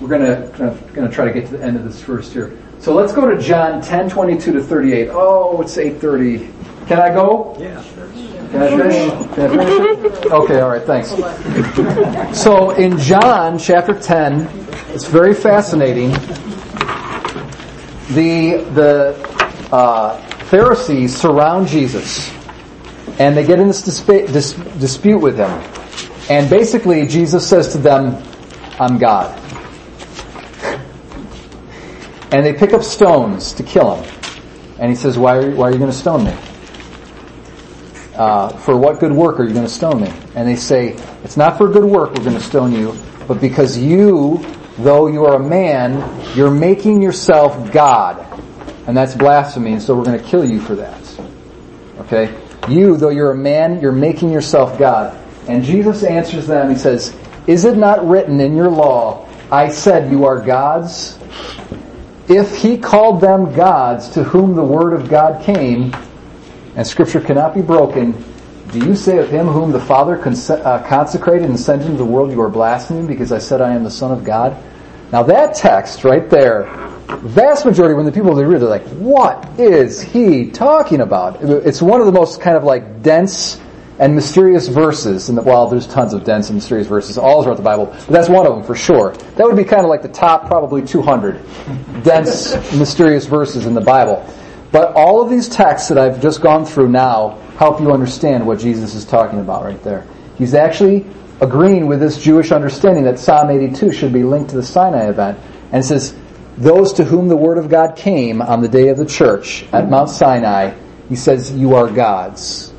[0.00, 0.50] we're gonna
[0.94, 2.56] gonna, try to get to the end of this first here.
[2.78, 5.08] So let's go to John 10, 22 to 38.
[5.10, 6.86] Oh, it's 8.30.
[6.86, 7.56] Can I go?
[7.58, 7.82] Yeah.
[10.32, 11.10] Okay, all right, thanks.
[12.38, 14.48] So in John chapter 10,
[14.90, 16.10] it's very fascinating.
[18.14, 22.30] The, the uh, Pharisees surround Jesus
[23.18, 25.50] and they get in this disp- dis- dispute with him.
[26.28, 28.22] And basically, Jesus says to them,
[28.78, 29.38] I'm God.
[32.32, 34.14] And they pick up stones to kill him.
[34.78, 36.36] And he says, why are, why are you going to stone me?
[38.16, 40.12] Uh, for what good work are you going to stone me?
[40.34, 42.96] And they say, it's not for good work we're going to stone you,
[43.28, 44.42] but because you,
[44.78, 48.22] though you are a man, you're making yourself God.
[48.86, 51.20] And that's blasphemy, and so we're going to kill you for that.
[52.00, 52.34] Okay?
[52.68, 55.16] You, though you're a man, you're making yourself God.
[55.48, 57.14] And Jesus answers them, he says,
[57.46, 61.18] Is it not written in your law, I said you are gods?
[62.28, 65.94] If he called them gods to whom the word of God came,
[66.76, 68.12] and scripture cannot be broken,
[68.70, 72.30] do you say of him whom the Father uh, consecrated and sent into the world,
[72.30, 74.56] you are blaspheming because I said I am the Son of God?
[75.12, 76.64] Now that text right there,
[77.06, 81.42] vast majority when the people they read, they're like, what is he talking about?
[81.42, 83.60] It's one of the most kind of like dense
[83.98, 85.28] and mysterious verses.
[85.28, 88.28] And well, there's tons of dense and mysterious verses all throughout the Bible, but that's
[88.28, 89.12] one of them for sure.
[89.12, 91.40] That would be kind of like the top probably 200
[92.02, 94.28] dense, mysterious verses in the Bible.
[94.72, 98.58] But all of these texts that I've just gone through now help you understand what
[98.58, 100.06] Jesus is talking about right there.
[100.36, 101.06] He's actually
[101.40, 105.38] agreeing with this Jewish understanding that Psalm 82 should be linked to the Sinai event.
[105.72, 106.14] And it says,
[106.56, 109.90] those to whom the word of God came on the day of the church at
[109.90, 110.74] Mount Sinai,
[111.08, 112.72] he says, you are gods.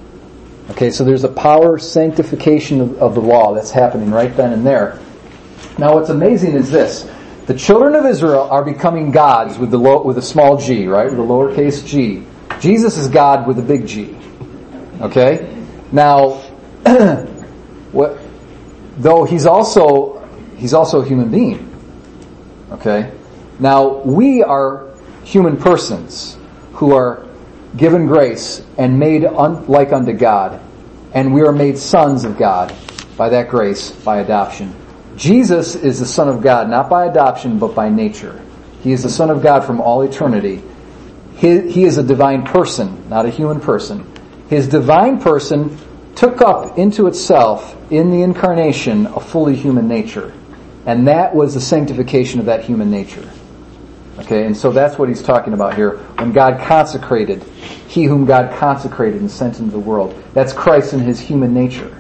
[0.72, 4.66] Okay, so there's a power sanctification of, of the law that's happening right then and
[4.66, 5.00] there.
[5.78, 7.10] Now what's amazing is this.
[7.48, 11.10] The children of Israel are becoming gods with the low, with a small g, right?
[11.10, 12.26] With a lowercase g.
[12.60, 14.18] Jesus is God with a big G.
[15.02, 15.56] Okay?
[15.92, 16.30] Now,
[17.92, 18.20] what,
[18.98, 21.64] though he's also, he's also a human being.
[22.72, 23.14] Okay?
[23.60, 24.88] Now, we are
[25.24, 26.38] human persons
[26.74, 27.26] who are
[27.76, 30.60] given grace and made un- like unto God,
[31.14, 32.76] and we are made sons of God
[33.18, 34.76] by that grace, by adoption.
[35.18, 38.40] Jesus is the Son of God, not by adoption, but by nature.
[38.84, 40.62] He is the Son of God from all eternity.
[41.36, 44.10] He, he is a divine person, not a human person.
[44.48, 45.78] His divine person
[46.16, 50.34] took up into itself in the incarnation a fully human nature.
[50.86, 53.30] And that was the sanctification of that human nature.
[54.20, 55.98] Okay, and so that's what he's talking about here.
[56.18, 57.44] When God consecrated,
[57.88, 60.24] he whom God consecrated and sent into the world.
[60.34, 61.97] That's Christ in his human nature.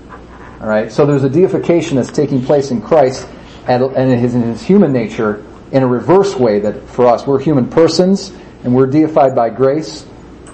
[0.59, 3.27] Alright, so there's a deification that's taking place in Christ
[3.67, 7.39] and, in, his, in his human nature in a reverse way that for us, we're
[7.39, 8.31] human persons
[8.63, 10.05] and we're deified by grace.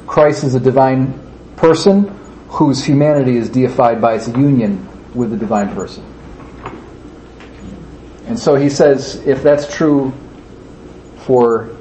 [0.05, 1.19] Christ is a divine
[1.55, 2.19] person
[2.49, 6.03] whose humanity is deified by its union with the divine person.
[8.25, 10.13] And so he says, if that's true
[11.19, 11.75] for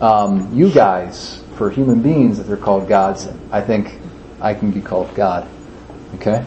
[0.00, 3.98] um, you guys, for human beings that they're called gods, I think
[4.40, 5.46] I can be called God.
[6.14, 6.44] Okay?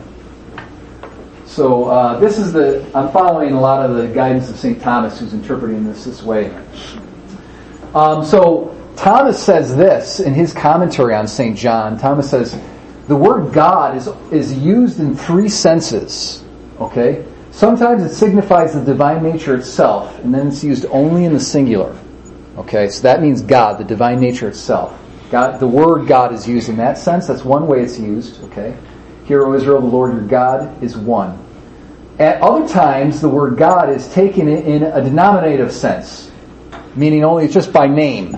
[1.52, 4.82] So uh, this is the, I'm following a lot of the guidance of St.
[4.82, 6.50] Thomas who's interpreting this this way.
[7.94, 11.58] Um, so Thomas says this in his commentary on St.
[11.58, 12.00] John.
[12.00, 12.58] Thomas says,
[13.10, 16.42] the word God is, is used in three senses.
[16.80, 17.26] Okay?
[17.52, 21.98] Sometimes it signifies the divine nature itself, and then it's used only in the singular.
[22.58, 24.98] Okay, so that means God, the divine nature itself.
[25.30, 27.28] God, the word God is used in that sense.
[27.28, 28.42] That's one way it's used.
[28.46, 28.78] Okay,
[29.32, 31.42] Hear, O Israel, the Lord your God is one.
[32.20, 36.30] At other times, the word God is taken in a denominative sense,
[36.98, 38.38] meaning only it's just by name.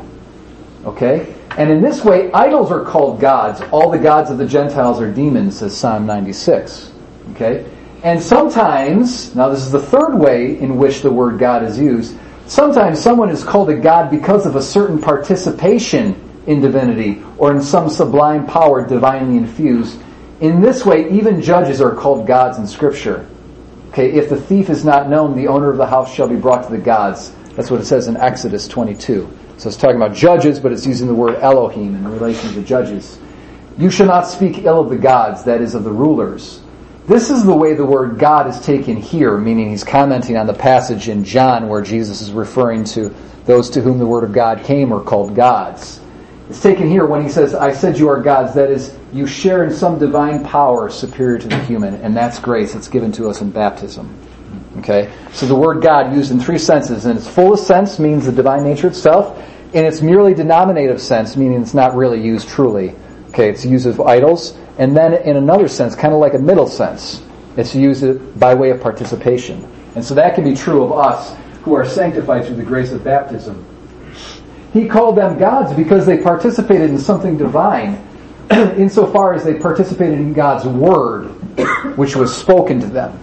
[0.85, 1.33] Okay?
[1.57, 3.59] And in this way, idols are called gods.
[3.71, 6.91] All the gods of the Gentiles are demons, says Psalm 96.
[7.31, 7.65] Okay?
[8.03, 12.15] And sometimes, now this is the third way in which the word God is used,
[12.45, 16.13] sometimes someone is called a God because of a certain participation
[16.45, 19.99] in divinity or in some sublime power divinely infused.
[20.43, 23.25] In this way, even judges are called gods in scripture.
[23.91, 26.65] Okay, if the thief is not known, the owner of the house shall be brought
[26.65, 27.33] to the gods.
[27.55, 29.31] That's what it says in Exodus 22.
[29.55, 33.19] So it's talking about judges, but it's using the word Elohim in relation to judges.
[33.77, 36.59] You shall not speak ill of the gods, that is of the rulers.
[37.07, 40.53] This is the way the word God is taken here, meaning he's commenting on the
[40.53, 43.15] passage in John where Jesus is referring to
[43.45, 46.01] those to whom the word of God came are called gods.
[46.49, 48.53] Is taken here when he says, I said you are gods.
[48.53, 52.75] That is, you share in some divine power superior to the human, and that's grace.
[52.75, 54.15] It's given to us in baptism.
[54.77, 55.13] Okay?
[55.31, 57.05] So the word God used in three senses.
[57.05, 59.37] In its fullest sense means the divine nature itself.
[59.73, 62.95] In its merely denominative sense, meaning it's not really used truly.
[63.29, 64.55] Okay, it's used of idols.
[64.77, 67.23] And then in another sense, kind of like a middle sense,
[67.57, 69.67] it's used by way of participation.
[69.95, 73.03] And so that can be true of us who are sanctified through the grace of
[73.03, 73.65] baptism.
[74.73, 78.03] He called them gods because they participated in something divine,
[78.51, 81.27] insofar as they participated in God's word,
[81.95, 83.19] which was spoken to them.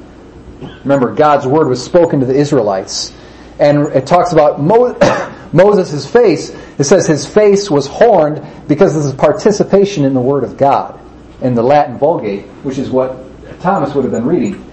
[0.84, 3.12] Remember, God's word was spoken to the Israelites.
[3.58, 4.96] And it talks about Mo-
[5.52, 6.50] Moses' face.
[6.78, 10.98] It says his face was horned because of his participation in the word of God
[11.42, 13.16] in the Latin Vulgate, which is what
[13.60, 14.64] Thomas would have been reading.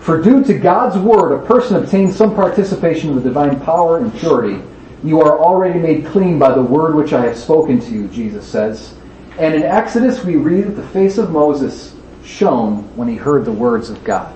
[0.00, 4.14] For due to God's word, a person obtains some participation in the divine power and
[4.18, 4.62] purity.
[5.04, 8.46] You are already made clean by the word which I have spoken to you, Jesus
[8.46, 8.94] says.
[9.38, 11.94] And in Exodus we read that the face of Moses
[12.24, 14.34] shone when he heard the words of God.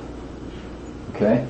[1.14, 1.47] Okay?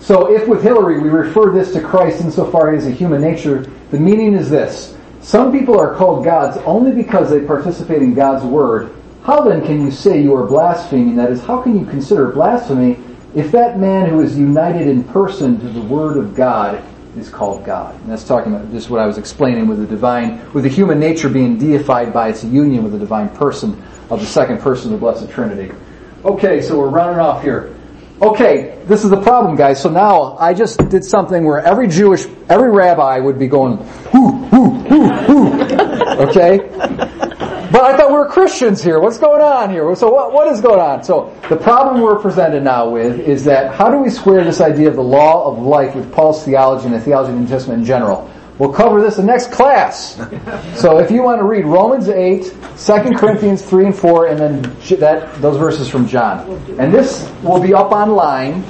[0.00, 3.98] So if with Hilary we refer this to Christ insofar as a human nature, the
[3.98, 4.96] meaning is this.
[5.20, 8.94] Some people are called gods only because they participate in God's word.
[9.22, 11.16] How then can you say you are blaspheming?
[11.16, 12.98] That is, how can you consider blasphemy
[13.34, 16.82] if that man who is united in person to the word of God
[17.20, 17.94] is called God?
[18.00, 20.98] And that's talking about just what I was explaining with the divine, with the human
[20.98, 24.92] nature being deified by its union with the divine person of the second person of
[24.92, 25.74] the Blessed Trinity.
[26.24, 27.74] Okay, so we're running off here.
[28.20, 29.80] Okay, this is the problem, guys.
[29.80, 33.78] So now I just did something where every Jewish, every rabbi would be going,
[34.12, 35.58] whoo, whoo, whoo, whoo.
[36.18, 36.58] Okay?
[37.70, 38.98] But I thought we were Christians here.
[38.98, 39.94] What's going on here?
[39.94, 41.04] So what, what is going on?
[41.04, 44.88] So the problem we're presented now with is that how do we square this idea
[44.88, 47.80] of the law of life with Paul's theology and the theology of the New Testament
[47.80, 48.30] in general?
[48.58, 50.18] We'll cover this in next class.
[50.74, 52.52] So if you want to read Romans 8, 2
[53.16, 54.62] Corinthians 3 and 4, and then
[55.00, 56.48] that, those verses from John.
[56.78, 58.62] And this will be up online,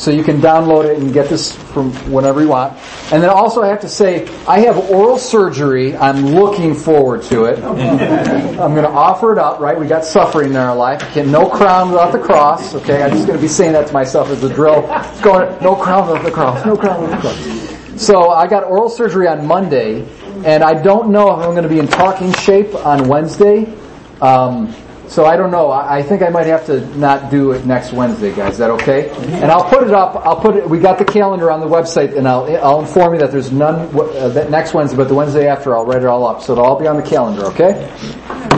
[0.00, 2.72] so you can download it and get this from whenever you want.
[3.12, 5.94] And then also I have to say, I have oral surgery.
[5.94, 7.62] I'm looking forward to it.
[7.64, 9.78] I'm going to offer it up, right?
[9.78, 11.02] We got suffering in our life.
[11.12, 12.74] Can no crown without the cross.
[12.76, 14.86] Okay, I'm just going to be saying that to myself as a drill.
[14.88, 16.64] It's going, no crown without the cross.
[16.64, 18.02] No crown without the cross.
[18.02, 20.08] So I got oral surgery on Monday,
[20.46, 23.70] and I don't know if I'm going to be in talking shape on Wednesday.
[24.22, 24.74] Um,
[25.10, 25.70] so I don't know.
[25.70, 28.52] I, I think I might have to not do it next Wednesday, guys.
[28.52, 29.10] Is that okay?
[29.10, 30.24] And I'll put it up.
[30.24, 30.68] I'll put it.
[30.68, 33.90] We got the calendar on the website, and I'll I'll inform you that there's none
[33.98, 36.42] uh, that next Wednesday, but the Wednesday after, I'll write it all up.
[36.42, 37.46] So it'll all be on the calendar.
[37.46, 38.50] Okay?